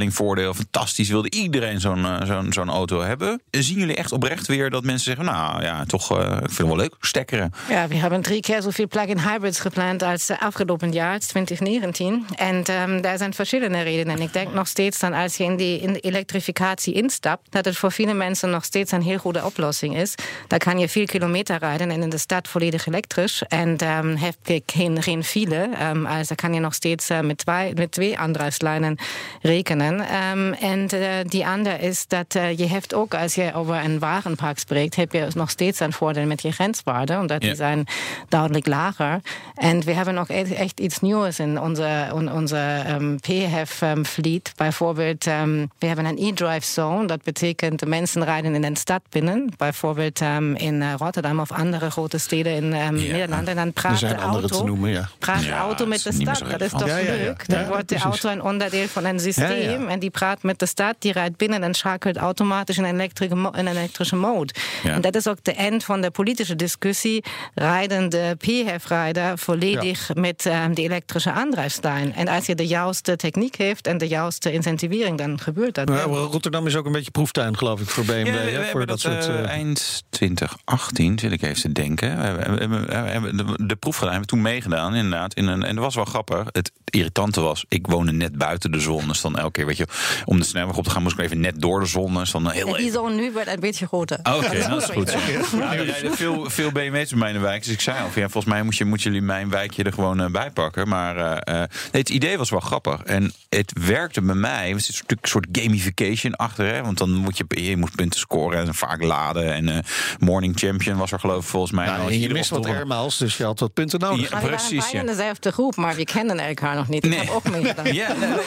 voordeel. 0.07 0.53
Fantastisch, 0.53 1.09
wilde 1.09 1.31
iedereen 1.31 1.79
zo'n 1.79 2.05
eh, 2.05 2.25
zo'n 2.25 2.53
zo'n 2.53 2.69
auto 2.69 3.01
hebben. 3.01 3.41
Zien 3.49 3.77
jullie 3.77 3.95
echt 3.95 4.11
oprecht 4.11 4.47
weer 4.47 4.69
dat 4.69 4.83
mensen 4.83 5.05
zeggen... 5.05 5.25
nou 5.25 5.63
ja, 5.63 5.85
toch, 5.85 6.17
eh, 6.17 6.27
ik 6.27 6.37
vind 6.37 6.57
het 6.57 6.67
wel 6.67 6.75
leuk, 6.75 6.95
stekkeren. 6.99 7.53
Ja, 7.69 7.87
we 7.87 7.95
hebben 7.95 8.21
drie 8.21 8.41
keer 8.41 8.61
zoveel 8.61 8.87
plug-in 8.87 9.19
hybrids 9.19 9.59
gepland 9.59 10.03
als 10.03 10.29
uh, 10.29 10.41
afgelopen 10.41 10.91
jaar, 10.91 11.19
2019. 11.19 12.25
En 12.35 12.55
um, 12.55 13.01
daar 13.01 13.17
zijn 13.17 13.33
verschillende 13.33 13.81
redenen. 13.81 14.21
Ik 14.21 14.33
denk 14.33 14.53
nog 14.53 14.67
steeds 14.67 14.99
dan 14.99 15.13
als 15.13 15.37
je 15.37 15.43
in 15.43 15.55
die 15.55 15.79
in 15.79 15.95
elektrificatie 15.95 16.93
instapt, 16.93 17.51
dat 17.51 17.65
het 17.65 17.77
voor 17.77 17.91
viele 17.91 18.13
mensen 18.13 18.49
nog 18.49 18.63
steeds 18.63 18.91
een 18.91 19.01
heel 19.01 19.17
goede 19.17 19.45
oplossing 19.45 19.97
is. 19.97 20.15
Dan 20.47 20.59
kan 20.59 20.79
je 20.79 20.89
veel 20.89 21.05
kilometer 21.05 21.57
rijden 21.57 21.91
en 21.91 22.01
in 22.01 22.09
de 22.09 22.17
stad 22.17 22.47
volledig 22.47 22.87
elektrisch. 22.87 23.43
En 23.47 23.87
um, 23.97 24.15
heb 24.15 24.35
je 24.43 24.61
geen, 24.65 25.03
geen 25.03 25.23
file. 25.23 25.69
Um, 25.81 26.05
also 26.05 26.35
kan 26.35 26.53
je 26.53 26.59
nog 26.59 26.73
steeds 26.73 27.09
uh, 27.09 27.19
met, 27.19 27.37
twee, 27.37 27.73
met 27.73 27.91
twee 27.91 28.17
aandrijfslijnen 28.17 28.97
rekenen. 29.41 29.72
Um, 29.81 30.53
en 30.53 30.87
uh, 30.93 31.07
die 31.23 31.45
andere 31.45 31.77
is 31.79 32.07
dat 32.07 32.35
uh, 32.35 32.57
je 32.57 32.67
hebt 32.67 32.93
ook, 32.93 33.13
als 33.13 33.35
je 33.35 33.51
over 33.53 33.75
een 33.75 33.99
wagenpark 33.99 34.59
spreekt, 34.59 34.95
heb 34.95 35.11
je 35.11 35.27
nog 35.35 35.49
steeds 35.49 35.79
een 35.79 35.93
voordeel 35.93 36.25
met 36.25 36.41
je 36.41 36.51
grenswaarden. 36.51 37.19
Omdat 37.19 37.41
Ja. 37.41 37.47
die 37.47 37.57
zijn 37.57 37.85
duidelijk 38.29 38.67
lager. 38.67 39.19
En 39.55 39.83
we 39.83 39.91
hebben 39.91 40.13
nog 40.13 40.29
echt, 40.29 40.53
echt 40.53 40.79
iets 40.79 40.99
nieuws 40.99 41.39
in 41.39 41.59
onze, 41.59 42.07
in 42.15 42.31
onze 42.31 42.83
um, 42.89 43.19
PHEV-fleet. 43.19 44.51
Bijvoorbeeld, 44.55 45.25
um, 45.25 45.69
we 45.79 45.85
hebben 45.87 46.05
een 46.05 46.17
e-drive 46.19 46.65
zone. 46.71 47.07
Dat 47.07 47.23
betekent, 47.23 47.79
de 47.79 47.85
mensen 47.85 48.23
rijden 48.23 48.55
in 48.55 48.63
een 48.63 48.75
stad 48.75 49.01
binnen. 49.09 49.51
Bijvoorbeeld 49.57 50.21
um, 50.21 50.55
in 50.55 50.81
uh, 50.81 50.93
Rotterdam 50.97 51.39
of 51.39 51.51
andere 51.51 51.91
grote 51.91 52.17
steden 52.17 52.53
in 52.53 52.63
um, 52.63 52.97
Ja. 52.97 53.11
Nederland. 53.11 53.47
En 53.47 53.55
dan 53.55 53.65
Er 53.65 53.71
praat 53.71 53.99
zijn 53.99 54.15
de 54.15 54.21
auto, 54.21 54.47
te 54.47 54.63
noemen, 54.63 54.89
ja. 54.89 55.09
praat 55.19 55.41
de 55.41 55.51
auto 55.51 55.85
met 55.85 56.03
de 56.03 56.11
stad. 56.11 56.43
Dat 56.49 56.61
is 56.61 56.71
toch 56.71 56.85
leuk? 56.85 57.47
Dan 57.47 57.65
wordt 57.67 57.89
de 57.89 57.97
auto 57.97 58.29
een 58.29 58.43
onderdeel 58.43 58.87
van 58.87 59.05
een 59.05 59.19
systeem. 59.19 59.62
Ja, 59.63 59.79
ja. 59.79 59.87
En 59.87 59.99
die 59.99 60.09
praat 60.09 60.43
met 60.43 60.59
de 60.59 60.65
stad, 60.65 60.95
die 60.99 61.11
rijdt 61.11 61.37
binnen 61.37 61.63
en 61.63 61.73
schakelt 61.73 62.17
automatisch 62.17 62.77
in 62.77 62.83
een 62.83 62.93
elektrische, 62.93 63.35
in 63.35 63.51
een 63.51 63.67
elektrische 63.67 64.15
mode. 64.15 64.53
Ja. 64.83 64.93
En 64.93 65.01
dat 65.01 65.15
is 65.15 65.27
ook 65.27 65.43
de 65.43 65.53
eind 65.53 65.83
van 65.83 66.01
de 66.01 66.11
politische 66.11 66.55
discussie. 66.55 67.23
Rijden 67.53 68.09
de 68.09 68.35
PHEV-rijder 68.37 69.37
volledig 69.37 70.09
met 70.13 70.45
um, 70.45 70.73
de 70.73 70.81
elektrische 70.81 71.31
aandrijfslijn. 71.31 72.15
En 72.15 72.27
als 72.27 72.45
je 72.45 72.55
de 72.55 72.67
juiste 72.67 73.15
techniek 73.15 73.55
heeft 73.55 73.87
en 73.87 73.97
de 73.97 74.07
juiste 74.07 74.51
incentivering, 74.51 75.17
dan 75.17 75.39
gebeurt 75.39 75.75
dat. 75.75 75.89
Rotterdam 75.89 76.67
is 76.67 76.75
ook 76.75 76.85
een 76.85 76.91
beetje 76.91 77.11
proeftuin, 77.11 77.57
geloof 77.57 77.81
ik, 77.81 77.89
voor 77.89 78.05
BMW. 78.05 78.25
Ja, 78.25 78.59
we, 78.59 78.67
voor 78.71 78.79
dat 78.79 78.87
dat, 78.87 78.99
soort. 78.99 79.27
eh, 79.27 79.39
eh, 79.39 79.49
eind 79.49 80.03
2018, 80.09 81.19
zit 81.19 81.31
ik 81.31 81.41
even 81.41 81.61
te 81.61 81.71
denken. 81.71 82.17
We 82.21 83.55
de 83.67 83.75
proef 83.75 83.95
gedaan, 83.95 84.11
hebben 84.11 84.29
we 84.29 84.35
toen 84.35 84.41
meegedaan, 84.41 84.95
inderdaad. 84.95 85.33
In 85.33 85.47
een, 85.47 85.63
en 85.63 85.75
dat 85.75 85.83
was 85.83 85.95
wel 85.95 86.05
grappig. 86.05 86.47
Het 86.51 86.71
irritante 86.85 87.41
was, 87.41 87.65
ik 87.67 87.87
woonde 87.87 88.11
net 88.11 88.37
buiten 88.37 88.71
de 88.71 88.79
zon. 88.79 89.07
Dus 89.07 89.21
dan 89.21 89.37
elke 89.37 89.52
keer, 89.53 89.65
weet 89.65 89.77
je, 89.77 89.87
om 90.25 90.39
de 90.39 90.45
snelweg 90.45 90.77
op 90.77 90.83
te 90.83 90.89
gaan, 90.89 91.01
moest 91.03 91.17
ik 91.17 91.23
even 91.25 91.39
net 91.39 91.61
door 91.61 91.79
de 91.79 91.85
zon. 91.85 92.13
Dus 92.13 92.31
dan 92.31 92.49
heel 92.51 92.73
die 92.73 92.91
zone 92.91 93.15
nu 93.15 93.31
wordt 93.31 93.47
een 93.47 93.59
beetje 93.59 93.87
groter. 93.87 94.19
Oh, 94.23 94.35
Oké, 94.35 94.67
dat 94.69 94.81
is 94.81 94.89
goed. 94.89 95.11
Ja, 95.57 95.73
er 95.73 95.85
rijden 95.85 96.15
veel, 96.15 96.49
veel 96.49 96.71
BMW's 96.71 97.11
in 97.11 97.17
mijn 97.17 97.41
wijk. 97.41 97.63
Dus 97.63 97.73
ik 97.73 97.81
zei 97.81 97.97
al, 98.03 98.09
van, 98.09 98.21
ja, 98.21 98.29
volgens 98.29 98.53
mij 98.53 98.63
moet 98.63 98.75
je, 98.77 98.85
moeten 98.85 99.11
jullie 99.11 99.25
mijn 99.25 99.49
wijkje 99.49 99.83
er 99.83 99.93
gewoon 99.93 100.19
eh, 100.21 100.27
bij 100.29 100.51
pakken. 100.51 100.87
Maar 100.87 101.17
eh, 101.17 101.61
eh, 101.61 101.69
nee, 101.91 102.01
het 102.01 102.09
idee 102.09 102.37
was 102.37 102.49
wel 102.49 102.59
grappig. 102.59 103.01
En 103.03 103.33
het 103.49 103.73
werkte 103.85 104.21
bij 104.21 104.35
mij. 104.35 104.71
Er 104.71 104.79
zit 104.79 104.87
natuurlijk 104.93 105.21
een 105.23 105.29
soort 105.29 105.47
gamification 105.51 106.35
achter. 106.35 106.65
Hè? 106.73 106.81
Want 106.81 106.97
dan 106.97 107.09
moet 107.13 107.37
je, 107.37 107.45
je 107.63 107.77
moet 107.77 107.95
punten 107.95 108.19
scoren 108.19 108.67
en 108.67 108.75
vaak 108.75 109.01
laden. 109.03 109.53
En 109.53 109.69
eh, 109.69 109.77
Morning 110.19 110.59
Champion 110.59 110.97
was 110.97 111.11
er 111.11 111.19
geloof 111.19 111.43
ik 111.43 111.49
volgens 111.49 111.71
mij. 111.71 111.85
nou, 111.85 111.97
Nou, 111.97 112.11
en 112.11 112.19
je 112.19 112.29
mist 112.29 112.49
wat 112.49 112.65
airmiles, 112.65 113.17
dus 113.17 113.37
je 113.37 113.43
had 113.43 113.59
wat 113.59 113.73
punten 113.73 113.99
nodig. 113.99 114.19
Ja, 114.21 114.25
we 114.25 114.41
waren 114.41 114.49
precies, 114.49 114.89
ja. 114.91 114.99
in 114.99 115.05
dezelfde 115.05 115.51
groep, 115.51 115.75
maar 115.75 115.95
we 115.95 116.03
kennen 116.03 116.39
elkaar 116.39 116.75
nog 116.75 116.87
niet. 116.87 117.03
Ik 117.05 117.09
Nee. 117.09 117.19
heb 117.19 117.29
ook 117.29 117.49
meegedaan. 117.49 117.93
Ja, 117.93 118.13
nee, 118.13 118.29
nee, 118.29 118.37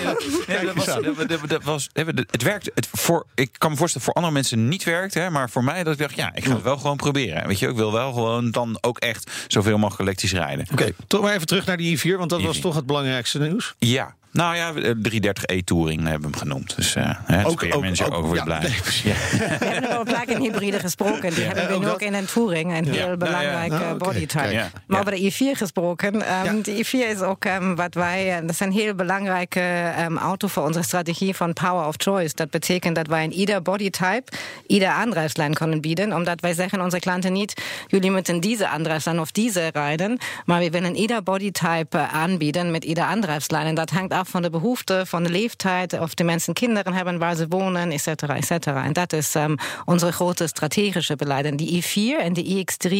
nee, 0.46 0.64
dat 0.66 0.74
was, 0.74 0.95
dat, 1.02 1.28
dat- 1.28 1.48
dat 1.48 1.62
was, 1.64 1.88
het 1.92 2.42
werkt. 2.42 2.70
Het 2.74 2.88
voor, 2.92 3.26
ik 3.34 3.48
kan 3.58 3.70
me 3.70 3.76
voorstellen 3.76 4.06
voor 4.06 4.14
andere 4.16 4.34
mensen 4.34 4.68
niet 4.68 4.84
werkt. 4.84 5.14
Hè, 5.14 5.30
maar 5.30 5.50
voor 5.50 5.64
mij 5.64 5.84
dat 5.84 5.92
ik 5.92 5.98
dacht, 5.98 6.16
ja, 6.16 6.34
ik 6.34 6.44
ga 6.44 6.52
het 6.54 6.62
wel 6.62 6.76
gewoon 6.78 6.96
proberen. 6.96 7.46
Weet 7.46 7.58
je, 7.58 7.68
ik 7.68 7.76
wil 7.76 7.92
wel 7.92 8.12
gewoon 8.12 8.50
dan 8.50 8.78
ook 8.80 8.98
echt 8.98 9.30
zoveel 9.48 9.78
mogelijk 9.78 10.02
elektrisch 10.02 10.32
rijden. 10.32 10.66
Oké, 10.72 10.90
toch 11.06 11.22
maar 11.22 11.34
even 11.34 11.46
terug 11.46 11.66
naar 11.66 11.76
die 11.76 11.98
i4, 11.98 12.16
want 12.18 12.30
dat 12.30 12.42
was 12.42 12.58
i4. 12.58 12.60
toch 12.60 12.74
het 12.74 12.86
belangrijkste 12.86 13.38
nieuws. 13.38 13.74
Ja. 13.78 14.14
Nou 14.36 14.56
ja, 14.56 14.72
de 14.72 14.96
330e 14.96 15.64
Touring 15.64 16.02
hebben 16.02 16.20
we 16.30 16.36
hem 16.38 16.48
genoemd. 16.48 16.76
Dus 16.76 16.94
eh 16.94 17.10
het 17.24 17.46
Ook- 17.46 17.62
ook, 17.64 17.74
ook- 17.74 17.80
mensen 17.80 18.06
ook- 18.06 18.14
ook, 18.14 18.26
weer 18.26 18.34
ja, 18.34 18.44
blij. 18.44 18.58
nee, 18.60 18.80
precies. 18.82 19.02
Ja. 19.02 19.14
We 19.58 19.64
hebben 19.64 19.90
over 19.98 20.04
plug-in 20.04 20.40
hybride 20.42 20.78
gesproken. 20.78 21.34
Die 21.34 21.44
hebben 21.44 21.68
we 21.68 21.74
ook 21.74 21.80
nu 21.82 21.88
ook 21.88 22.00
in 22.02 22.14
een 22.14 22.24
Touring. 22.26 22.76
Een 22.78 22.84
heel 22.84 22.92
nou 22.94 23.08
ja. 23.10 23.16
belangrijke 23.16 23.74
Ah, 23.74 23.80
oké. 23.90 23.96
bodytype. 23.96 24.38
Kijk. 24.42 24.52
Ja. 24.52 24.68
Maar 24.86 24.96
Ja. 24.96 24.98
over 24.98 25.10
de 25.10 25.32
i4 25.54 25.56
gesproken. 25.58 26.14
Um, 26.14 26.20
Ja. 26.20 26.52
De 26.62 26.84
i4 26.84 27.10
is 27.14 27.20
ook 27.20 27.44
um, 27.44 27.74
wat 27.76 27.94
wij... 27.94 28.30
eh, 28.34 28.40
Dat 28.40 28.50
is 28.50 28.60
een 28.60 28.72
heel 28.72 28.94
belangrijke 28.94 29.92
um, 30.08 30.16
auto 30.18 30.48
voor 30.48 30.62
onze 30.62 30.82
strategie 30.82 31.34
van 31.34 31.52
Power 31.52 31.86
of 31.86 31.94
Choice. 31.96 32.34
Dat 32.34 32.50
betekent 32.50 32.94
dat 32.96 33.06
wij 33.06 33.24
in 33.24 33.32
ieder 33.32 33.62
bodytype 33.62 34.32
ieder 34.66 34.88
aandrijfslijn 34.88 35.54
kunnen 35.54 35.80
bieden. 35.80 36.12
Omdat 36.12 36.40
wij 36.40 36.54
zeggen 36.54 36.80
onze 36.80 36.98
klanten 36.98 37.32
niet... 37.32 37.62
jullie 37.86 38.10
moeten 38.10 38.40
deze 38.40 38.68
aandrijfslijn 38.68 39.20
of 39.20 39.30
deze 39.32 39.70
rijden. 39.72 40.18
Maar 40.44 40.60
we 40.60 40.70
willen 40.70 40.96
ieder 40.96 41.22
bodytype 41.22 41.98
eh, 41.98 42.14
aanbieden 42.14 42.70
met 42.70 42.84
ieder 42.84 43.04
aandrijfslijn. 43.04 43.66
En 43.66 43.74
dat 43.74 43.90
hangt 43.90 44.12
af 44.12 44.25
van 44.26 44.42
de 44.42 44.50
behoefte, 44.50 45.02
van 45.06 45.22
de 45.22 45.30
leeftijd... 45.30 45.98
of 46.00 46.14
de 46.14 46.24
mensen 46.24 46.54
kinderen 46.54 46.92
hebben 46.92 47.18
waar 47.18 47.34
ze 47.34 47.46
wonen, 47.48 47.90
et 47.90 48.00
cetera, 48.00 48.36
et 48.36 48.44
cetera. 48.44 48.84
En 48.84 48.92
dat 48.92 49.12
is 49.12 49.34
um, 49.34 49.56
onze 49.84 50.12
grote 50.12 50.46
strategische 50.46 51.16
beleid. 51.16 51.44
En 51.44 51.56
die 51.56 51.82
i4 51.82 52.20
en 52.20 52.32
de 52.32 52.44
iX3 52.44 52.90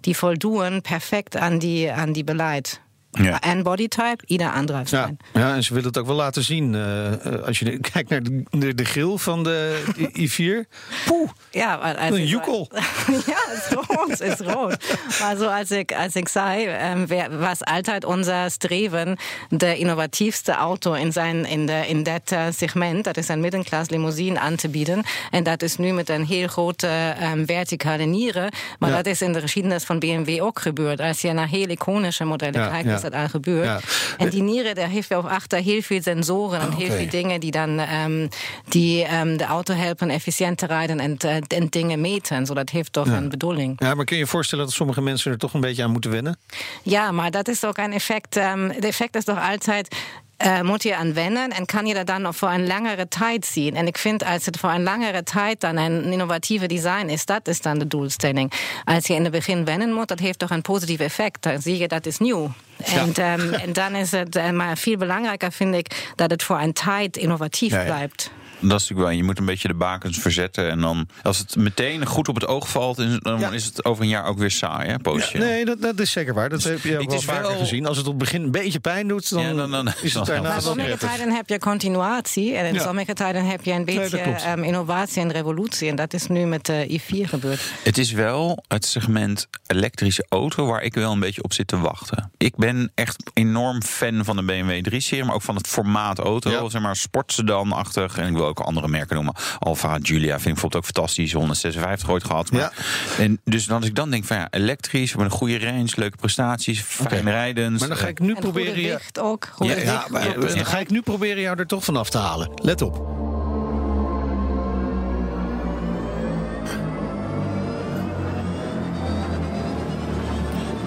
die 0.00 0.16
voldoen 0.16 0.80
perfect 0.80 1.36
aan 1.36 1.58
die, 1.58 1.92
aan 1.92 2.12
die 2.12 2.24
beleid. 2.24 2.84
Ja. 3.22 3.40
En 3.40 3.62
bodytype, 3.62 4.24
ieder 4.26 4.46
Ja, 4.46 4.52
aandrijfslijn. 4.52 5.16
ja, 5.32 5.54
en 5.54 5.62
ze 5.62 5.72
willen 5.74 5.88
het 5.88 5.98
ook 5.98 6.06
wel 6.06 6.16
laten 6.16 6.42
zien. 6.42 6.74
eh, 6.74 7.42
als 7.46 7.58
je 7.58 7.78
kijkt 7.92 8.10
naar 8.10 8.22
de, 8.22 8.42
de, 8.50 8.74
de 8.74 8.84
grill 8.84 9.16
van 9.16 9.42
de 9.42 9.82
i4. 10.18 10.68
Poeh, 11.06 11.30
Ja, 11.50 11.76
maar 11.76 11.96
als 11.96 12.10
een 12.10 12.22
ik- 12.22 12.28
joekel. 12.28 12.70
ja, 13.26 13.36
is 13.52 13.68
rood, 13.86 14.20
is 14.20 14.38
rood. 14.38 14.98
Maar 15.20 15.36
so 15.38 15.44
als 15.46 15.70
ik, 15.70 15.92
als 15.92 16.14
ik 16.14 16.28
zei, 16.28 16.66
ähm, 16.66 17.06
wer- 17.06 17.38
was 17.38 17.64
altijd 17.64 18.04
unser 18.04 18.50
Streven, 18.50 19.16
de 19.48 19.76
innovatiefste 19.78 20.52
Auto 20.52 20.92
in, 20.92 21.12
zijn, 21.12 21.44
in, 21.46 21.66
de, 21.66 21.84
in 21.88 22.02
dat 22.02 22.20
eh, 22.24 22.44
segment, 22.56 23.04
dat 23.04 23.16
is 23.16 23.28
een 23.28 23.40
middenklasse 23.40 23.92
limousine 23.92 24.38
aan 24.40 24.56
te 24.56 24.68
bieden. 24.68 25.04
En 25.30 25.42
dat 25.42 25.62
is 25.62 25.76
nu 25.76 25.92
met 25.92 26.08
een 26.08 26.26
heel 26.26 26.46
grote 26.48 27.14
ähm, 27.20 27.46
verticale 27.46 28.04
nieren. 28.04 28.52
Maar 28.78 28.90
Ja. 28.90 28.96
dat 28.96 29.06
is 29.06 29.22
in 29.22 29.32
de 29.32 29.40
geschiedenis 29.40 29.84
van 29.84 29.98
BMW 29.98 30.42
ook 30.42 30.60
gebeurd. 30.60 31.00
Als 31.00 31.20
je 31.20 31.32
naar 31.32 31.48
heel 31.48 31.68
iconische 31.68 32.24
modellen 32.24 32.60
Ja, 32.60 32.68
kijkt, 32.68 33.02
dat 33.10 33.20
al 33.20 33.28
gebeurt. 33.28 33.64
Ja. 33.64 33.80
En 34.18 34.30
die 34.30 34.42
Niere, 34.42 34.74
daar 34.74 34.88
heeft 34.88 35.14
ook 35.14 35.28
achter 35.28 35.58
heel 35.58 35.82
veel 35.82 36.02
sensoren 36.02 36.60
en 36.60 36.72
heel 36.72 36.86
oké. 36.86 36.96
veel 36.96 37.08
dingen 37.08 37.40
die 37.40 37.50
dan 37.50 37.78
ähm, 37.78 38.28
die 38.68 39.04
ähm, 39.04 39.36
de 39.36 39.44
auto 39.44 39.74
helpen 39.74 40.10
efficiënt 40.10 40.58
te 40.58 40.66
rijden 40.66 41.00
en, 41.00 41.16
äh, 41.18 41.36
en 41.48 41.66
dingen 41.68 42.00
meten. 42.00 42.46
So, 42.46 42.54
dat 42.54 42.70
heeft 42.70 42.92
toch 42.92 43.06
een 43.06 43.28
bedoeling. 43.28 43.80
Ja, 43.80 43.94
maar 43.94 44.04
kun 44.04 44.16
je 44.16 44.22
je 44.22 44.28
voorstellen 44.28 44.64
dat 44.64 44.74
sommige 44.74 45.00
mensen 45.00 45.32
er 45.32 45.38
toch 45.38 45.54
een 45.54 45.60
beetje 45.60 45.82
aan 45.82 45.90
moeten 45.90 46.10
wennen? 46.10 46.38
Ja, 46.82 47.10
maar 47.10 47.30
dat 47.30 47.48
is 47.48 47.64
ook 47.64 47.78
een 47.78 47.92
effect. 47.92 48.36
Ähm, 48.36 48.68
de 48.80 48.86
effect 48.86 49.16
is 49.16 49.24
toch 49.24 49.50
altijd. 49.50 49.96
Äh, 50.44 50.62
moet 50.62 50.82
je 50.82 50.96
aan 50.96 51.14
wennen 51.14 51.50
en 51.50 51.66
kan 51.66 51.86
je 51.86 51.94
dat 51.94 52.06
dan 52.06 52.22
nog 52.22 52.36
voor 52.36 52.50
een 52.50 52.66
langere 52.66 53.08
tijd 53.08 53.46
zien. 53.46 53.76
En 53.76 53.86
ik 53.86 53.98
vind 53.98 54.24
als 54.24 54.46
het 54.46 54.58
voor 54.58 54.70
een 54.70 54.82
langere 54.82 55.22
tijd 55.22 55.60
dan 55.60 55.76
een 55.76 56.04
innovatieve 56.04 56.66
design 56.66 57.06
is, 57.06 57.24
dat 57.24 57.48
is 57.48 57.60
dan 57.60 57.78
de 57.78 57.86
doelstelling. 57.86 58.52
Als 58.84 59.06
je 59.06 59.14
in 59.14 59.22
het 59.22 59.32
begin 59.32 59.64
wennen 59.64 59.92
moet, 59.92 60.08
dat 60.08 60.18
heeft 60.18 60.38
toch 60.38 60.50
een 60.50 60.62
positief 60.62 61.00
effect. 61.00 61.42
Dan 61.42 61.62
zie 61.62 61.78
je 61.78 61.88
dat 61.88 62.06
is 62.06 62.18
nieuw. 62.18 62.50
En, 62.76 63.14
ähm, 63.14 63.52
en 63.52 63.72
dan 63.72 63.94
is 63.94 64.10
het 64.10 64.36
uh, 64.36 64.50
maar 64.50 64.76
veel 64.78 64.96
belangrijker, 64.96 65.52
vind 65.52 65.74
ik, 65.74 66.12
dat 66.14 66.30
het 66.30 66.42
voor 66.42 66.60
een 66.60 66.72
tijd 66.72 67.16
innovatief 67.16 67.72
Ja, 67.72 67.78
ja. 67.78 67.84
blijft. 67.84 68.30
Dat 68.60 68.80
is 68.80 68.88
natuurlijk 68.88 69.08
wel. 69.08 69.10
Je 69.10 69.24
moet 69.24 69.38
een 69.38 69.44
beetje 69.44 69.68
de 69.68 69.74
bakens 69.74 70.18
verzetten. 70.18 70.70
En 70.70 70.80
dan, 70.80 71.08
als 71.22 71.38
het 71.38 71.56
meteen 71.56 72.06
goed 72.06 72.28
op 72.28 72.34
het 72.34 72.46
oog 72.46 72.68
valt, 72.68 72.96
dan 73.22 73.38
Ja. 73.38 73.50
is 73.50 73.64
het 73.64 73.84
over 73.84 74.02
een 74.02 74.08
jaar 74.08 74.24
ook 74.24 74.38
weer 74.38 74.50
saai, 74.50 74.88
hè? 74.88 75.38
Nee, 75.38 75.64
dat, 75.64 75.80
dat 75.82 75.98
is 76.00 76.10
zeker 76.10 76.34
waar. 76.34 76.48
Dat 76.48 76.62
heb 76.62 76.82
je 76.82 76.98
ook 76.98 77.08
wel 77.08 77.18
is 77.18 77.24
vaker 77.24 77.42
wel- 77.48 77.58
gezien. 77.58 77.86
Als 77.86 77.96
het 77.96 78.06
op 78.06 78.12
het 78.12 78.22
begin 78.22 78.42
een 78.42 78.50
beetje 78.50 78.80
pijn 78.80 79.08
doet, 79.08 79.30
dan, 79.30 79.42
Ja, 79.42 79.52
dan- 79.52 79.70
dan- 79.70 79.88
is 80.02 80.12
dan 80.12 80.22
het 80.22 80.30
daarna 80.30 80.42
Maar 80.42 80.52
wel 80.52 80.60
sommige 80.60 80.96
tijden 80.96 81.32
heb 81.34 81.48
je 81.48 81.58
continuatie 81.58 82.54
en 82.56 82.66
in 82.66 82.74
Ja. 82.74 82.82
sommige 82.82 83.12
tijden 83.12 83.44
heb 83.46 83.64
je 83.64 83.72
een 83.72 83.84
beetje 83.84 84.18
ähm, 84.46 84.62
innovatie 84.62 85.22
en 85.22 85.32
revolutie. 85.32 85.88
En 85.88 85.96
dat 85.96 86.12
is 86.12 86.26
nu 86.26 86.44
met 86.46 86.66
de 86.66 86.86
i4 87.00 87.28
gebeurd. 87.28 87.60
Het 87.82 87.98
is 87.98 88.12
wel 88.12 88.64
het 88.68 88.84
segment 88.84 89.46
elektrische 89.66 90.26
auto 90.28 90.66
waar 90.66 90.82
ik 90.82 90.94
wel 90.94 91.12
een 91.12 91.20
beetje 91.20 91.42
op 91.42 91.52
zit 91.52 91.66
te 91.68 91.78
wachten. 91.78 92.30
Ik 92.36 92.56
ben 92.56 92.90
echt 92.94 93.30
enorm 93.34 93.82
fan 93.82 94.24
van 94.24 94.36
de 94.36 94.42
BMW 94.42 94.82
3-serie, 94.88 95.24
maar 95.24 95.34
ook 95.34 95.42
van 95.42 95.56
het 95.56 95.66
formaat 95.66 96.18
auto. 96.18 96.50
Ja. 96.50 96.68
Zeg 96.68 96.82
maar 96.82 96.96
sportsedan-achtig. 96.96 98.18
En 98.18 98.26
ik 98.28 98.32
wil 98.36 98.45
ook 98.46 98.60
andere 98.60 98.88
merken 98.88 99.14
noemen. 99.14 99.34
Alfa, 99.58 99.98
Giulia 100.02 100.30
vind 100.32 100.46
ik 100.46 100.52
bijvoorbeeld 100.52 100.84
ook 100.84 100.84
fantastisch. 100.94 101.32
156 101.32 102.10
ooit 102.10 102.24
gehad. 102.24 102.50
Maar, 102.50 102.72
en 103.18 103.40
dus 103.44 103.70
als 103.70 103.84
ik 103.86 103.94
dan 103.94 104.10
denk 104.10 104.24
van 104.24 104.36
ja, 104.36 104.48
elektrisch, 104.50 105.14
met 105.14 105.24
een 105.24 105.30
goede 105.30 105.58
range, 105.58 105.88
leuke 105.94 106.16
prestaties, 106.16 106.80
fijn 106.80 107.30
rijdend. 107.30 107.78
Maar 107.78 107.88
dan 107.88 107.96
ga 107.96 108.06
ik 108.08 108.18
nu 108.18 108.28
En 108.28 108.34
goede 108.34 108.50
proberen... 108.50 108.80
je- 108.82 108.98
ook. 109.20 109.48
goede 109.52 109.74
Ja, 109.74 109.80
Ja, 109.82 110.04
maar, 110.10 110.28
Ja. 110.40 110.54
dan 110.54 110.66
ga 110.66 110.78
ik 110.78 110.90
nu 110.90 111.00
proberen 111.02 111.42
jou 111.42 111.58
er 111.58 111.66
toch 111.66 111.84
van 111.84 111.96
af 111.96 112.10
te 112.10 112.18
halen. 112.18 112.50
Let 112.62 112.82
op. 112.82 113.24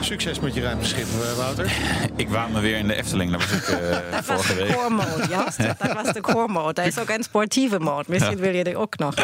Succes 0.02 0.40
met 0.40 0.54
je 0.54 0.62
ruimteschip, 0.62 1.06
eh, 1.24 1.34
Wouter. 1.38 1.72
Ik 2.16 2.30
waan 2.30 2.52
me 2.52 2.60
weer 2.60 2.78
in 2.78 2.88
de 2.88 2.96
Efteling. 2.96 3.32
Daar 3.32 3.40
was 3.40 3.52
ik 3.52 3.68
eh, 3.68 3.90
Dat 4.12 4.26
was 4.26 4.26
vorige 4.26 4.56
de 4.56 4.64
week. 4.64 4.76
core 4.76 4.90
mode, 4.90 5.26
juist. 5.30 5.58
Dat 5.58 5.94
was 6.04 6.14
de 6.14 6.22
core 6.22 6.48
mode. 6.48 6.74
Dat 6.74 6.86
is 6.86 7.00
ook 7.00 7.10
een 7.10 7.24
sportieve 7.24 7.80
mode. 7.80 8.04
Misschien 8.08 8.38
wil 8.38 8.56
je 8.56 8.64
die 8.64 8.78
ook 8.78 8.98
nog. 8.98 9.16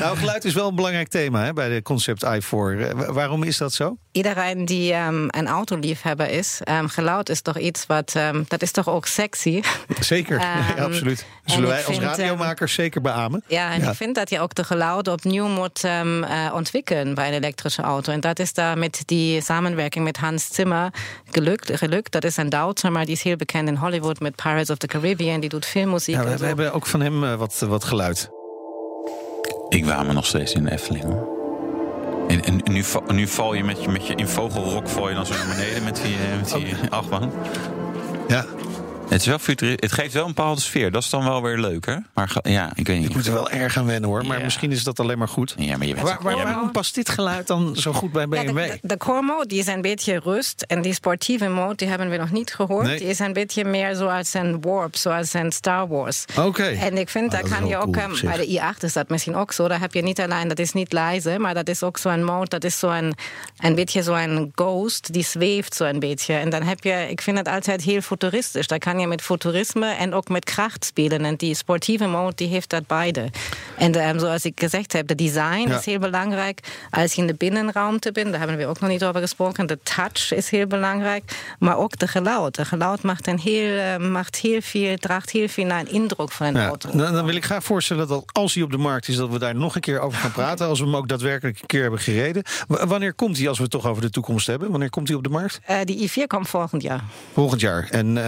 Nou, 0.00 0.16
geluid 0.16 0.44
is 0.44 0.54
wel 0.54 0.68
een 0.68 0.74
belangrijk 0.74 1.08
thema 1.08 1.44
hè, 1.44 1.52
bij 1.52 1.68
de 1.68 1.82
Concept 1.82 2.24
i4. 2.24 2.48
Eh, 2.50 2.90
wa- 2.92 3.12
waarom 3.12 3.42
is 3.42 3.56
dat 3.56 3.72
zo? 3.72 3.96
Iedereen 4.12 4.64
die 4.64 4.94
um, 4.94 5.26
een 5.30 5.46
autoliefhebber 5.48 6.28
is, 6.30 6.60
um, 6.70 6.88
geluid 6.88 7.28
is 7.28 7.40
toch 7.40 7.58
iets 7.58 7.86
wat, 7.86 8.14
um, 8.16 8.44
dat 8.48 8.62
is 8.62 8.70
toch 8.70 8.88
ook 8.88 9.06
sexy. 9.06 9.62
Zeker, 10.00 10.38
Ehm, 10.40 10.76
ja, 10.76 10.84
absoluut. 10.84 11.26
en 11.44 11.52
Zullen 11.52 11.68
wij 11.68 11.76
als 11.84 11.96
vind, 11.96 12.02
radiomakers 12.08 12.74
zeker 12.74 13.00
beamen? 13.00 13.42
Ja, 13.46 13.72
en 13.72 13.82
ik 13.82 13.94
vind 13.94 14.14
dat 14.14 14.30
je 14.30 14.40
ook 14.40 14.54
de 14.54 14.64
geluid 14.64 15.08
opnieuw 15.08 15.46
moet 15.48 15.82
um, 15.84 16.22
uh, 16.24 16.28
ontwikkelen 16.54 17.14
bij 17.14 17.28
een 17.28 17.34
elektrische 17.34 17.82
auto. 17.82 18.12
En 18.12 18.20
dat 18.20 18.38
is 18.38 18.52
daar 18.52 18.78
met 18.78 19.02
die 19.04 19.40
samenwerking 19.42 20.04
met 20.04 20.15
Hans 20.16 20.48
Zimmer 20.54 20.92
gelukt. 21.30 21.78
gelukt. 21.78 22.12
Dat 22.12 22.24
is 22.24 22.36
een 22.36 22.48
Duitser, 22.48 22.92
maar 22.92 23.04
die 23.04 23.14
is 23.14 23.22
heel 23.22 23.36
bekend 23.36 23.68
in 23.68 23.74
Hollywood 23.74 24.20
met 24.20 24.36
Pirates 24.36 24.70
of 24.70 24.76
the 24.76 24.86
Caribbean. 24.86 25.40
Die 25.40 25.48
doet 25.48 25.66
filmmuziek. 25.66 26.14
Ja, 26.14 26.36
we, 26.36 26.46
hebben 26.46 26.72
ook 26.72 26.86
van 26.86 27.00
hem 27.00 27.24
eh, 27.24 27.34
wat, 27.34 27.64
wat 27.68 27.84
geluid. 27.84 28.30
Ik 29.68 29.84
waan 29.84 30.06
me 30.06 30.12
nog 30.12 30.26
steeds 30.26 30.52
in 30.52 30.64
de 30.64 30.70
Efteling. 30.70 31.04
hoor. 31.04 31.34
En, 32.28 32.44
en, 32.44 32.62
en 32.62 32.72
nu, 32.72 32.84
val, 32.84 33.02
nu 33.12 33.28
val 33.28 33.54
je 33.54 33.64
met 33.64 33.82
je, 33.82 33.88
met 33.88 34.06
je 34.06 34.14
in 34.14 34.28
vogelrok 34.28 34.88
val 34.88 35.08
je 35.08 35.14
dan 35.14 35.26
zo 35.26 35.34
naar 35.34 35.56
beneden 35.56 35.84
met 35.84 35.96
die, 35.96 36.14
eh, 36.14 36.36
met 36.36 36.50
die 36.50 36.74
achtbaan. 36.90 37.32
Ja, 38.28 38.44
Het, 39.08 39.20
is 39.20 39.26
wel 39.26 39.38
futuri- 39.38 39.76
het 39.76 39.92
geeft 39.92 40.12
wel 40.12 40.22
een 40.26 40.34
bepaalde 40.34 40.60
sfeer. 40.60 40.90
Dat 40.90 41.02
is 41.02 41.10
dan 41.10 41.24
wel 41.24 41.42
weer 41.42 41.58
leuk, 41.58 41.86
hè? 41.86 41.96
Maar 42.14 42.28
ga- 42.28 42.40
ja, 42.42 42.70
ik 42.74 42.86
weet 42.86 42.98
niet. 42.98 43.08
ik 43.08 43.14
moet 43.14 43.26
er 43.26 43.32
wel 43.32 43.50
erg 43.50 43.76
aan 43.76 43.86
wennen 43.86 44.10
hoor. 44.10 44.26
Maar 44.26 44.38
Ja. 44.38 44.44
misschien 44.44 44.72
is 44.72 44.84
dat 44.84 45.00
alleen 45.00 45.18
maar 45.18 45.28
goed. 45.28 45.54
Ja, 45.58 45.76
maar 45.76 45.86
je 45.86 45.94
bent 45.94 46.06
Waar, 46.06 46.18
waar- 46.22 46.32
ja, 46.36 46.42
maar- 46.42 46.52
waarom 46.52 46.70
past 46.70 46.94
dit 46.94 47.08
geluid 47.08 47.46
dan 47.46 47.76
zo 47.76 47.92
goed 47.92 48.12
bij 48.12 48.22
Ja, 48.22 48.28
BMW? 48.28 48.56
de, 48.70 48.78
de, 48.82 48.88
de 48.88 48.96
core 48.96 49.22
mode 49.22 49.46
die 49.46 49.58
is 49.58 49.66
een 49.66 49.80
beetje 49.80 50.20
rust. 50.24 50.62
En 50.62 50.82
die 50.82 50.92
sportieve 50.94 51.48
mode 51.48 51.74
die 51.74 51.88
hebben 51.88 52.08
we 52.10 52.16
nog 52.16 52.30
niet 52.30 52.54
gehoord. 52.54 52.86
Nee. 52.86 52.98
Die 52.98 53.08
is 53.08 53.18
een 53.18 53.32
beetje 53.32 53.64
meer 53.64 53.94
zoals 53.94 54.34
een 54.34 54.60
Warp, 54.60 54.96
zoals 54.96 55.32
een 55.32 55.52
Star 55.52 55.88
Wars. 55.88 56.24
Oké. 56.38 56.62
En 56.64 56.98
ik 56.98 57.08
vind, 57.08 57.24
Ah, 57.34 57.40
daar 57.40 57.50
kan 57.58 57.66
je 57.68 57.76
ook, 57.76 57.92
cool 57.92 58.16
bij 58.22 58.36
de 58.36 58.46
i8 58.76 58.82
is 58.82 58.92
dat 58.92 59.08
misschien 59.08 59.34
ook 59.34 59.52
zo. 59.52 59.68
Daar 59.68 59.80
heb 59.80 59.92
je 59.94 60.02
niet 60.02 60.20
alleen, 60.20 60.48
dat 60.48 60.58
is 60.58 60.72
niet 60.72 60.92
leise, 60.92 61.38
maar 61.38 61.54
dat 61.54 61.68
is 61.68 61.82
ook 61.82 61.98
zo'n 61.98 62.24
mode, 62.24 62.48
dat 62.48 62.64
is 62.64 62.78
zo'n 62.78 63.14
een 63.58 63.74
beetje 63.74 64.02
zo'n 64.02 64.52
ghost, 64.54 65.12
die 65.12 65.24
zweeft 65.24 65.74
zo 65.74 65.84
een 65.84 65.98
beetje. 66.00 66.34
En 66.34 66.50
dan 66.50 66.62
heb 66.62 66.82
je, 66.84 67.06
ik 67.10 67.20
vind 67.20 67.38
het 67.38 67.48
altijd 67.48 67.82
heel 67.82 68.00
futuristisch. 68.00 68.66
Daar 68.66 68.78
kan 68.78 68.95
je 69.00 69.06
met 69.06 69.22
futurisme 69.22 69.86
en 69.86 70.14
ook 70.14 70.28
met 70.28 70.44
kracht 70.44 70.84
spelen. 70.84 71.24
En 71.24 71.36
die 71.36 71.54
sportieve 71.54 72.06
mode, 72.06 72.34
die 72.34 72.48
heeft 72.48 72.70
dat 72.70 72.86
beide. 72.86 73.30
En 73.76 74.20
zoals 74.20 74.44
ik 74.44 74.60
gezegd 74.60 74.92
heb, 74.92 75.06
de 75.06 75.14
design 75.14 75.68
Ja. 75.68 75.78
is 75.78 75.84
heel 75.84 75.98
belangrijk. 75.98 76.60
Als 76.90 77.12
je 77.12 77.20
in 77.20 77.26
de 77.26 77.34
binnenruimte 77.34 78.12
bent, 78.12 78.30
daar 78.30 78.38
hebben 78.38 78.56
we 78.58 78.66
ook 78.66 78.80
nog 78.80 78.90
niet 78.90 79.04
over 79.04 79.20
gesproken. 79.20 79.66
De 79.66 79.78
touch 79.82 80.32
is 80.34 80.50
heel 80.50 80.66
belangrijk. 80.66 81.54
Maar 81.58 81.76
ook 81.78 81.98
de 81.98 82.08
geluid. 82.08 82.54
De 82.54 82.64
geluid 82.64 83.02
maakt, 83.02 83.26
een 83.26 83.38
heel, 83.38 83.78
eh, 83.78 83.96
maakt 84.10 84.36
heel 84.36 84.60
veel, 84.60 84.96
draagt 84.96 85.30
heel 85.30 85.48
veel 85.48 85.64
naar 85.64 85.80
een 85.80 85.90
indruk 85.92 86.32
van 86.32 86.46
een 86.46 86.54
Ja, 86.54 86.66
auto. 86.66 86.90
dan, 86.90 87.12
dan 87.12 87.24
wil 87.24 87.34
ik 87.34 87.44
graag 87.44 87.64
voorstellen 87.64 88.08
dat 88.08 88.24
als 88.32 88.54
hij 88.54 88.62
op 88.62 88.70
de 88.70 88.76
markt 88.78 89.08
is, 89.08 89.16
dat 89.16 89.30
we 89.30 89.38
daar 89.38 89.54
nog 89.54 89.74
een 89.74 89.80
keer 89.80 90.00
over 90.00 90.18
gaan 90.18 90.32
praten. 90.32 90.66
Als 90.66 90.78
we 90.78 90.84
hem 90.84 90.96
ook 90.96 91.08
daadwerkelijk 91.08 91.60
een 91.60 91.66
keer 91.66 91.82
hebben 91.82 92.00
gereden. 92.00 92.42
W- 92.68 92.82
wanneer 92.84 93.14
komt 93.14 93.36
hij, 93.38 93.48
als 93.48 93.56
we 93.56 93.62
het 93.62 93.72
toch 93.72 93.86
over 93.86 94.02
de 94.02 94.10
toekomst 94.10 94.46
hebben? 94.46 94.70
Wanneer 94.70 94.90
komt 94.90 95.08
hij 95.08 95.16
op 95.16 95.22
de 95.22 95.28
markt? 95.28 95.60
Eh, 95.64 95.76
die 95.84 96.08
i4 96.10 96.26
komt 96.26 96.48
volgend 96.48 96.82
jaar. 96.82 97.04
Volgend 97.32 97.60
jaar. 97.60 97.88
En 97.90 98.16
eh, 98.16 98.24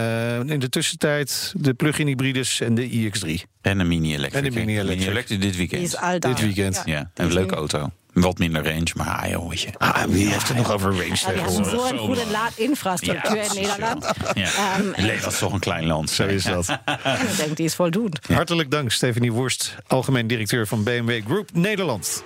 in 0.58 0.64
de 0.64 0.70
tussentijd 0.70 1.52
de 1.56 1.74
plug-in 1.74 2.06
hybrides 2.06 2.60
en 2.60 2.74
de 2.74 2.90
iX3. 2.90 3.30
En 3.60 3.78
een 3.78 3.88
mini-electric. 3.88 4.42
En 4.44 4.46
een 4.48 4.54
mini-electric. 4.66 5.28
dit 5.28 5.40
Die 5.40 5.52
weekend. 5.52 5.82
is. 5.82 5.96
Dit 6.20 6.40
weekend. 6.40 6.82
Ja, 6.84 7.10
een 7.14 7.32
leuke 7.32 7.54
auto. 7.54 7.90
Wat 8.12 8.38
minder 8.38 8.64
range, 8.64 8.86
maar 8.96 9.06
ah, 9.08 9.30
joh, 9.30 9.48
weet 9.48 9.60
je. 9.60 9.68
Ah, 9.78 10.02
wie 10.04 10.28
heeft 10.28 10.48
het 10.48 10.56
nog 10.56 10.72
over 10.72 10.90
range 10.90 11.04
Ja, 11.04 11.14
tegenwoordig? 11.14 11.70
zo'n 11.88 11.98
goede 11.98 12.26
laadinfrastructuur 12.30 13.36
in 13.36 13.54
Nederland. 13.54 14.04
Ja. 14.34 14.44
Ehm, 14.44 14.92
en 14.92 15.02
Nederland 15.02 15.32
is 15.32 15.38
toch 15.38 15.52
een 15.52 15.60
klein 15.60 15.86
land. 15.86 16.10
Zo 16.10 16.26
is 16.26 16.42
dat. 16.44 16.68
ik 17.30 17.36
denk, 17.36 17.56
die 17.56 17.66
is 17.66 17.74
voldoende. 17.74 18.16
Hartelijk 18.32 18.70
dank, 18.70 18.90
Stephanie 18.90 19.32
Worst, 19.32 19.74
algemeen 19.86 20.26
directeur 20.26 20.66
van 20.66 20.82
BMW 20.82 21.20
Group 21.24 21.48
Nederland. 21.52 22.22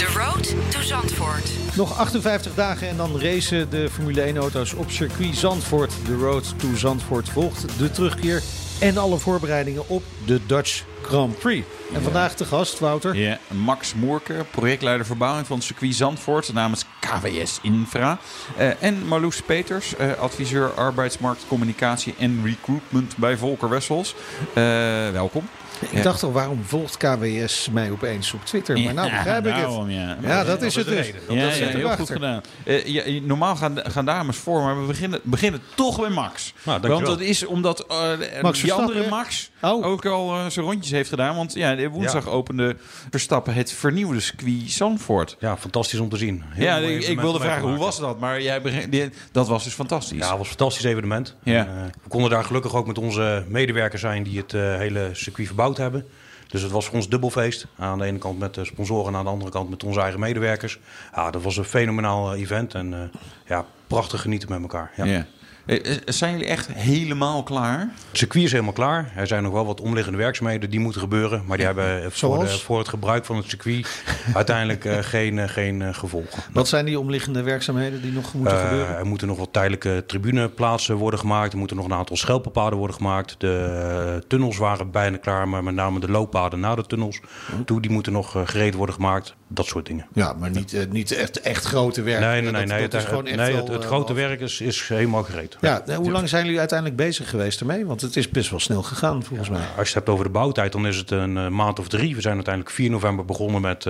The 0.00 0.12
Road 0.18 0.70
to 0.70 0.80
Zandvoort. 0.80 1.50
Nog 1.76 1.96
58 1.96 2.54
dagen 2.54 2.88
en 2.88 2.96
dan 2.96 3.20
racen 3.20 3.70
de 3.70 3.90
Formule 3.90 4.32
1-auto's 4.32 4.72
op 4.72 4.90
circuit 4.90 5.36
Zandvoort. 5.36 5.92
De 6.06 6.16
Road 6.16 6.58
to 6.58 6.74
Zandvoort 6.74 7.28
volgt 7.28 7.78
de 7.78 7.90
terugkeer 7.90 8.42
en 8.80 8.96
alle 8.96 9.18
voorbereidingen 9.18 9.88
op 9.88 10.02
de 10.24 10.40
Dutch 10.46 10.84
Grand 11.02 11.38
Prix. 11.38 11.66
En 11.94 12.02
vandaag 12.02 12.34
de 12.34 12.44
gast, 12.44 12.78
Wouter. 12.78 13.16
Ja, 13.16 13.38
Max 13.48 13.94
Moerke, 13.94 14.44
projectleider 14.50 15.06
verbouwing 15.06 15.46
van 15.46 15.62
circuit 15.62 15.94
Zandvoort 15.94 16.52
namens 16.52 16.84
KWS 17.00 17.58
Infra. 17.62 18.18
Eh, 18.56 18.82
en 18.82 19.06
Marloes 19.06 19.42
Peters, 19.42 19.96
eh, 19.96 20.12
adviseur 20.12 20.72
arbeidsmarkt, 20.72 21.44
communicatie 21.48 22.14
en 22.18 22.40
recruitment 22.44 23.16
bij 23.16 23.36
Volker 23.36 23.68
Wessels. 23.68 24.14
Eh, 24.54 24.62
welkom. 25.10 25.48
Ik 25.90 26.02
dacht 26.02 26.22
al, 26.22 26.32
waarom 26.32 26.64
volgt 26.64 26.96
KWS 26.96 27.68
mij 27.72 27.90
opeens 27.90 28.32
op 28.32 28.44
Twitter? 28.44 28.80
Maar 28.80 28.94
nou 28.94 29.10
begrijp 29.10 29.46
ik 29.46 29.54
het. 29.54 29.70
ja. 29.88 30.16
Ja, 30.22 30.44
dat 30.44 30.62
is 30.62 30.74
het 30.74 30.86
dus. 30.86 31.06
Ja, 31.06 31.12
Dat 31.44 31.56
ja, 31.56 31.66
heel 31.66 31.78
erachter. 31.78 31.96
goed 32.06 32.10
gedaan. 32.10 32.40
Eh, 32.64 32.86
ja, 32.86 33.20
normaal 33.22 33.56
gaan, 33.56 33.78
gaan 33.82 34.04
dames 34.04 34.36
voor, 34.36 34.62
maar 34.62 34.80
we 34.80 34.86
beginnen, 34.86 35.20
beginnen 35.22 35.60
toch 35.74 36.00
bij 36.00 36.10
Max. 36.10 36.54
Nou, 36.62 36.80
want 36.88 37.06
dat 37.06 37.20
is 37.20 37.46
omdat 37.46 37.86
eh, 37.86 38.42
Max 38.42 38.60
die 38.60 38.72
andere 38.72 39.08
Max 39.08 39.49
Oh. 39.62 39.86
ook 39.86 40.06
al 40.06 40.34
eh, 40.34 40.46
zijn 40.46 40.64
rondjes 40.64 40.90
heeft 40.90 41.08
gedaan. 41.08 41.36
Want 41.36 41.54
ja, 41.54 41.74
de 41.74 41.88
woensdag 41.88 42.28
opende 42.28 42.76
Verstappen 43.10 43.54
het 43.54 43.72
vernieuwde 43.72 44.20
circuit 44.20 44.70
Zandvoort. 44.70 45.36
Ja, 45.40 45.56
fantastisch 45.56 45.98
om 45.98 46.08
te 46.08 46.16
zien. 46.16 46.42
Heel 46.46 46.64
ja, 46.64 46.76
ik, 46.76 47.20
wilde 47.20 47.40
vragen, 47.40 47.68
hoe 47.68 47.78
was 47.78 47.98
dat? 47.98 48.18
Maar 48.18 48.42
jij 48.42 48.62
begint, 48.62 49.14
dat 49.32 49.48
was 49.48 49.64
dus 49.64 49.72
fantastisch. 49.72 50.18
Ja, 50.18 50.28
het 50.28 50.38
was 50.38 50.40
een 50.40 50.56
fantastisch 50.56 50.84
evenement. 50.84 51.36
Ja. 51.42 51.66
En, 51.66 51.66
eh, 51.66 51.82
we 52.02 52.08
konden 52.08 52.30
daar 52.30 52.44
gelukkig 52.44 52.74
ook 52.74 52.86
met 52.86 52.98
onze 52.98 53.44
medewerkers 53.48 54.00
zijn 54.00 54.22
die 54.22 54.38
het 54.38 54.54
eh, 54.54 54.76
hele 54.76 55.10
circuit 55.12 55.46
verbouwd 55.46 55.76
hebben. 55.76 56.06
Dus 56.46 56.62
het 56.62 56.70
was 56.70 56.86
voor 56.86 56.94
ons 56.94 57.08
dubbelfeest. 57.08 57.66
Aan 57.78 57.98
de 57.98 58.04
ene 58.04 58.18
kant 58.18 58.38
met 58.38 58.54
de 58.54 58.64
sponsoren 58.64 59.12
en 59.12 59.18
aan 59.18 59.24
de 59.24 59.30
andere 59.30 59.50
kant 59.50 59.70
met 59.70 59.84
onze 59.84 60.00
eigen 60.00 60.20
medewerkers. 60.20 60.78
Ja, 61.14 61.30
dat 61.30 61.42
was 61.42 61.56
een 61.56 61.64
fenomenaal 61.64 62.34
event 62.34 62.74
en 62.74 63.10
ja, 63.46 63.64
prachtig 63.86 64.20
genieten 64.20 64.48
met 64.48 64.60
elkaar. 64.60 64.90
Ja. 64.96 65.04
Ja. 65.04 65.26
Eh, 65.70 65.92
eh, 65.92 65.98
Zijn 66.06 66.32
jullie 66.32 66.46
echt 66.46 66.72
helemaal 66.72 67.42
klaar? 67.42 67.78
Het 68.08 68.18
circuit 68.18 68.44
is 68.44 68.50
helemaal 68.52 68.72
klaar. 68.72 69.12
Er 69.16 69.26
zijn 69.26 69.42
nog 69.42 69.52
wel 69.52 69.66
wat 69.66 69.80
omliggende 69.80 70.18
werkzaamheden 70.18 70.70
die 70.70 70.80
moeten 70.80 71.00
gebeuren. 71.00 71.42
Maar 71.46 71.56
die 71.56 71.66
hebben 71.66 72.12
voor, 72.12 72.38
de, 72.38 72.44
Zoals? 72.46 72.62
voor 72.62 72.78
het 72.78 72.88
gebruik 72.88 73.24
van 73.24 73.36
het 73.36 73.48
circuit 73.48 74.02
uiteindelijk 74.34 74.84
eh, 74.84 74.98
geen, 75.00 75.48
geen 75.48 75.82
eh, 75.82 75.94
gevolgen. 75.94 76.42
Wat 76.52 76.68
zijn 76.68 76.84
die 76.84 76.98
omliggende 76.98 77.42
werkzaamheden 77.42 78.02
die 78.02 78.12
nog 78.12 78.34
moeten 78.34 78.56
Eh, 78.56 78.68
gebeuren? 78.68 78.96
er 78.96 79.06
moeten 79.06 79.26
nog 79.28 79.38
wat 79.38 79.52
tijdelijke 79.52 80.04
tribuneplaatsen 80.06 80.96
worden 80.96 81.20
gemaakt. 81.20 81.52
Er 81.52 81.58
moeten 81.58 81.76
nog 81.76 81.84
een 81.84 81.92
aantal 81.94 82.16
schelpenpaden 82.16 82.78
worden 82.78 82.96
gemaakt. 82.96 83.34
De 83.38 84.24
tunnels 84.28 84.56
waren 84.58 84.90
bijna 84.90 85.16
klaar, 85.16 85.48
maar 85.48 85.64
met 85.64 85.74
name 85.74 86.00
de 86.00 86.10
looppaden 86.10 86.60
naar 86.60 86.76
de 86.76 86.86
tunnels 86.86 87.20
toe, 87.64 87.80
die 87.80 87.90
moeten 87.90 88.12
nog 88.12 88.36
gereed 88.44 88.74
worden 88.74 88.94
gemaakt. 88.94 89.34
Dat 89.52 89.66
soort 89.66 89.86
dingen. 89.86 90.06
Ja, 90.12 90.32
maar 90.32 90.50
niet, 90.50 90.74
eh, 90.74 90.86
niet 90.90 91.12
echt, 91.12 91.40
echt 91.40 91.64
grote 91.64 92.02
werk. 92.02 92.20
Nee, 92.20 92.42
nee, 92.42 92.42
Dat- 92.42 92.52
nee. 92.52 92.66
nee, 92.66 92.82
dat 92.82 92.92
het, 92.92 93.02
is 93.02 93.08
gewoon 93.08 93.26
echt 93.26 93.36
nee, 93.36 93.52
wel, 93.52 93.64
het, 93.64 93.72
het 93.72 93.82
eh, 93.82 93.86
grote 93.86 94.12
werk 94.12 94.40
is, 94.40 94.60
is 94.60 94.88
helemaal 94.88 95.22
gereed. 95.22 95.56
Ja, 95.60 95.82
hoe 95.96 96.10
lang 96.10 96.28
zijn 96.28 96.44
jullie 96.44 96.58
uiteindelijk 96.58 96.98
bezig 96.98 97.30
geweest 97.30 97.60
ermee? 97.60 97.86
Want 97.86 98.00
het 98.00 98.16
is 98.16 98.28
best 98.28 98.50
wel 98.50 98.60
snel 98.60 98.82
gegaan, 98.82 99.22
volgens 99.24 99.48
mij. 99.48 99.60
Als 99.60 99.68
je 99.76 99.82
het 99.84 99.94
hebt 99.94 100.08
over 100.08 100.24
de 100.24 100.30
bouwtijd, 100.30 100.72
dan 100.72 100.86
is 100.86 100.96
het 100.96 101.10
een 101.10 101.36
eh, 101.36 101.48
maand 101.48 101.78
of 101.78 101.88
drie. 101.88 102.14
We 102.14 102.20
zijn 102.20 102.34
uiteindelijk 102.34 102.74
4 102.74 102.90
november 102.90 103.24
begonnen 103.24 103.60
met 103.60 103.86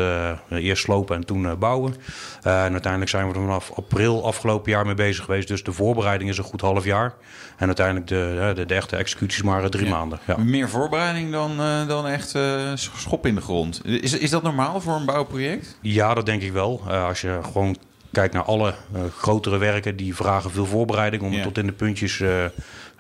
eerst 0.51 0.83
slopen 0.83 1.17
en 1.17 1.25
toen 1.25 1.59
bouwen. 1.59 1.95
En 2.43 2.73
uiteindelijk 2.73 3.11
zijn 3.11 3.29
we 3.29 3.35
er 3.35 3.41
vanaf 3.41 3.73
april 3.75 4.25
afgelopen 4.27 4.71
jaar 4.71 4.87
mee 4.87 4.95
bezig 4.95 5.25
geweest. 5.25 5.49
Dus 5.49 5.63
de 5.63 5.73
voorbereiding 5.73 6.31
is 6.31 6.39
een 6.39 6.45
goed 6.45 6.61
half 6.61 6.85
jaar. 6.85 7.15
En 7.61 7.67
uiteindelijk 7.67 8.07
de, 8.07 8.53
de, 8.55 8.67
de 8.67 8.75
echte 8.75 8.97
executies 8.97 9.43
maar 9.43 9.71
drie 9.71 9.89
maanden. 9.89 10.19
Ja. 10.27 10.37
Meer 10.37 10.69
voorbereiding 10.69 11.33
dan, 11.33 11.61
eh, 11.61 11.87
dan 11.89 12.07
echt 12.07 12.35
eh, 12.35 12.73
schop 12.75 13.27
in 13.27 13.35
de 13.35 13.41
grond. 13.41 13.81
Is, 13.85 14.19
is 14.19 14.31
dat 14.31 14.43
normaal 14.43 14.81
voor 14.81 14.95
een 14.95 15.05
bouwproject? 15.05 15.79
Ja, 15.81 16.15
dat 16.15 16.27
denk 16.27 16.43
ik 16.43 16.53
wel. 16.53 16.83
Eh, 16.89 17.05
als 17.05 17.21
je 17.21 17.39
gewoon 17.43 17.77
kijkt 18.13 18.35
naar 18.35 18.43
alle 18.43 18.75
grotere 19.17 19.59
werken, 19.59 19.97
die 19.97 20.15
vragen 20.15 20.51
veel 20.51 20.67
voorbereiding 20.67 21.23
om 21.23 21.29
Ja. 21.31 21.35
het 21.35 21.43
tot 21.43 21.59
in 21.59 21.67
de 21.67 21.73
puntjes 21.73 22.23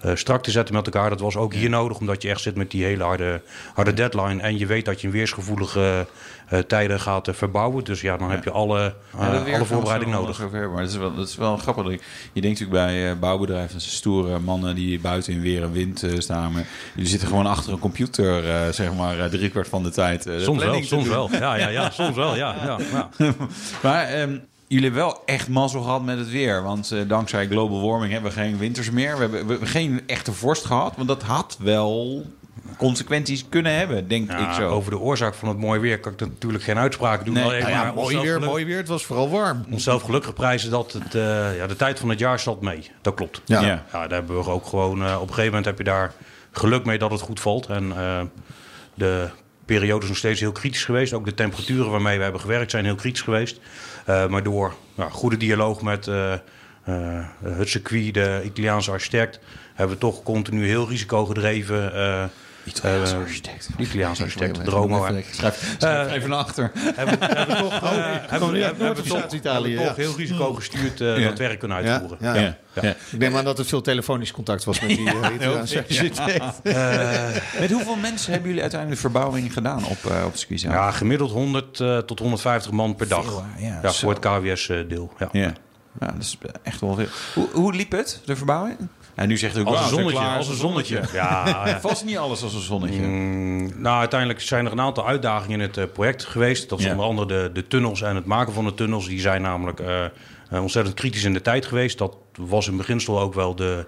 eh, 0.00 0.14
strak 0.14 0.42
te 0.42 0.50
zetten 0.50 0.74
met 0.74 0.84
elkaar. 0.84 1.10
Dat 1.10 1.20
was 1.20 1.36
ook 1.36 1.54
hier 1.54 1.70
nodig, 1.70 1.98
omdat 1.98 2.22
je 2.22 2.28
echt 2.28 2.40
zit 2.40 2.56
met 2.56 2.70
die 2.70 2.84
hele 2.84 3.04
harde, 3.04 3.42
harde 3.74 3.94
deadline. 3.94 4.42
En 4.42 4.58
je 4.58 4.66
weet 4.66 4.84
dat 4.84 5.00
je 5.00 5.06
in 5.06 5.12
weersgevoelige 5.12 6.06
eh, 6.48 6.58
tijden 6.58 7.00
gaat 7.00 7.28
eh, 7.28 7.34
verbouwen. 7.34 7.84
Dus 7.84 8.00
ja, 8.00 8.16
dan 8.16 8.30
heb 8.30 8.44
je 8.44 8.50
alle, 8.50 8.94
alle 9.16 9.64
voorbereiding 9.64 10.10
nodig. 10.10 10.50
maar 10.50 10.68
dat 10.76 10.88
is 10.88 10.96
wel, 10.96 11.14
dat 11.14 11.28
is 11.28 11.36
wel 11.36 11.56
grappig. 11.56 11.84
Je 12.32 12.40
denkt 12.40 12.60
natuurlijk 12.60 12.70
bij 12.70 13.18
bouwbedrijven, 13.18 13.72
dat 13.72 13.82
zijn 13.82 13.94
stoere 13.94 14.38
mannen 14.38 14.74
die 14.74 15.00
buiten 15.00 15.32
in 15.32 15.40
weer 15.40 15.62
en 15.62 15.72
wind 15.72 16.04
staan. 16.18 16.52
Maar 16.52 16.66
jullie 16.94 17.10
zitten 17.10 17.28
gewoon 17.28 17.46
achter 17.46 17.72
een 17.72 17.78
computer, 17.78 18.42
zeg 18.74 18.94
maar, 18.94 19.30
driekwart 19.30 19.68
van 19.68 19.82
de 19.82 19.90
tijd. 19.90 20.26
Soms 20.38 20.64
wel, 20.64 20.82
soms 20.82 21.04
doen. 21.04 21.12
wel. 21.12 21.30
Ja, 21.32 21.54
ja, 21.54 21.68
ja, 21.68 21.90
soms 21.90 22.16
wel. 22.16 22.36
Ja, 22.36 22.54
ja, 22.64 22.78
ja. 23.18 23.34
maar 23.82 24.04
ehm, 24.04 24.38
jullie 24.70 24.84
hebben 24.84 25.02
wel 25.04 25.22
echt 25.26 25.48
mazzel 25.48 25.82
gehad 25.82 26.04
met 26.04 26.18
het 26.18 26.30
weer. 26.30 26.62
Want 26.62 26.90
eh, 26.90 26.98
dankzij 27.08 27.46
global 27.46 27.88
warming 27.88 28.12
hebben 28.12 28.30
we 28.30 28.36
geen 28.40 28.58
winters 28.58 28.90
meer. 28.90 29.14
We 29.14 29.20
hebben, 29.20 29.44
we 29.46 29.50
hebben 29.50 29.68
geen 29.68 30.02
echte 30.06 30.32
vorst 30.32 30.64
gehad. 30.64 30.92
Want 30.96 31.08
dat 31.08 31.22
had 31.22 31.56
wel 31.60 32.24
consequenties 32.76 33.48
kunnen 33.48 33.74
hebben, 33.74 34.08
denk 34.08 34.30
Ja, 34.30 34.48
ik 34.48 34.54
zo. 34.54 34.68
Over 34.68 34.90
de 34.90 34.98
oorzaak 34.98 35.34
van 35.34 35.48
het 35.48 35.58
mooie 35.58 35.80
weer 35.80 36.00
kan 36.00 36.12
ik 36.12 36.20
natuurlijk 36.20 36.64
geen 36.64 36.78
uitspraken 36.78 37.24
doen. 37.24 37.34
Nee. 37.34 37.44
Nou 37.44 37.56
ja, 37.70 37.84
maar 37.84 37.94
mooi 37.94 38.16
weer, 38.20 38.32
geluk- 38.32 38.48
mooi 38.48 38.64
weer. 38.64 38.76
Het 38.76 38.88
was 38.88 39.04
vooral 39.04 39.30
warm. 39.30 39.64
Onszelf 39.70 40.02
gelukkig 40.02 40.34
prijzen 40.34 40.70
dat 40.70 40.92
het, 40.92 41.14
eh, 41.14 41.56
ja, 41.56 41.66
de 41.66 41.76
tijd 41.76 41.98
van 41.98 42.08
het 42.08 42.18
jaar 42.18 42.40
zat 42.40 42.60
mee. 42.60 42.90
Dat 43.02 43.14
klopt. 43.14 43.40
Ja. 43.44 43.60
Ja. 43.60 43.66
Ja, 43.92 44.06
daar 44.06 44.18
hebben 44.18 44.44
we 44.44 44.50
ook 44.50 44.66
gewoon. 44.66 45.04
eh, 45.04 45.14
op 45.14 45.20
een 45.20 45.28
gegeven 45.28 45.44
moment 45.44 45.64
heb 45.64 45.78
je 45.78 45.84
daar 45.84 46.12
geluk 46.50 46.84
mee 46.84 46.98
dat 46.98 47.10
het 47.10 47.20
goed 47.20 47.40
valt. 47.40 47.66
En 47.66 47.92
eh, 47.96 48.20
de 48.94 49.28
periode 49.64 50.02
is 50.02 50.08
nog 50.08 50.16
steeds 50.18 50.40
heel 50.40 50.52
kritisch 50.52 50.84
geweest. 50.84 51.12
Ook 51.12 51.24
de 51.24 51.34
temperaturen 51.34 51.90
waarmee 51.90 52.16
we 52.16 52.22
hebben 52.22 52.40
gewerkt 52.40 52.70
zijn 52.70 52.84
heel 52.84 52.94
kritisch 52.94 53.22
geweest. 53.22 53.60
Eh, 54.10 54.26
maar 54.26 54.42
door 54.42 54.74
ja, 54.94 55.08
goede 55.08 55.36
dialoog 55.36 55.82
met 55.82 56.06
eh, 56.08 56.32
eh, 56.32 56.38
het 57.42 57.68
circuit, 57.68 58.14
de 58.14 58.40
Italiaanse 58.44 58.90
architect, 58.90 59.40
hebben 59.74 59.94
we 59.94 60.00
toch 60.00 60.22
continu 60.22 60.66
heel 60.66 60.88
risicogedreven. 60.88 61.92
Eh 62.64 62.72
Italiaanse 62.72 63.14
eh, 63.14 63.20
architect. 63.20 63.68
Italiaanse 63.78 64.22
architect, 64.22 64.64
Dromo. 64.64 65.04
hè. 65.04 65.22
Schrijf, 65.32 65.74
schrijf 65.78 66.12
even 66.12 66.30
naar 66.30 66.38
achter. 66.38 66.70
Hebben, 66.96 67.18
hebben 67.20 67.56
toch, 67.58 67.72
eh, 67.82 68.14
hebben, 68.26 68.54
ja, 68.54 68.74
we 68.74 68.92
toch, 68.92 69.06
Zuid-Italië, 69.06 69.76
hebben 69.76 69.94
we 69.94 69.94
toch 69.94 69.96
ja. 70.06 70.10
heel 70.10 70.16
risicogestuurd 70.16 71.00
eh 71.00 71.18
Ja. 71.18 71.28
dat 71.28 71.38
werk 71.38 71.58
kunnen 71.58 71.82
Ja, 71.84 71.90
uitvoeren. 71.92 72.18
ja. 72.20 72.34
Ja. 72.34 72.56
Ja. 72.82 72.94
Ik 73.10 73.18
neem 73.18 73.36
aan 73.36 73.44
dat 73.44 73.58
er 73.58 73.64
veel 73.64 73.80
telefonisch 73.80 74.30
contact 74.32 74.64
was 74.64 74.80
met 74.80 74.88
die 74.88 75.00
uh, 75.00 75.26
Italiaanse 75.34 75.78
architect. 75.78 76.62
Met 77.60 77.70
hoeveel 77.72 77.96
mensen 77.96 78.30
hebben 78.30 78.48
jullie 78.48 78.62
uiteindelijk 78.62 79.00
verbouwing 79.00 79.52
gedaan 79.52 79.84
op, 79.84 80.04
eh 80.10 80.24
op 80.26 80.32
het? 80.32 80.60
Ja, 80.60 80.90
gemiddeld 80.90 81.30
100 81.30 81.80
eh, 81.80 81.98
tot 81.98 82.18
150 82.18 82.70
man 82.72 82.94
per 82.94 83.08
dag. 83.08 83.24
Veel? 83.24 83.44
Ja, 83.58 83.78
ja, 83.82 83.92
voor 83.92 84.10
het 84.10 84.18
KWS-deel. 84.18 85.12
ja. 85.18 85.28
Ja. 85.32 85.52
ja, 86.00 86.06
dat 86.06 86.14
is 86.18 86.38
echt 86.62 86.80
wel 86.80 86.94
veel. 86.94 87.06
Hoe, 87.34 87.48
hoe 87.52 87.72
liep 87.74 87.92
het, 87.92 88.20
de 88.24 88.36
verbouwing? 88.36 88.78
En 89.20 89.28
nu 89.28 89.36
zegt 89.36 89.56
u 89.56 89.60
ook 89.60 89.66
Als 89.66 89.76
"Wauw, 89.76 89.86
een 89.86 89.94
zonnetje. 89.94 90.18
klaar, 90.18 90.36
Als 90.36 90.48
een 90.48 90.56
zonnetje. 90.56 91.00
Ja. 91.12 91.80
Vast 91.80 92.04
niet 92.04 92.16
alles 92.18 92.42
als 92.42 92.54
een 92.54 92.60
zonnetje. 92.60 93.00
Mm, 93.00 93.72
nou, 93.80 93.98
uiteindelijk 93.98 94.40
zijn 94.40 94.66
er 94.66 94.72
een 94.72 94.80
aantal 94.80 95.06
uitdagingen 95.06 95.60
in 95.60 95.66
het 95.66 95.76
eh, 95.76 95.84
project 95.92 96.24
geweest. 96.24 96.68
Dat 96.68 96.78
is 96.80 96.86
onder 96.86 97.04
andere 97.04 97.26
de, 97.26 97.50
de 97.52 97.66
tunnels 97.66 98.02
en 98.02 98.14
het 98.14 98.24
maken 98.24 98.52
van 98.52 98.64
de 98.64 98.74
tunnels. 98.74 99.06
Die 99.06 99.20
zijn 99.20 99.42
namelijk 99.42 99.80
eh, 99.80 100.04
eh, 100.04 100.10
ontzettend 100.62 100.94
kritisch 100.96 101.24
in 101.24 101.32
de 101.32 101.40
tijd 101.40 101.66
geweest. 101.66 101.98
Dat 101.98 102.16
was 102.38 102.68
in 102.68 102.76
beginsel 102.76 103.20
ook 103.20 103.34
wel 103.34 103.54
de, 103.54 103.86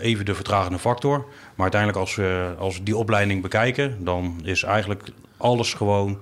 even 0.00 0.24
de 0.24 0.34
vertragende 0.34 0.78
factor. 0.78 1.18
Maar 1.54 1.72
uiteindelijk 1.72 2.00
als 2.00 2.14
we, 2.14 2.54
als 2.58 2.76
we 2.78 2.82
die 2.82 2.96
opleiding 2.96 3.42
bekijken... 3.42 4.04
dan 4.04 4.40
is 4.44 4.62
eigenlijk 4.62 5.02
alles 5.36 5.74
gewoon 5.74 6.18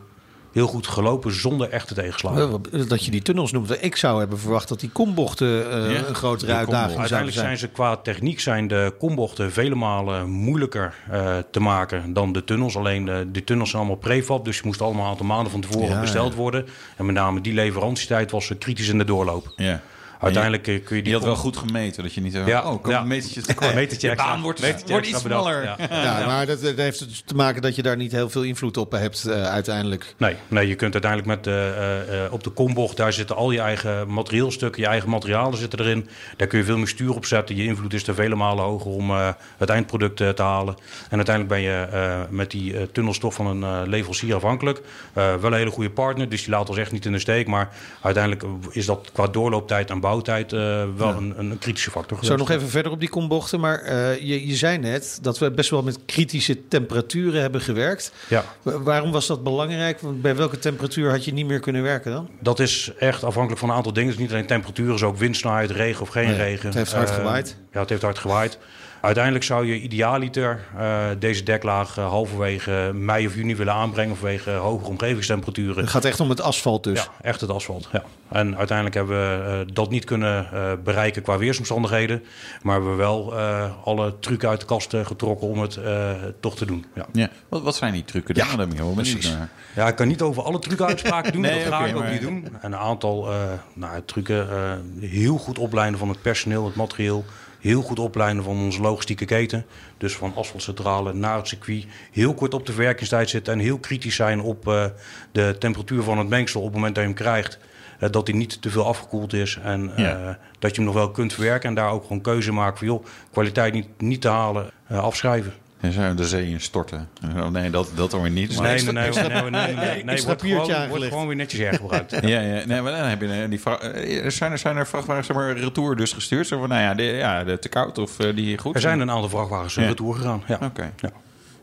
heel 0.56 0.66
goed 0.66 0.86
gelopen 0.86 1.32
zonder 1.32 1.70
echte 1.70 1.94
tegenslagen. 1.94 2.62
Dat 2.88 3.04
je 3.04 3.10
die 3.10 3.22
tunnels 3.22 3.52
noemt. 3.52 3.84
Ik 3.84 3.96
zou 3.96 4.18
hebben 4.18 4.38
verwacht 4.38 4.68
dat 4.68 4.80
die 4.80 4.90
kombochten 4.90 5.70
eh, 5.70 5.92
Ja, 5.92 6.06
een 6.08 6.14
grotere 6.14 6.52
uitdaging 6.52 6.68
zouden 6.68 6.98
Uiteindelijk 6.98 7.36
zijn. 7.36 7.46
zijn 7.46 7.58
ze 7.58 7.68
qua 7.68 7.96
techniek 7.96 8.40
zijn 8.40 8.68
de 8.68 8.94
kombochten 8.98 9.52
vele 9.52 9.74
malen 9.74 10.30
moeilijker 10.30 10.94
eh, 11.10 11.36
te 11.50 11.60
maken 11.60 12.12
dan 12.12 12.32
de 12.32 12.44
tunnels. 12.44 12.76
Alleen 12.76 13.08
eh, 13.08 13.16
de 13.32 13.44
tunnels 13.44 13.70
zijn 13.70 13.82
allemaal 13.82 14.00
prefab, 14.00 14.44
dus 14.44 14.56
je 14.56 14.62
moest 14.64 14.80
allemaal 14.80 15.04
een 15.04 15.10
aantal 15.10 15.26
maanden 15.26 15.50
van 15.50 15.60
tevoren 15.60 15.88
Ja, 15.88 16.00
besteld 16.00 16.34
worden. 16.34 16.66
En 16.96 17.06
met 17.06 17.14
name 17.14 17.40
die 17.40 17.54
leverantietijd 17.54 18.30
was 18.30 18.50
eh, 18.50 18.58
kritisch 18.58 18.88
in 18.88 18.98
de 18.98 19.04
doorloop. 19.04 19.52
Ja. 19.56 19.80
Uiteindelijk 20.20 20.66
eh, 20.68 20.74
kun 20.84 20.96
je 20.96 21.02
Die 21.02 21.02
die 21.02 21.12
had 21.12 21.24
wel 21.24 21.36
goed 21.36 21.56
gemeten, 21.56 22.02
dat 22.02 22.14
je 22.14 22.20
niet... 22.20 22.34
eh, 22.34 22.46
Ja, 22.46 22.70
oh, 22.70 22.82
kom 22.82 22.92
ja. 22.92 23.00
een 23.00 23.06
metertje 23.06 23.40
tekort. 23.42 23.74
Metertje 23.74 24.06
De 24.06 24.12
extra. 24.12 24.30
baan 24.32 24.42
wordt, 24.42 24.60
Metertje 24.60 24.88
wordt 24.92 25.06
iets 25.06 25.20
smaller. 25.20 25.62
ja. 25.64 25.76
Ja, 25.90 26.26
maar 26.26 26.46
dat, 26.46 26.60
dat 26.62 26.76
heeft 26.76 27.08
dus 27.08 27.22
te 27.26 27.34
maken 27.34 27.62
dat 27.62 27.76
je 27.76 27.82
daar 27.82 27.96
niet 27.96 28.12
heel 28.12 28.30
veel 28.30 28.42
invloed 28.42 28.76
op 28.76 28.92
hebt 28.92 29.24
eh, 29.24 29.42
uiteindelijk. 29.44 30.14
Nee, 30.18 30.36
nee, 30.48 30.68
je 30.68 30.74
kunt 30.74 30.92
uiteindelijk 30.92 31.30
met 31.34 31.44
de, 31.44 31.74
eh, 31.76 32.24
eh, 32.24 32.32
op 32.32 32.44
de 32.44 32.50
kombocht, 32.50 32.96
daar 32.96 33.12
zitten 33.12 33.36
al 33.36 33.50
je 33.50 33.60
eigen 33.60 34.12
materieelstukken, 34.12 34.82
je 34.82 34.88
eigen 34.88 35.10
materialen 35.10 35.58
zitten 35.58 35.80
erin. 35.80 36.08
Daar 36.36 36.48
kun 36.48 36.58
je 36.58 36.64
veel 36.64 36.76
meer 36.76 36.88
stuur 36.88 37.14
op 37.14 37.24
zetten. 37.26 37.56
Je 37.56 37.64
invloed 37.64 37.94
is 37.94 38.06
er 38.06 38.14
vele 38.14 38.34
malen 38.34 38.64
hoger 38.64 38.90
om 38.90 39.10
eh, 39.10 39.28
het 39.56 39.68
eindproduct 39.68 40.20
eh, 40.20 40.28
te 40.28 40.42
halen. 40.42 40.74
En 41.10 41.16
uiteindelijk 41.16 41.54
ben 41.54 41.60
je 41.62 41.86
eh, 41.92 42.20
met 42.30 42.50
die 42.50 42.76
eh, 42.76 42.82
tunnelstof 42.92 43.34
van 43.34 43.46
een 43.46 43.62
eh, 43.62 43.88
leverancier 43.88 44.34
afhankelijk. 44.34 44.80
Eh, 45.12 45.34
wel 45.34 45.50
een 45.52 45.58
hele 45.58 45.70
goede 45.70 45.90
partner, 45.90 46.28
dus 46.28 46.40
die 46.44 46.50
laat 46.50 46.68
ons 46.68 46.78
echt 46.78 46.92
niet 46.92 47.04
in 47.04 47.12
de 47.12 47.18
steek. 47.18 47.46
Maar 47.46 47.68
uiteindelijk 48.02 48.44
is 48.70 48.86
dat 48.86 49.10
qua 49.12 49.26
doorlooptijd 49.26 49.90
en 49.90 50.00
bouwtijd 50.06 50.52
eh, 50.52 50.84
wel 50.96 51.08
een, 51.16 51.34
een 51.38 51.58
kritische 51.58 51.90
factor 51.90 52.16
Zo 52.18 52.22
geweest. 52.24 52.38
nog 52.48 52.50
even 52.56 52.68
verder 52.68 52.92
op 52.92 53.00
die 53.00 53.08
kombochten. 53.08 53.60
Maar 53.60 53.80
eh, 53.80 54.20
je, 54.20 54.46
je 54.46 54.54
zei 54.54 54.78
net 54.78 55.18
dat 55.22 55.38
we 55.38 55.50
best 55.50 55.70
wel 55.70 55.82
met 55.82 55.98
kritische 56.06 56.68
temperaturen 56.68 57.40
hebben 57.40 57.60
gewerkt. 57.60 58.12
Ja. 58.28 58.44
Wa- 58.62 58.78
Waarom 58.82 59.12
was 59.12 59.26
dat 59.26 59.42
belangrijk? 59.42 60.00
Want 60.00 60.22
Bij 60.22 60.36
welke 60.36 60.58
temperatuur 60.58 61.10
had 61.10 61.24
je 61.24 61.32
niet 61.32 61.46
meer 61.46 61.60
kunnen 61.60 61.82
werken 61.82 62.12
dan? 62.12 62.28
Dat 62.40 62.58
is 62.60 62.92
echt 62.98 63.24
afhankelijk 63.24 63.60
van 63.60 63.68
een 63.70 63.76
aantal 63.76 63.92
dingen. 63.92 64.08
Het 64.10 64.18
is 64.18 64.24
niet 64.24 64.32
alleen 64.34 64.46
temperatuur, 64.46 64.94
is 64.94 65.02
ook 65.02 65.16
windsnelheid, 65.16 65.70
regen 65.70 66.02
of 66.02 66.08
geen 66.08 66.26
Nee, 66.26 66.36
regen. 66.36 66.66
het 66.66 66.74
heeft 66.74 66.92
hard 66.92 67.08
Eh, 67.08 67.14
gewaaid. 67.14 67.56
Ja, 67.72 67.80
het 67.80 67.88
heeft 67.88 68.02
hard 68.02 68.18
gewaaid. 68.18 68.58
Uiteindelijk 69.06 69.44
zou 69.44 69.66
je 69.66 69.80
idealiter 69.80 70.60
eh, 70.78 71.04
deze 71.18 71.42
deklaag 71.42 71.96
eh, 71.98 72.08
halverwege 72.08 72.90
mei 72.94 73.26
of 73.26 73.34
juni 73.34 73.56
willen 73.56 73.72
aanbrengen 73.72 74.16
vanwege 74.16 74.50
hogere 74.50 74.88
omgevingstemperaturen. 74.90 75.76
Het 75.82 75.90
gaat 75.90 76.04
echt 76.04 76.20
om 76.20 76.28
het 76.28 76.40
asfalt 76.40 76.84
dus. 76.84 76.98
Ja, 77.02 77.08
echt 77.20 77.40
het 77.40 77.50
asfalt. 77.50 77.88
Ja. 77.92 78.02
En 78.28 78.56
uiteindelijk 78.56 78.96
hebben 78.96 79.16
we 79.18 79.44
eh, 79.66 79.74
dat 79.74 79.90
niet 79.90 80.04
kunnen 80.04 80.48
eh, 80.52 80.72
bereiken 80.84 81.22
qua 81.22 81.38
weersomstandigheden. 81.38 82.22
Maar 82.62 82.74
hebben 82.74 82.90
we 82.90 82.96
wel 82.96 83.36
eh, 83.38 83.72
alle 83.84 84.18
trucken 84.20 84.48
uit 84.48 84.60
de 84.60 84.66
kast 84.66 84.94
getrokken 85.02 85.48
om 85.48 85.58
het 85.60 85.76
eh, 85.76 86.10
toch 86.40 86.56
te 86.56 86.66
doen. 86.66 86.84
Ja. 86.94 87.06
Ja. 87.12 87.28
Wat, 87.48 87.62
wat 87.62 87.76
zijn 87.76 87.92
die 87.92 88.04
trucken? 88.04 88.34
Daar 88.34 88.56
ben 88.56 88.70
ik 88.70 88.76
heel 88.76 88.94
benieuwd 88.94 89.22
naar. 89.22 89.48
Ja, 89.74 89.88
ik 89.88 89.96
kan 89.96 90.08
niet 90.08 90.22
over 90.22 90.42
alle 90.42 90.58
trucuitspraken 90.58 91.32
doen. 91.32 91.40
Nee, 91.46 91.64
dat 91.64 91.72
ga 91.72 91.84
ik 91.86 91.96
ook 91.96 92.02
maar- 92.02 92.12
niet 92.12 92.20
doen. 92.20 92.48
En 92.60 92.72
een 92.72 92.78
aantal 92.78 93.30
eh 93.32 93.38
nou, 93.74 94.02
trucken. 94.04 94.50
eh, 94.50 94.72
heel 95.10 95.36
goed 95.38 95.58
opleiden 95.58 95.98
van 95.98 96.08
het 96.08 96.22
personeel, 96.22 96.64
het 96.64 96.74
materieel. 96.74 97.24
Heel 97.60 97.82
goed 97.82 97.98
opleiden 97.98 98.42
van 98.42 98.56
onze 98.56 98.80
logistieke 98.80 99.24
keten. 99.24 99.66
Dus 99.98 100.16
van 100.16 100.32
asfaltcentrale 100.34 101.12
naar 101.14 101.36
het 101.36 101.48
circuit. 101.48 101.86
Heel 102.12 102.34
kort 102.34 102.54
op 102.54 102.66
de 102.66 102.72
verwerkingstijd 102.72 103.30
zitten. 103.30 103.52
En 103.52 103.58
heel 103.58 103.78
kritisch 103.78 104.14
zijn 104.14 104.40
op 104.40 104.68
eh, 104.68 104.84
de 105.32 105.56
temperatuur 105.58 106.02
van 106.02 106.18
het 106.18 106.28
mengsel 106.28 106.60
op 106.60 106.66
het 106.66 106.74
moment 106.74 106.94
dat 106.94 107.04
je 107.04 107.10
hem 107.10 107.18
krijgt. 107.18 107.58
eh, 107.98 108.10
dat 108.10 108.26
hij 108.26 108.36
niet 108.36 108.62
te 108.62 108.70
veel 108.70 108.86
afgekoeld 108.86 109.32
is. 109.32 109.58
En 109.62 109.96
eh, 109.96 110.04
Ja. 110.04 110.38
dat 110.58 110.70
je 110.70 110.76
hem 110.76 110.84
nog 110.84 110.94
wel 110.94 111.10
kunt 111.10 111.32
verwerken. 111.32 111.68
En 111.68 111.74
daar 111.74 111.90
ook 111.90 112.02
gewoon 112.02 112.20
keuze 112.20 112.52
maken 112.52 112.78
van 112.78 112.86
joh, 112.86 113.04
kwaliteit 113.32 113.72
niet, 113.72 113.88
niet 113.98 114.20
te 114.20 114.28
halen, 114.28 114.70
afschrijven. 114.88 115.52
En 115.80 115.92
zou 115.92 116.08
je 116.08 116.14
de 116.14 116.26
zee 116.26 116.50
in 116.50 116.60
storten. 116.60 117.08
Oh, 117.36 117.46
nee, 117.48 117.70
dat, 117.70 117.90
dat 117.94 118.10
dan 118.10 118.22
weer 118.22 118.30
niet. 118.30 118.56
Maar 118.56 118.62
Nee, 118.62 118.82
nee, 118.82 118.92
nee, 118.92 119.10
nee, 119.10 119.28
nee, 119.28 119.50
nee, 119.50 119.74
nee, 119.74 120.04
nee, 120.04 120.14
extra 120.14 120.36
wordt 120.36 120.42
gewoon, 120.42 120.88
wordt 120.88 121.04
gewoon 121.04 121.26
weer 121.26 121.36
netjes 121.36 121.60
hergebruikt. 121.60 122.10
Ja, 122.26 122.40
ja, 122.40 122.64
nee, 122.66 122.82
maar 122.82 122.92
dan 122.92 123.08
heb 123.08 123.20
je 123.20 123.28
eh, 123.28 123.48
die 123.50 123.60
eh, 123.64 124.30
zijn 124.30 124.52
er 124.52 124.58
zijn 124.58 124.76
er 124.76 124.86
vrachtwagens 124.86 125.26
zeg 125.26 125.36
maar 125.36 125.56
retour 125.56 125.96
dus 125.96 126.12
gestuurd. 126.12 126.46
Zo 126.46 126.58
van, 126.58 126.68
nou 126.68 126.80
ja, 126.82 126.94
de, 126.94 127.02
ja, 127.02 127.44
de 127.44 127.58
te 127.58 127.68
koud 127.68 127.98
of 127.98 128.18
eh, 128.18 128.34
die 128.36 128.58
goed. 128.58 128.74
Er 128.74 128.80
zijn 128.80 129.00
een 129.00 129.10
aantal 129.10 129.28
vrachtwagens 129.28 129.74
Ja. 129.74 129.86
retour 129.86 130.14
gegaan. 130.14 130.42
Ja. 130.46 130.58
Oké. 130.62 130.92
Ja. 130.96 131.10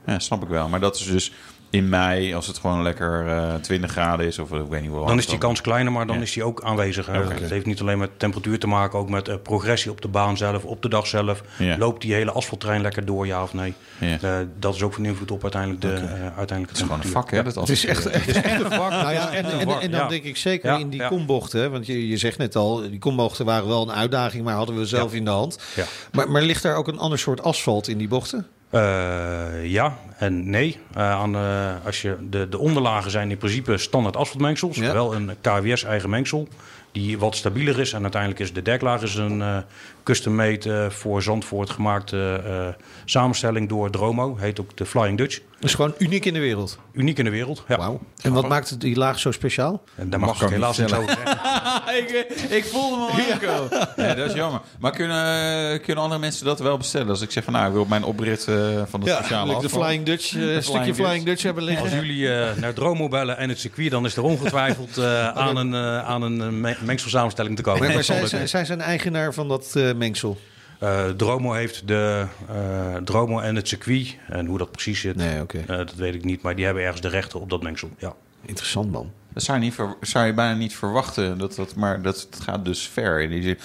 Ja, 0.06 0.20
snap 0.20 0.44
ik 0.44 0.48
wel. 0.50 0.68
Maar 0.70 0.80
dat 0.80 0.96
is 0.96 1.06
dus 1.06 1.32
in 1.74 1.90
mei, 1.90 2.34
als 2.36 2.48
het 2.48 2.58
gewoon 2.58 2.82
lekker 2.84 3.28
eh 3.28 3.54
20 3.62 3.92
graden 3.92 4.26
is, 4.26 4.40
of 4.40 4.52
ik 4.52 4.66
weet 4.70 4.82
niet 4.82 4.90
hoe 4.92 5.06
Dan 5.08 5.18
is 5.18 5.26
die 5.28 5.38
kans 5.38 5.62
kleiner, 5.62 5.92
maar 5.92 6.08
dan 6.08 6.16
Ja. 6.16 6.22
is 6.22 6.34
die 6.34 6.44
ook 6.44 6.64
aanwezig. 6.64 7.06
Het 7.06 7.50
heeft 7.50 7.66
niet 7.66 7.82
alleen 7.82 7.98
met 7.98 8.10
temperatuur 8.18 8.60
te 8.60 8.68
maken, 8.68 9.00
ook 9.00 9.10
met 9.10 9.28
eh, 9.28 9.36
progressie 9.44 9.92
op 9.92 10.02
de 10.02 10.08
baan 10.08 10.38
zelf, 10.38 10.64
op 10.66 10.82
de 10.82 10.90
dag 10.90 11.08
zelf. 11.08 11.44
Ja. 11.58 11.78
Loopt 11.78 12.02
die 12.02 12.14
hele 12.14 12.32
asfalttrein 12.32 12.82
lekker 12.82 13.06
door, 13.06 13.26
ja 13.28 13.44
of 13.44 13.54
nee? 13.54 13.74
Ja. 14.00 14.18
Eh, 14.22 14.38
dat 14.60 14.76
is 14.76 14.82
ook 14.82 14.94
van 14.94 15.06
invloed 15.06 15.32
op 15.32 15.42
uiteindelijk 15.42 15.82
de, 15.82 15.94
eh, 15.94 16.04
uiteindelijke 16.38 16.68
Het 16.68 16.78
is 16.78 16.82
gewoon 16.82 17.00
een 17.04 17.08
vak, 17.08 17.32
hè? 17.32 17.44
Dat 17.44 17.56
Het 17.56 17.70
is 17.70 17.86
echt, 17.86 18.04
het 18.04 18.28
is 18.28 18.36
echt 18.36 18.62
een 18.64 18.72
vak. 18.72 18.90
Nou 18.92 19.12
ja, 19.14 19.32
en, 19.34 19.46
en, 19.46 19.66
dan 19.92 20.00
ja. 20.00 20.08
denk 20.08 20.24
ik 20.24 20.38
zeker 20.38 20.72
Ja, 20.72 20.78
in 20.78 20.90
die 20.90 21.00
ja. 21.02 21.08
kombochten. 21.08 21.62
hè, 21.62 21.70
Want 21.70 21.86
je, 21.86 22.08
je 22.08 22.18
zegt 22.18 22.38
net 22.38 22.56
al, 22.56 22.82
die 22.90 23.00
kombochten 23.00 23.46
waren 23.46 23.68
wel 23.68 23.82
een 23.82 23.96
uitdaging, 23.96 24.44
maar 24.44 24.56
hadden 24.56 24.78
we 24.78 24.86
zelf 24.86 25.12
Ja. 25.12 25.18
in 25.18 25.26
de 25.26 25.32
hand. 25.32 25.60
Ja. 25.76 25.84
Maar, 26.12 26.32
maar 26.32 26.42
ligt 26.42 26.64
daar 26.64 26.76
ook 26.76 26.88
een 26.88 27.00
ander 27.00 27.20
soort 27.20 27.44
asfalt 27.44 27.88
in 27.88 27.98
die 27.98 28.08
bochten? 28.08 28.48
Eh, 28.74 29.66
ja 29.66 29.98
en 30.18 30.50
nee. 30.50 30.78
Eh, 30.94 31.12
aan, 31.12 31.36
eh, 31.36 31.86
als 31.86 32.02
je 32.02 32.16
de, 32.30 32.50
de 32.50 32.58
onderlagen 32.58 33.12
zijn 33.12 33.30
in 33.30 33.38
principe 33.38 33.78
standaard 33.78 34.16
asfaltmengsels. 34.16 34.78
Ja. 34.78 34.94
Wel 34.94 35.16
een 35.16 35.32
KWS 35.42 35.84
eigen 35.84 36.10
mengsel. 36.10 36.48
Die 36.92 37.20
wat 37.20 37.36
stabieler 37.36 37.80
is. 37.80 37.94
En 37.94 38.02
uiteindelijk 38.02 38.42
is 38.42 38.54
de 38.54 38.62
deklaag 38.62 39.02
is 39.02 39.16
een 39.16 39.64
custom-made 40.04 40.74
eh, 40.84 40.90
voor 40.90 41.22
Zandvoort 41.22 41.70
gemaakte 41.70 42.42
eh, 42.46 42.84
samenstelling 43.06 43.70
door 43.70 43.90
Dromo. 43.90 44.38
Heet 44.38 44.60
ook 44.60 44.78
de 44.78 44.86
Flying 44.86 45.18
Dutch. 45.18 45.40
Dat 45.60 45.70
is 45.72 45.76
gewoon 45.78 45.94
uniek 45.98 46.26
in 46.26 46.34
de 46.34 46.40
wereld. 46.40 46.78
Uniek 46.94 47.18
in 47.18 47.24
de 47.26 47.30
wereld. 47.32 47.64
Ja. 47.68 47.78
Wauw. 47.78 48.00
En 48.22 48.34
wat 48.34 48.48
maakt 48.48 48.70
het 48.70 48.82
die 48.82 48.96
laag 48.96 49.20
zo 49.20 49.32
speciaal? 49.32 49.84
En 49.96 50.10
daar 50.10 50.20
Mag 50.20 50.30
mag, 50.30 50.42
ik 50.42 50.50
helaas 50.50 50.78
niet 50.78 50.94
over 50.94 51.18
zeggen. 51.26 51.98
ik, 51.98 52.10
ik 52.50 52.66
voelde 52.66 52.96
me 52.98 53.02
al 53.02 53.32
aankomen. 53.34 53.88
Ja, 53.96 54.14
dat 54.14 54.28
is 54.30 54.34
jammer. 54.34 54.62
Maar 54.80 54.92
kunnen, 54.92 55.82
kunnen 55.82 56.04
andere 56.04 56.22
mensen 56.22 56.46
dat 56.46 56.60
wel 56.60 56.78
bestellen? 56.78 57.08
Als 57.10 57.22
ik 57.22 57.32
zeg 57.32 57.44
van 57.44 57.54
nou, 57.54 57.66
ik 57.68 57.72
wil 57.74 57.82
op 57.82 57.88
mijn 57.90 58.04
oprit 58.04 58.48
eh, 58.48 58.56
van 58.90 59.00
de 59.00 59.10
speciale 59.10 59.52
leuk 59.52 59.62
de. 59.62 59.70
Flying 59.70 60.06
Dutch, 60.06 60.36
eh, 60.36 60.54
een 60.54 60.64
stukje 60.64 60.80
Flying 60.80 60.96
Flying 60.96 61.26
Dutch. 61.26 61.44
Hebben 61.44 61.64
liggen. 61.64 61.84
Als 61.84 61.94
jullie 61.94 62.34
eh, 62.34 62.56
naar 62.58 62.74
Dromo 62.74 63.08
bellen 63.08 63.38
en 63.38 63.50
het 63.50 63.60
circuit, 63.60 63.92
dan 63.92 64.06
is 64.06 64.16
er 64.16 64.24
ongetwijfeld 64.24 64.98
eh, 64.98 65.28
aan 65.30 65.56
een, 65.64 65.74
eh, 65.74 66.06
aan 66.10 66.22
een 66.22 66.42
eh, 66.42 66.48
me- 66.48 66.78
mengselsamenstelling 66.82 67.56
te 67.56 67.62
komen. 67.62 67.94
Maar, 67.94 68.04
zij, 68.04 68.28
zij, 68.28 68.48
zij 68.48 68.66
zijn 68.66 68.82
eigenaar 68.82 69.34
van 69.34 69.48
dat 69.48 69.72
eh, 69.76 69.93
mengsel. 69.98 70.38
Eh, 70.80 71.10
Dromo 71.10 71.52
heeft 71.52 71.88
de 71.88 72.26
eh, 72.50 72.96
Dromo 72.96 73.40
en 73.40 73.56
het 73.56 73.68
circuit. 73.68 74.16
En 74.30 74.46
hoe 74.46 74.58
dat 74.58 74.72
precies 74.72 75.00
zit, 75.00 75.16
Nee, 75.16 75.42
oké. 75.42 75.58
eh, 75.60 75.68
dat 75.78 75.96
weet 75.96 76.16
ik 76.16 76.24
niet. 76.24 76.42
Maar 76.42 76.56
die 76.56 76.66
hebben 76.66 76.84
ergens 76.84 77.02
de 77.02 77.08
rechten 77.08 77.40
op 77.40 77.50
dat 77.50 77.64
mengsel. 77.64 77.90
Ja. 77.98 78.14
Interessant 78.46 78.92
man. 78.92 79.12
Dat 79.34 79.44
zou 79.44 79.58
je, 79.58 79.64
niet 79.64 79.74
ver- 79.74 79.96
zou 80.02 80.26
je 80.26 80.34
bijna 80.34 80.54
niet 80.58 80.76
verwachten. 80.76 81.38
Dat, 81.38 81.56
dat, 81.56 81.76
maar 81.76 82.02
dat, 82.02 82.28
het 82.32 82.40
gaat 82.44 82.66
dus 82.66 82.88
ver. 82.88 83.22
in 83.22 83.30
Die, 83.30 83.42
zin. 83.44 83.58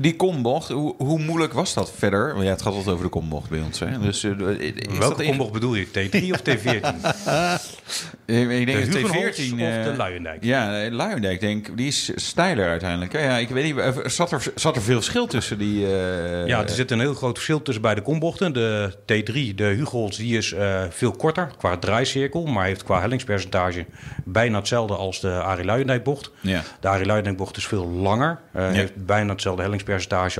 Die 0.00 0.16
kombocht, 0.16 0.68
hoe, 0.68 0.94
hoe 0.98 1.18
moeilijk 1.18 1.52
was 1.52 1.74
dat 1.74 1.92
verder? 1.96 2.32
Want 2.32 2.44
ja, 2.44 2.50
het 2.50 2.62
gaat 2.62 2.72
altijd 2.72 2.92
over 2.92 3.04
de 3.04 3.10
kombocht 3.10 3.50
bij 3.50 3.60
ons. 3.60 3.78
Hè? 3.78 3.98
Dus, 3.98 4.24
eh, 4.24 4.30
is 4.60 4.74
dat 4.88 4.98
Welke 4.98 5.22
in- 5.22 5.28
kombocht 5.28 5.52
bedoel 5.52 5.74
je? 5.74 5.86
T3 5.86 6.30
of 6.32 6.40
T14? 6.40 7.00
Eh, 7.24 7.54
Ik 8.60 8.66
denk 8.66 8.66
De 8.66 8.86
dat 8.86 8.94
Hugenholz 9.00 9.38
T14... 9.50 9.52
of 9.52 9.58
eh, 9.60 9.84
de 9.84 9.92
Luijendijk? 9.96 10.44
Ja, 10.44 10.82
eh, 10.82 10.92
Luijendijk, 10.92 11.40
denk 11.40 11.68
ik, 11.68 11.76
die 11.76 11.86
is 11.86 12.10
steiler 12.14 12.68
uiteindelijk. 12.68 13.12
Ja, 13.12 13.36
ik 13.36 13.48
weet 13.48 13.64
niet, 13.64 14.12
zat 14.12 14.32
er, 14.32 14.42
zat 14.54 14.76
er 14.76 14.82
veel 14.82 14.94
verschil 14.94 15.26
tussen 15.26 15.58
die... 15.58 15.86
eh, 15.86 16.46
Ja, 16.46 16.62
er 16.62 16.68
zit 16.68 16.90
een 16.90 17.00
heel 17.00 17.14
groot 17.14 17.34
verschil 17.34 17.62
tussen 17.62 17.82
beide 17.82 18.00
kombochten. 18.02 18.52
De 18.52 18.92
T3, 19.02 19.54
de 19.54 19.64
Hugols, 19.64 20.16
die 20.16 20.36
is 20.36 20.52
eh, 20.52 20.82
veel 20.90 21.12
korter 21.12 21.50
qua 21.58 21.76
draaicirkel, 21.76 22.44
maar 22.46 22.64
heeft 22.66 22.82
qua 22.84 23.00
hellingspercentage 23.00 23.86
bijna 24.24 24.58
hetzelfde 24.58 24.94
als 24.94 25.20
de 25.20 25.30
Arie 25.42 25.64
Luijendijk-bocht. 25.64 26.30
Ja. 26.40 26.62
De 26.80 26.88
Arie 26.88 27.06
Luijendijk-bocht 27.06 27.56
is 27.56 27.66
veel 27.66 27.86
langer, 27.88 28.38
eh, 28.52 28.62
Ja. 28.62 28.70
heeft 28.70 29.06
bijna 29.06 29.32
hetzelfde 29.32 29.62
hellingspercentage 29.62 29.88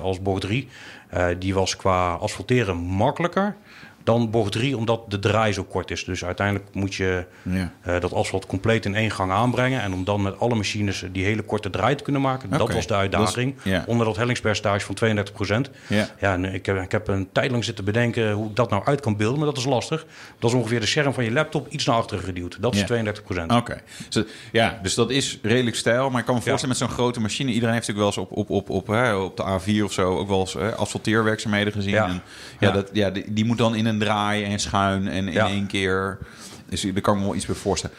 als 0.00 0.22
bocht 0.22 0.42
3. 0.42 0.66
Eh, 1.10 1.26
die 1.38 1.54
was 1.54 1.76
qua 1.76 2.14
asfalteren 2.14 2.76
makkelijker 2.76 3.56
dan 4.10 4.30
bocht 4.30 4.52
3, 4.52 4.76
omdat 4.76 5.02
de 5.08 5.18
draai 5.18 5.52
zo 5.52 5.64
kort 5.64 5.90
is. 5.90 6.04
Dus 6.04 6.24
uiteindelijk 6.24 6.66
moet 6.74 6.94
je 6.94 7.24
Ja. 7.42 7.72
eh, 7.82 8.00
dat 8.00 8.12
asfalt 8.12 8.46
compleet 8.46 8.84
in 8.84 8.94
één 8.94 9.10
gang 9.10 9.32
aanbrengen. 9.32 9.80
En 9.82 9.92
om 9.92 10.04
dan 10.04 10.22
met 10.22 10.38
alle 10.40 10.54
machines 10.54 11.04
die 11.12 11.24
hele 11.24 11.42
korte 11.42 11.70
draai 11.70 11.94
te 11.94 12.02
kunnen 12.02 12.22
maken, 12.22 12.50
dat 12.50 12.72
was 12.72 12.86
de 12.86 12.94
uitdaging. 12.94 13.54
ja. 13.62 13.84
Onder 13.86 14.06
dat 14.06 14.16
hellingspercentage 14.16 14.86
van 14.86 14.94
32 14.94 15.34
procent. 15.34 15.70
Ja. 15.86 16.08
Ja, 16.20 16.32
en 16.32 16.44
ik, 16.44 16.66
heb, 16.66 16.76
ik 16.82 16.92
heb 16.92 17.08
een 17.08 17.28
tijd 17.32 17.50
lang 17.50 17.64
zitten 17.64 17.84
bedenken 17.84 18.32
hoe 18.32 18.48
ik 18.48 18.56
dat 18.56 18.70
nou 18.70 18.84
uit 18.84 19.00
kan 19.00 19.16
beelden, 19.16 19.38
maar 19.38 19.46
dat 19.48 19.56
is 19.56 19.64
lastig. 19.64 20.06
Dat 20.38 20.50
is 20.50 20.56
ongeveer 20.56 20.80
de 20.80 20.86
scherm 20.86 21.12
van 21.12 21.24
je 21.24 21.32
laptop 21.32 21.68
iets 21.68 21.84
naar 21.84 21.96
achteren 21.96 22.24
geduwd. 22.24 22.56
Dat 22.60 22.74
is 22.74 22.80
Ja. 22.80 22.86
32 22.86 23.24
procent. 23.24 23.52
Oké. 23.52 23.80
Dus, 24.08 24.24
ja, 24.52 24.78
dus 24.82 24.94
dat 24.94 25.10
is 25.10 25.38
redelijk 25.42 25.76
stijl. 25.76 26.10
Maar 26.10 26.20
ik 26.20 26.26
kan 26.26 26.34
me 26.34 26.40
voorstellen 26.40 26.68
met 26.78 26.88
zo'n 26.88 26.96
grote 26.96 27.20
machine... 27.20 27.50
Iedereen 27.52 27.74
heeft 27.74 27.88
natuurlijk 27.88 28.16
wel 28.16 28.24
eens 28.24 28.32
op, 28.32 28.38
op, 28.38 28.50
op, 28.50 28.70
op, 28.70 28.86
hè, 28.86 29.14
op 29.14 29.36
de 29.36 29.42
A4 29.80 29.84
of 29.84 29.92
zo... 29.92 30.18
ook 30.18 30.28
wel 30.28 30.40
eens 30.40 30.52
hè, 30.52 30.74
asfalteerwerkzaamheden 30.74 31.72
gezien. 31.72 31.90
Ja. 31.92 32.06
En, 32.06 32.22
ja, 32.60 32.68
Ja. 32.68 32.72
Dat, 32.72 32.90
ja 32.92 33.10
die, 33.10 33.32
die 33.32 33.44
moet 33.44 33.58
dan 33.58 33.74
in 33.74 33.86
een 33.86 33.98
draai 34.00 34.44
en 34.44 34.58
schuin 34.58 35.08
en 35.08 35.26
in 35.28 35.32
Ja. 35.32 35.46
één 35.46 35.66
keer... 35.66 36.18
Dus 36.68 36.80
daar 36.82 37.00
kan 37.00 37.14
ik 37.14 37.20
me 37.20 37.26
wel 37.26 37.34
iets 37.36 37.46
bij 37.46 37.54
voorstellen. 37.54 37.96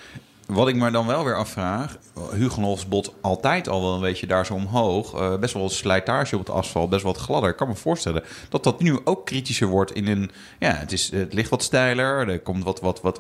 Wat 0.52 0.68
ik 0.68 0.76
me 0.76 0.92
dan 0.92 1.08
wel 1.08 1.24
weer 1.24 1.36
afvraag... 1.36 1.98
Hugenholz 2.32 2.86
bot 2.86 3.14
altijd 3.22 3.70
al 3.70 3.82
wel 3.82 3.94
een 3.94 4.02
beetje 4.02 4.28
daar 4.28 4.46
zo 4.46 4.54
omhoog. 4.54 5.14
Eh, 5.14 5.36
best 5.38 5.54
wel 5.54 5.64
wat 5.64 5.72
slijtage 5.72 6.36
op 6.36 6.46
het 6.46 6.56
asfalt, 6.56 6.90
best 6.90 7.04
wel 7.04 7.14
wat 7.14 7.22
gladder. 7.22 7.50
Ik 7.50 7.56
kan 7.56 7.68
me 7.68 7.76
voorstellen 7.76 8.24
dat 8.50 8.64
dat 8.64 8.82
nu 8.82 9.00
ook 9.04 9.26
kritischer 9.26 9.68
wordt 9.68 9.92
in 9.94 10.08
een... 10.08 10.32
Ja, 10.60 10.72
het, 10.74 10.92
is, 10.92 11.12
het 11.12 11.34
ligt 11.34 11.50
wat 11.50 11.64
steiler, 11.64 12.30
er 12.30 12.40
komt 12.40 12.64
wat... 12.64 12.80
wat, 12.82 13.02
wat 13.02 13.20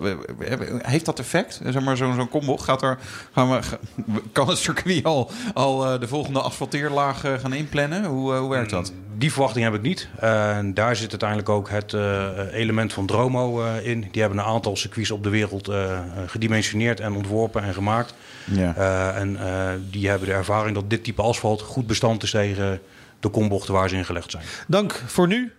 heeft 0.81 1.05
dat 1.05 1.19
effect? 1.19 1.61
Zeg 1.65 1.83
maar 1.83 1.97
zo'n 1.97 2.15
zo'n 2.15 2.29
kombocht, 2.29 2.63
gaat 2.63 2.81
er, 2.81 2.97
gaan 3.31 3.49
we, 3.49 3.59
kan 4.31 4.47
het 4.47 4.57
circuit 4.57 5.03
al, 5.05 5.31
al 5.53 5.85
eh, 5.85 5.99
de 5.99 6.07
volgende 6.07 6.39
asfalteerlaag 6.39 7.23
eh, 7.23 7.33
gaan 7.33 7.53
inplannen? 7.53 8.05
Hoe, 8.05 8.33
eh, 8.33 8.39
hoe 8.39 8.49
werkt 8.49 8.69
dat? 8.69 8.93
Die 9.17 9.31
verwachting 9.31 9.65
heb 9.65 9.73
ik 9.73 9.81
niet. 9.81 10.07
Eh, 10.19 10.57
En 10.57 10.73
daar 10.73 10.95
zit 10.95 11.09
uiteindelijk 11.09 11.49
ook 11.49 11.69
het 11.69 11.93
eh, 11.93 12.29
element 12.51 12.93
van 12.93 13.05
Dromo 13.05 13.63
eh, 13.63 13.87
in. 13.87 14.07
Die 14.11 14.21
hebben 14.21 14.39
een 14.39 14.45
aantal 14.45 14.75
circuits 14.75 15.11
op 15.11 15.23
de 15.23 15.29
wereld 15.29 15.67
eh, 15.67 15.93
eh, 15.93 16.01
gedimensioneerd 16.27 16.99
en 16.99 17.13
ontworpen 17.21 17.63
en 17.63 17.73
gemaakt. 17.73 18.13
Ja. 18.45 18.75
Eh, 18.75 19.21
en 19.21 19.37
eh, 19.37 19.69
die 19.89 20.09
hebben 20.09 20.27
de 20.27 20.33
ervaring 20.33 20.75
dat 20.75 20.89
dit 20.89 21.03
type 21.03 21.21
asfalt 21.21 21.61
goed 21.61 21.87
bestand 21.87 22.23
is 22.23 22.31
tegen 22.31 22.81
de 23.19 23.29
kombochten 23.29 23.73
waar 23.73 23.89
ze 23.89 23.95
in 23.95 24.05
gelegd 24.05 24.31
zijn. 24.31 24.43
Dank 24.67 25.01
voor 25.05 25.27
nu. 25.27 25.51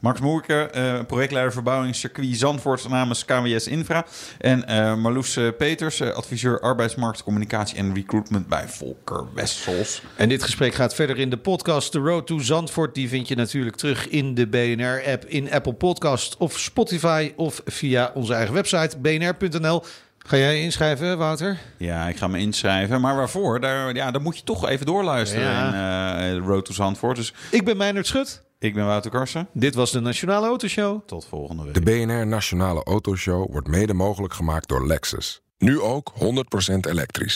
Max 0.00 0.20
Moerke, 0.20 0.54
eh, 0.54 1.00
projectleider 1.06 1.52
verbouwing 1.52 1.94
circuit 1.94 2.36
Zandvoort 2.36 2.88
namens 2.88 3.24
KWS 3.24 3.66
Infra. 3.66 4.06
En 4.38 4.66
eh 4.66 4.94
Marloes 4.94 5.38
Peters, 5.58 6.02
adviseur 6.02 6.60
arbeidsmarkt, 6.60 7.22
communicatie 7.22 7.76
en 7.76 7.94
recruitment 7.94 8.48
bij 8.48 8.68
Volker 8.68 9.24
Wessels. 9.34 10.02
En 10.16 10.28
dit 10.28 10.42
gesprek 10.42 10.74
gaat 10.74 10.94
verder 10.94 11.18
in 11.18 11.30
de 11.30 11.36
podcast 11.36 11.92
The 11.92 11.98
Road 11.98 12.26
to 12.26 12.38
Zandvoort. 12.38 12.94
Die 12.94 13.08
vind 13.08 13.28
je 13.28 13.34
natuurlijk 13.34 13.76
terug 13.76 14.08
in 14.08 14.34
de 14.34 14.46
BNR-app, 14.46 15.24
in 15.24 15.52
Apple 15.52 15.74
Podcast 15.74 16.36
of 16.36 16.58
Spotify... 16.58 17.32
of 17.36 17.60
via 17.64 18.10
onze 18.14 18.34
eigen 18.34 18.54
website 18.54 18.98
bnr.nl. 18.98 19.82
Ga 20.26 20.36
jij 20.36 20.60
inschrijven, 20.62 21.18
Wouter? 21.18 21.58
Ja, 21.78 22.08
ik 22.08 22.16
ga 22.16 22.26
me 22.28 22.38
inschrijven. 22.38 23.00
Maar 23.00 23.16
waarvoor? 23.16 23.60
Daar, 23.60 23.94
ja, 23.94 24.10
dan 24.10 24.22
moet 24.22 24.36
je 24.36 24.44
toch 24.44 24.68
even 24.68 24.86
doorluisteren 24.86 25.44
Ja. 25.50 26.18
in 26.18 26.36
eh, 26.40 26.46
Road 26.46 26.64
to 26.64 26.72
Zandvoort. 26.72 27.16
Dus 27.16 27.34
Ik 27.50 27.64
ben 27.64 27.76
Meijnerd 27.76 28.06
Schut. 28.06 28.42
ik 28.58 28.74
ben 28.74 28.86
Wouter 28.86 29.10
Karsen. 29.10 29.48
Dit 29.52 29.74
was 29.74 29.90
de 29.90 30.00
Nationale 30.00 30.46
Autoshow. 30.46 31.00
Tot 31.06 31.26
volgende 31.26 31.64
week. 31.64 31.74
De 31.74 31.80
BNR 31.80 32.26
Nationale 32.26 32.82
Autoshow 32.84 33.50
wordt 33.52 33.68
mede 33.68 33.94
mogelijk 33.94 34.34
gemaakt 34.34 34.68
door 34.68 34.86
Lexus. 34.86 35.40
Nu 35.58 35.80
ook 35.80 36.12
100% 36.14 36.86
elektrisch. 36.88 37.34